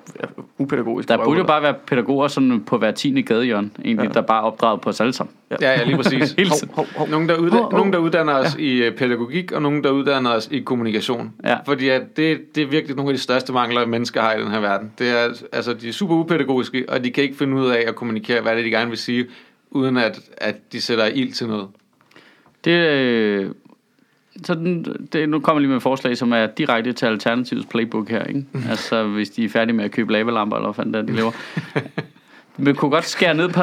[0.57, 1.07] upædagogiske.
[1.07, 4.13] Der burde jo bare være pædagoger sådan på hver tiende gadehjørne, egentlig, Ja.
[4.13, 5.33] der bare opdraget på os alle sammen.
[5.61, 6.31] Ja, ja, lige præcis.
[6.37, 6.73] Hele Hov, tiden.
[6.75, 7.07] Hov, hov.
[7.09, 7.73] Nogen, der, udda- Hov, hov.
[7.73, 8.63] nogen, der uddanner os ja.
[8.63, 11.33] i øh, pædagogik, og nogen, der uddanner os i kommunikation.
[11.45, 11.57] Ja.
[11.65, 14.51] Fordi at det, det er virkelig nogle af de største mangler, mennesker har i den
[14.51, 14.91] her verden.
[14.99, 17.95] Det er, altså, de er super upædagogiske, og de kan ikke finde ud af at
[17.95, 19.25] kommunikere, hvad det er, de gerne vil sige,
[19.71, 21.67] uden at, at de sætter ild til noget.
[22.65, 23.49] Det, øh,
[24.43, 28.09] så den, det, nu kommer lige med et forslag, som er direkte til Alternativets playbook
[28.09, 28.23] her.
[28.23, 28.45] Ikke?
[28.69, 31.13] altså, hvis de er færdige med at købe lavalamper, eller hvad fanden det er, de
[31.15, 31.31] laver.
[32.61, 33.61] Men kunne godt skære ned på...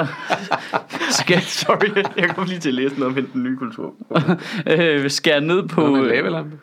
[1.21, 3.95] skære, Sorry, jeg kom lige til at læse noget om den nye kultur.
[4.79, 5.97] øh, skære ned på...
[5.97, 6.59] Lavalampe.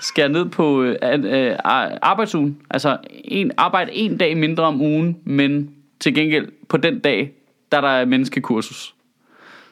[0.00, 2.58] skære ned på øh, øh, ar- arbejdsugen.
[2.70, 7.32] Altså en, arbejde en dag mindre om ugen, men til gengæld på den dag,
[7.72, 8.94] der er der menneskekursus.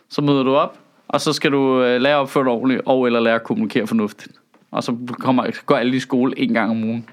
[0.09, 0.78] Så møder du op,
[1.13, 3.87] og så skal du øh, lære at opføre dig ordentligt, og eller lære at kommunikere
[3.87, 4.33] fornuftigt.
[4.71, 7.07] Og så kommer, går alle i skole en gang om ugen.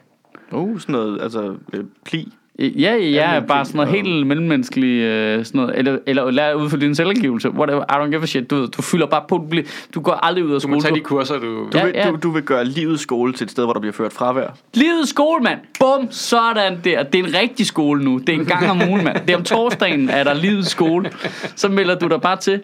[0.52, 2.34] Uh, sådan noget, altså, øh, pli.
[2.60, 6.58] Ja, ja, ja, bare sådan noget og- helt mellemmenneskelig, øh, sådan noget, eller, eller lære
[6.58, 9.38] ud for din selvangivelse, whatever, I don't give a shit, du, du fylder bare på,
[9.38, 10.82] du, bliver, du går aldrig ud af Du må skole.
[10.82, 11.45] tage de kurser, du...
[11.45, 12.10] Du, Ja, vil, ja.
[12.12, 14.48] Du, du vil gøre livets skole til et sted, hvor der bliver ført fravær.
[14.74, 15.60] Livets skole, mand!
[15.80, 17.04] Bum, sådan der.
[17.04, 18.18] Det er en rigtig skole nu.
[18.18, 19.18] Det er en gang om ugen, mand.
[19.28, 21.12] Det er om torsdagen, er der livets skole.
[21.56, 22.62] Så melder du dig bare til.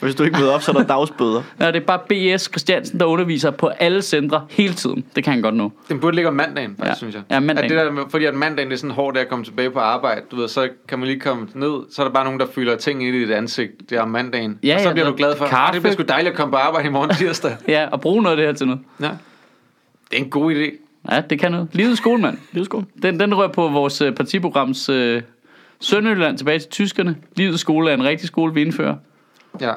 [0.00, 1.42] Og hvis du ikke møder op, så er der dagsbøder.
[1.60, 2.44] Ja, det er bare B.S.
[2.44, 5.04] Christiansen, der underviser på alle centre hele tiden.
[5.16, 5.72] Det kan han godt nå.
[5.88, 6.94] Den burde ligge om mandagen, faktisk, Ja.
[6.94, 7.22] synes jeg.
[7.30, 7.72] Ja, mandagen.
[7.72, 10.20] At det der, fordi at mandagen det er sådan hårdt at komme tilbage på arbejde.
[10.30, 12.76] Du ved, så kan man lige komme ned, så er der bare nogen, der fylder
[12.76, 13.90] ting ind i dit ansigt.
[13.90, 14.58] Det er om mandagen.
[14.62, 16.52] Ja, og så ja, bliver du glad for, at det bliver sgu dejligt at komme
[16.52, 17.56] på arbejde i morgen tirsdag.
[17.68, 18.80] Ja, og bruge noget af det her til noget.
[19.00, 19.10] ja.
[20.10, 20.70] Det er en god idé.
[21.12, 21.68] Ja, det kan noget.
[21.72, 22.38] Livets skole, mand.
[22.52, 22.84] Livets skole.
[23.02, 25.22] Den, den rører på vores øh, partiprograms øh,
[25.80, 27.16] Sønderjylland tilbage til tyskerne.
[27.36, 28.94] Livets skole er en rigtig skole, vi indfører.
[29.60, 29.72] Ja.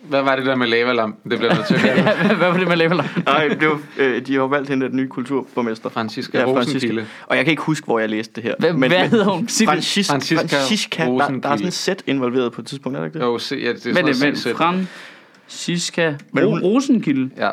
[0.00, 1.30] Hvad var det der med lavalampen?
[1.30, 1.92] Det bliver nødt til at høre.
[2.28, 3.00] Ja, hvad var det med level?
[3.24, 5.88] Nej, det var, øh, de har jo valgt hende den nye kulturborgmester.
[5.88, 6.94] Franziska Ja, Rosenkilde.
[6.96, 7.24] Franziska.
[7.26, 8.54] Og jeg kan ikke huske, hvor jeg læste det her.
[8.58, 9.42] Hvad, hvad hedder hun?
[9.46, 9.62] Det.
[9.66, 13.06] Francis, Franziska Franziska, der, der er sådan et sæt involveret på et tidspunkt, er der
[13.06, 13.24] ikke det?
[13.24, 14.56] Jo, se, ja, det er sådan Men, noget men sindssygt.
[14.56, 17.30] Franziska Men hun- Rosenkilde.
[17.36, 17.50] Ja.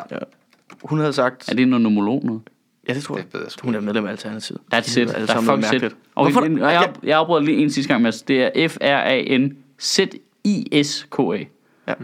[0.82, 1.48] Hun havde sagt...
[1.50, 2.40] Er det noget nomolog noget?
[2.88, 3.24] Ja, det tror jeg.
[3.32, 4.60] Det jeg Hun er medlem af Alternativet.
[4.74, 5.14] That's it.
[5.14, 5.96] alle Der er fucking set.
[6.14, 6.46] Og Hvorfor?
[6.46, 8.22] jeg, jeg, jeg afbryder lige en sidste gang, Mads.
[8.22, 8.50] Det er
[10.44, 11.44] F-R-A-N-Z-I-S-K-A.
[11.88, 11.94] Ja.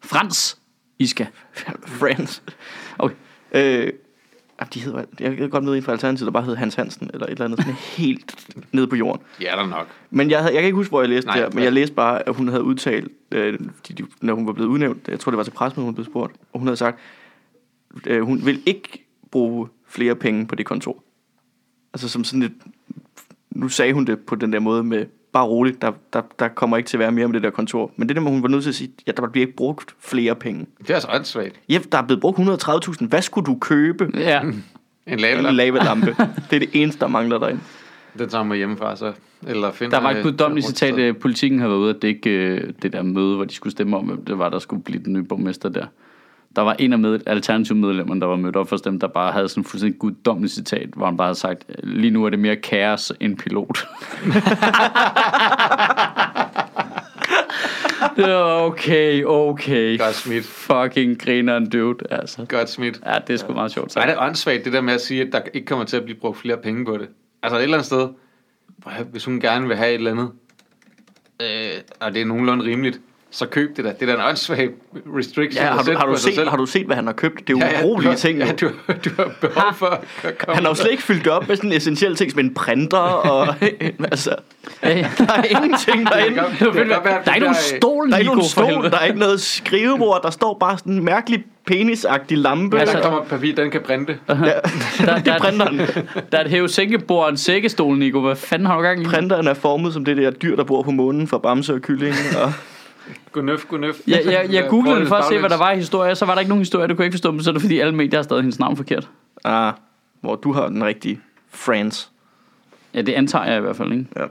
[0.00, 0.58] Frans
[0.98, 1.26] Iska.
[2.00, 2.42] Friends.
[2.98, 3.14] Okay.
[3.52, 3.92] Øh,
[4.74, 7.26] de hedder, jeg ved godt med en fra Alternativet, der bare hed Hans Hansen, eller
[7.26, 9.22] et eller andet sådan helt nede på jorden.
[9.40, 9.88] Ja, der nok.
[10.10, 11.72] Men jeg, havde, jeg kan ikke huske, hvor jeg læste Nej, det her, men jeg
[11.72, 13.58] læste bare, at hun havde udtalt, øh,
[13.88, 16.04] de, de, når hun var blevet udnævnt, jeg tror det var til pressemødet, hun blev
[16.04, 16.98] spurgt, og hun havde sagt,
[18.06, 21.02] øh, hun vil ikke bruge flere penge på det kontor.
[21.94, 22.52] Altså som sådan et,
[23.50, 26.76] nu sagde hun det på den der måde med, bare roligt, der, der, der kommer
[26.76, 27.90] ikke til at være mere med det der kontor.
[27.96, 29.94] Men det der med, hun var nødt til at sige, ja, der bliver ikke brugt
[30.00, 30.66] flere penge.
[30.78, 31.60] Det er altså åndssvagt.
[31.68, 33.06] Ja, der er blevet brugt 130.000.
[33.06, 34.10] Hvad skulle du købe?
[34.14, 34.40] Ja.
[34.40, 34.64] En
[35.06, 35.56] En lavalampe.
[35.56, 36.06] lavalampe.
[36.50, 37.60] det er det eneste, der mangler derinde.
[38.18, 39.12] Den tager man hjemmefra, så.
[39.46, 40.98] Eller finder Der var et øh, guddommeligt citat, sted.
[41.04, 43.70] øh, politikken havde været ude, at det ikke øh, det der møde, hvor de skulle
[43.72, 45.86] stemme om, hvem det var, der skulle blive den nye borgmester der.
[46.56, 49.32] Der var en af med, alternative medlemmerne, der var mødt op for dem, der bare
[49.32, 52.38] havde sådan en fuldstændig guddommeligt citat, hvor han bare havde sagt, lige nu er det
[52.38, 53.78] mere kaos end pilot.
[58.16, 59.98] det var okay, okay.
[59.98, 60.44] Godt smidt.
[60.44, 62.46] Fucking griner en dude, altså.
[62.48, 63.00] Godt smidt.
[63.06, 63.92] Ja, det er sgu meget sjovt.
[63.92, 64.06] Sagt.
[64.06, 66.18] det er åndssvagt, det der med at sige, at der ikke kommer til at blive
[66.20, 67.08] brugt flere penge på det.
[67.42, 68.08] Altså et eller andet sted,
[69.10, 70.30] hvis hun gerne vil have et eller andet,
[71.42, 73.00] øh, og det er nogenlunde rimeligt,
[73.32, 73.92] så køb det da.
[74.00, 74.70] Det er da en åndssvag
[75.16, 75.64] restriction.
[75.64, 77.38] Ja, har, du, har, du set, har du set, hvad han har købt?
[77.48, 78.38] Det er jo ja, ja, ubrugelige har- ting.
[78.38, 78.70] Ja, du,
[79.04, 81.72] du har behov for at komme Han har jo slet ikke fyldt op med sådan
[81.72, 83.54] essentielle ting, som en printer og...
[84.12, 84.34] altså,
[84.82, 85.10] Ja, ja.
[85.18, 86.36] der er ingenting derinde.
[86.50, 88.30] Det kan det kan godt være, Der er ikke nogen der, stol, Der er ikke
[88.30, 92.76] nogen stol, der er ikke noget skrivebord, der står bare sådan en mærkelig penisagtig lampe.
[92.76, 94.18] Der Altså- kommer papir, den kan printe.
[94.28, 94.52] ja, Der,
[95.16, 95.78] det der, er printeren.
[96.32, 98.20] der er et hæve-sænkebord og en sækkestol, Nico.
[98.20, 99.04] Hvad fanden har du gang i?
[99.04, 102.14] Printeren er formet som det der dyr, der bor på månen for Bamse og Kylling.
[102.44, 102.52] Og
[103.32, 104.00] Godnøf, godnøf.
[104.06, 106.24] Jeg, jeg, jeg Prøv googlede det for at se, hvad der var i historie, så
[106.26, 107.94] var der ikke nogen historie, du kunne ikke forstå, men så er det fordi alle
[107.94, 109.08] medier har stadig hendes navn forkert.
[109.44, 109.72] ah,
[110.20, 111.20] hvor du har den rigtige
[111.50, 112.08] France.
[112.94, 114.06] Ja, det antager jeg i hvert fald, ikke?
[114.16, 114.24] Ja.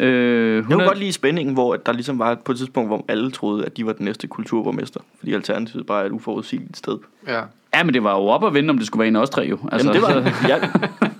[0.00, 2.88] Øh, Jeg hun kunne er, godt lide spændingen, hvor der ligesom var på et tidspunkt,
[2.88, 5.00] hvor alle troede, at de var den næste kulturborgmester.
[5.18, 6.98] Fordi Alternativet bare er et uforudsigeligt sted.
[7.28, 7.40] Ja.
[7.74, 9.30] ja, men det var jo op at vinde, om det skulle være en af os
[9.30, 9.58] tre, jo.
[9.72, 10.48] Altså, Jamen, det var...
[10.48, 10.70] Jeg,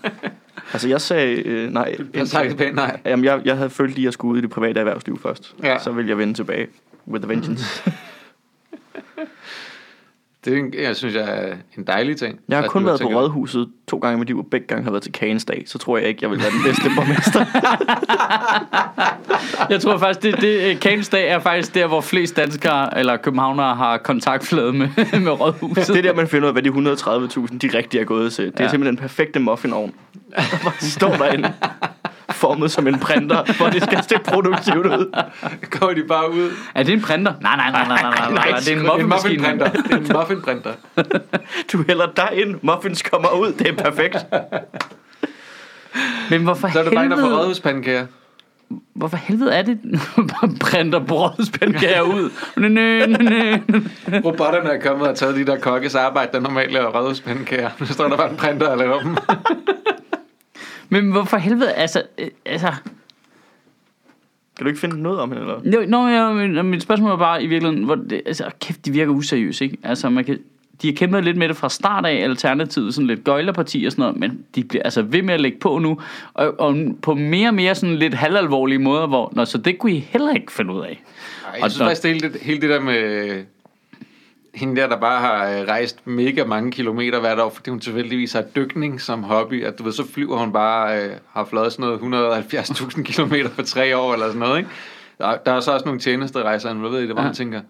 [0.72, 1.96] altså, jeg sagde øh, nej.
[2.12, 3.00] Jeg har sagt pænt nej.
[3.04, 5.54] Jamen, jeg, jeg havde følt lige, at jeg skulle ud i det private erhvervsliv først.
[5.62, 5.78] Ja.
[5.78, 6.66] Så ville jeg vende tilbage
[7.08, 7.64] with a vengeance.
[10.44, 12.38] Det er en, jeg synes, jeg er en dejlig ting.
[12.48, 14.84] Jeg har at kun været på Rådhuset to gange i mit liv, og begge gange
[14.84, 15.62] har været til Kagens dag.
[15.66, 17.44] Så tror jeg ikke, jeg vil være den bedste borgmester.
[19.72, 23.74] jeg tror faktisk, det, det Kagens dag er faktisk der, hvor flest danskere eller københavnere
[23.76, 24.88] har kontaktflade med,
[25.20, 25.88] med rådhuset.
[25.88, 26.92] det er der, man finder ud af, hvad de
[27.50, 28.44] 130.000 de rigtig er gået til.
[28.46, 28.70] Det er Ja.
[28.70, 29.92] simpelthen den perfekte muffinovn.
[30.80, 31.52] Står derinde,
[32.42, 35.06] formet som en printer, hvor det skal se produktivt ud.
[35.80, 36.50] Går de bare ud.
[36.74, 37.32] Er det en printer?
[37.40, 39.38] Nej, nej, nej, nej, nej, nej, nej, nej det er en muffinmaskine.
[39.38, 39.70] muffinprinter.
[39.82, 40.72] Det er en muffinprinter.
[41.72, 44.16] Du hælder dig ind, muffins kommer ud, det er perfekt.
[46.30, 48.06] Men hvorfor Så er det bare en, der får helvede, rådhuspandekager.
[48.94, 49.78] hvorfor helvede er det,
[50.16, 52.30] bare printer brødspændkager ud?
[52.56, 53.56] Næ, næ, næ.
[54.24, 57.70] Robotterne er kommet og taget de der kokkes arbejde, der normalt laver rådhuspandekager.
[57.80, 59.16] Nu står der bare en printer og laver dem.
[60.92, 62.72] Men hvorfor helvede, altså, øh, altså,
[64.56, 65.60] Kan du ikke finde noget om hende, eller?
[65.82, 68.90] Jo, no, ja, men, mit spørgsmål er bare i virkeligheden, hvor det, altså, kæft, de
[68.92, 69.76] virker useriøse, ikke?
[69.82, 70.38] Altså, man kan,
[70.82, 74.02] de har kæmpet lidt med det fra start af, Alternativet, sådan lidt gøjlerparti og sådan
[74.02, 75.98] noget, men de bliver altså ved med at lægge på nu,
[76.34, 79.92] og, og på mere og mere sådan lidt halvalvorlige måder, hvor, nå, så det kunne
[79.92, 81.02] I heller ikke finde ud af.
[81.44, 83.44] Ej, Og jeg synes der- faktisk, det hele, det, hele det der med
[84.54, 88.32] hende der, der bare har øh, rejst mega mange kilometer hvert år, fordi hun tilfældigvis
[88.32, 91.98] har dykning som hobby, at du ved, så flyver hun bare, øh, har fløjet sådan
[92.02, 94.70] noget 170.000 kilometer på tre år eller sådan noget, ikke?
[95.18, 97.26] Der, der er så også nogle tjenesterejser, hvor, ved I det, hvor Ja.
[97.26, 97.60] man tænker,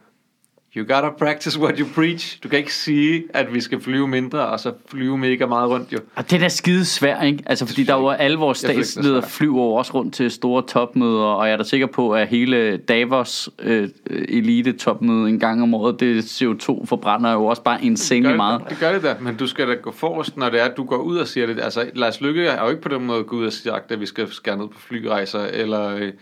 [0.77, 2.39] you gotta practice what you preach.
[2.43, 5.93] Du kan ikke sige, at vi skal flyve mindre, og så flyve mega meget rundt,
[5.93, 5.99] jo.
[6.17, 7.43] Og det er da skide svært, ikke?
[7.47, 11.25] Altså, fordi der var alle vores er statsledere flyver jo også rundt til store topmøder,
[11.25, 15.75] og jeg er da sikker på, at hele Davos øh, elite topmøde en gang om
[15.75, 18.61] året, det CO2 forbrænder jo også bare insane meget.
[18.61, 20.77] Det, det gør det da, men du skal da gå forrest, når det er, at
[20.77, 21.61] du går ud og siger det.
[21.61, 24.07] Altså, Lars Lykke er jo ikke på den måde gået ud og sagt, at vi
[24.07, 26.13] skal skære ned på flyrejser, eller øh,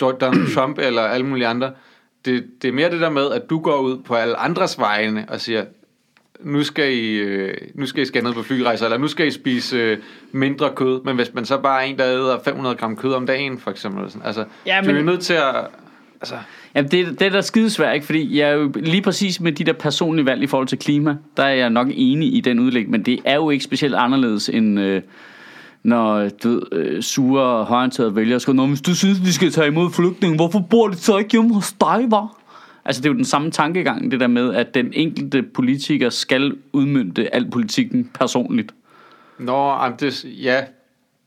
[0.00, 1.70] Donald Trump, eller alle mulige andre.
[2.24, 5.24] Det, det er mere det der med, at du går ud på alle andres vegne
[5.28, 5.64] og siger,
[6.40, 9.30] nu skal I, øh, nu skal I skære ned på flyrejser, eller nu skal I
[9.30, 9.98] spise øh,
[10.32, 11.00] mindre kød.
[11.04, 13.70] Men hvis man så bare er en, der æder 500 gram kød om dagen, for
[13.70, 15.54] eksempel, sådan, altså, Ja, du er men- nødt til at...
[16.20, 16.34] Altså,
[16.74, 18.06] Jamen, det, det er da skidesvært, ikke?
[18.06, 21.16] Fordi jeg er jo lige præcis med de der personlige valg i forhold til klima,
[21.36, 24.48] der er jeg nok enig i den udlæg, men det er jo ikke specielt anderledes
[24.48, 24.80] end...
[24.80, 25.02] Øh,
[25.82, 29.50] når du ved, øh, sure og højorienterede vælgere skal, Nå, hvis du synes, vi skal
[29.50, 32.38] tage imod flygtninge, hvorfor bor de så ikke hjemme hos dig, var?
[32.84, 36.56] Altså, det er jo den samme tankegang, det der med, at den enkelte politiker skal
[36.72, 38.74] udmynde al politikken personligt.
[39.38, 40.64] nå, jamen, det, ja,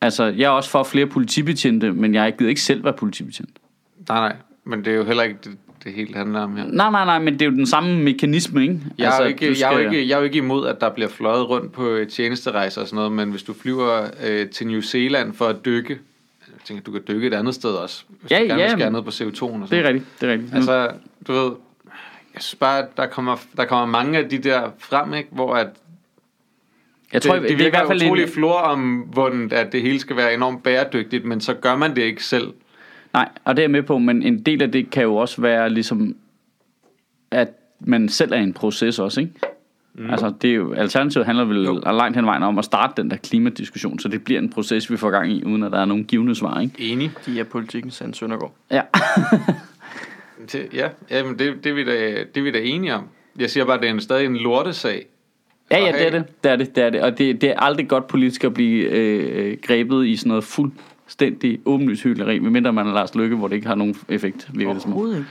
[0.02, 3.50] Altså, jeg er også for flere politibetjente, men jeg gider ikke selv være politibetjent.
[4.10, 6.64] nej, nej, men det er jo heller ikke det, det helt handler om her.
[6.66, 8.80] Nej, nej, nej, men det er jo den samme mekanisme, ikke?
[8.98, 10.38] Jeg, altså, er jo ikke, du jeg, er jo skal- ikke, jeg er jo ikke
[10.38, 13.54] imod, at der bliver fløjet rundt på øh, tjenesterejser og sådan noget, men hvis du
[13.54, 15.94] flyver øh, til New Zealand for at dykke,
[16.48, 18.94] jeg tænker, du kan dykke et andet sted også, hvis Ja, du gerne ja, men-
[18.94, 20.54] ned på CO2'en og sådan Det er rigtigt, det er rigtigt.
[20.56, 21.52] Altså, Altså, du ved,
[22.34, 25.56] jeg synes bare, at der kommer, der kommer mange af de der frem, ikke, hvor
[25.56, 25.68] at
[27.14, 29.82] jeg tror, det, det, det, virker er i hvert fald utrolig en, floromvundet, at det
[29.82, 32.48] hele skal være enormt bæredygtigt, men så gør man det ikke selv.
[33.16, 35.42] Nej, og det er jeg med på, men en del af det kan jo også
[35.42, 36.16] være ligesom,
[37.32, 37.50] at
[37.80, 39.34] man selv er i en proces også, ikke?
[39.94, 40.10] Mm.
[40.10, 41.74] Altså, det er jo, alternativet handler vel Jo.
[41.74, 44.98] langt hen vejen om at starte den der klimadiskussion, så det bliver en proces, vi
[44.98, 46.74] får gang i, uden at der er nogen givende svar, ikke?
[46.80, 47.12] Enig.
[47.26, 48.54] De er politikens Sand Søndergaard.
[48.72, 48.82] Ja.
[50.52, 53.04] Det, ja, jamen det, det, er vi da, det er vi da enige om.
[53.40, 55.06] Jeg siger bare, at det er en, stadig en lortesag.
[55.72, 56.44] Ja, ja, det er det.
[56.44, 57.02] Det er det, det er det.
[57.02, 60.44] Og det, det er aldrig godt politisk at blive øh, grebet i sådan noget
[61.06, 64.74] fuldstændig åbenlyst hyggeleri, medmindre man er Lars Lykke, hvor det ikke har nogen effekt, virker
[64.74, 65.26] det som ikke.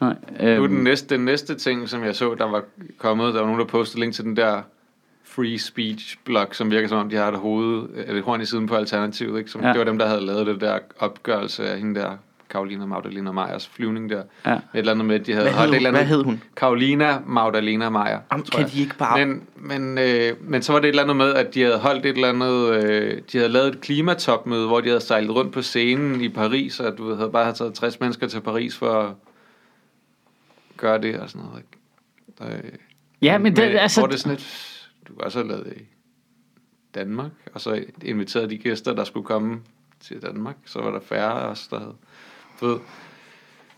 [0.00, 2.64] Nej, Nu er den øhm, næste, den næste ting, som jeg så, der var
[2.98, 4.62] kommet, der var nogen, der postede link til den der
[5.24, 8.66] free speech blog, som virker som om, de har et hoved, et horn i siden
[8.66, 9.50] på Alternativet, ikke?
[9.50, 9.68] Som, ja.
[9.68, 12.16] Det var dem, der havde lavet det der opgørelse af hende der,
[12.54, 14.22] Karolina Magdalena Meyers flyvning der.
[14.46, 14.52] Ja.
[14.52, 16.02] Et eller andet med, de havde Hvad hed, et eller andet.
[16.02, 16.42] Hvad hed hun?
[16.56, 18.20] Karolina Magdalena Meyer.
[18.32, 18.72] Jamen, kan jeg.
[18.72, 19.26] de ikke bare...
[19.26, 22.06] Men, men, øh, men så var det et eller andet med, at de havde holdt
[22.06, 25.62] et eller andet, øh, de havde lavet et klimatopmøde, hvor de havde sejlet rundt på
[25.62, 29.12] scenen i Paris, og du havde bare taget 60 mennesker til Paris for at
[30.76, 31.62] gøre det og sådan noget.
[31.62, 32.56] ikke?
[32.56, 32.72] Øh,
[33.22, 35.82] ja, men det, Hvor altså, det er sådan et, du også har lavet i
[36.94, 39.60] Danmark, og så inviterede de gæster, der skulle komme
[40.00, 41.94] til Danmark, så var der færre af os, der havde
[42.60, 42.76] du ved,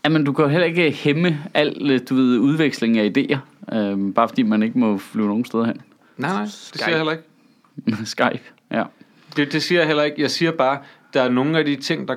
[0.05, 3.37] Jamen, du kan jo heller ikke hæmme al øh, du ved, udveksling af idéer,
[3.75, 5.81] øhm, bare fordi man ikke må flyve nogen steder hen.
[6.17, 7.23] Nej, nej, det siger jeg heller ikke.
[8.05, 8.39] Skype,
[8.71, 8.83] ja.
[9.35, 10.21] Det, det siger jeg heller ikke.
[10.21, 10.77] Jeg siger bare,
[11.13, 12.15] der er nogle af de ting, der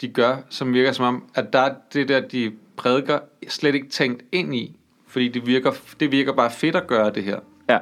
[0.00, 3.88] de gør, som virker som om, at der er det der, de prædiker, slet ikke
[3.88, 4.76] tænkt ind i.
[5.08, 7.38] Fordi det virker, det virker bare fedt at gøre det her.
[7.68, 7.78] ja.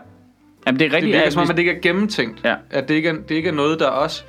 [0.67, 1.13] Jamen, det er Det rigtigt.
[1.13, 2.41] virker at som om, at det ikke er gennemtænkt.
[2.45, 2.55] Ja.
[2.71, 4.23] At det ikke er, det ikke er noget, der også...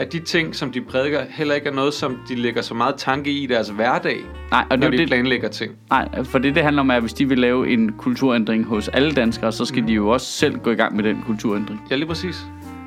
[0.00, 2.94] At de ting, som de prædiker, heller ikke er noget, som de lægger så meget
[2.96, 4.16] tanke i i deres hverdag,
[4.50, 5.72] Nej, og det når er de det, planlægger ting.
[5.90, 8.88] nej, for det, det handler om, er, at hvis de vil lave en kulturændring hos
[8.88, 9.66] alle danskere, så Mm.
[9.66, 11.80] skal de jo også selv gå i gang med den kulturændring.
[11.90, 12.36] Ja, lige præcis.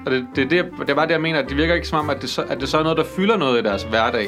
[0.05, 1.99] Og det, det, det, det er bare det, jeg mener, at det virker ikke som
[1.99, 4.27] om, at det, så, at det så er noget, der fylder noget i deres hverdag.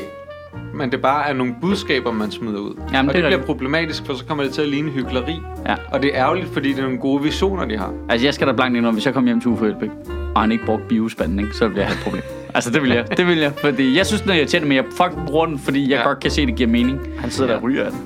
[0.74, 2.74] Men det bare er nogle budskaber, man smider ud.
[2.94, 3.46] Jamen, og det det, bliver rigtigt.
[3.46, 5.40] problematisk, for så kommer det til at ligne hyggeleri.
[5.68, 5.76] Ja.
[5.92, 7.94] Og det er ærgerligt, fordi det er nogle gode visioner, de har.
[8.10, 9.90] Altså, jeg skal da blankt indrømme, hvis jeg kom hjem til Uffe Elbæk,
[10.36, 12.24] og han ikke brugte biospanden, ikke, så ville jeg have et problem.
[12.56, 13.18] Altså, det vil jeg.
[13.18, 15.82] Det vil jeg, fordi jeg synes, den er irriterende, men jeg fucking bruger den, fordi
[15.82, 15.98] jeg ja.
[15.98, 16.04] Ja.
[16.08, 17.00] godt kan se, at det giver mening.
[17.20, 18.00] Han sidder der og ryger den.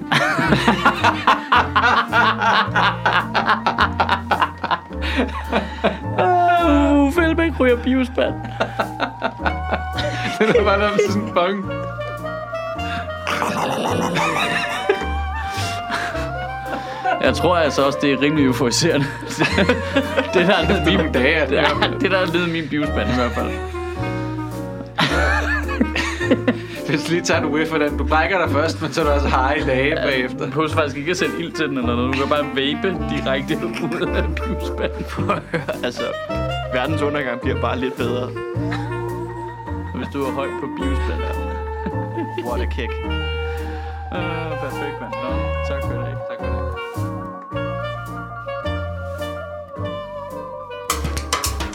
[6.20, 8.34] Uh, Uffe Elbæk ryger biospand.
[10.40, 11.66] det er bare med sådan en bong.
[17.22, 19.06] Jeg tror altså også, det er rimelig euforiserende.
[20.34, 23.32] det der er lidt min, dage, det, det der er lidt min biospand i hvert
[23.32, 23.79] fald.
[26.90, 27.98] hvis lige tager en whiff af den.
[27.98, 30.38] Du brækker dig først, men så er du også high i dage Ja, bagefter.
[30.40, 32.14] Du behøver faktisk ikke at sætte ild til den eller noget.
[32.14, 35.06] Du kan bare vape direkte ud af pivspanden.
[35.88, 36.04] altså,
[36.74, 38.28] verdens undergang bliver bare lidt bedre.
[39.96, 41.50] Hvis du er højt på biospanden.
[42.46, 42.92] What a kick.
[44.12, 45.14] Uh, perfekt, mand.
[45.24, 45.30] Nå,
[45.68, 46.16] tak for i dag.
[46.30, 46.60] Tak for det.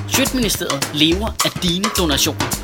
[0.08, 2.63] Sjøtministeriet lever af dine donationer.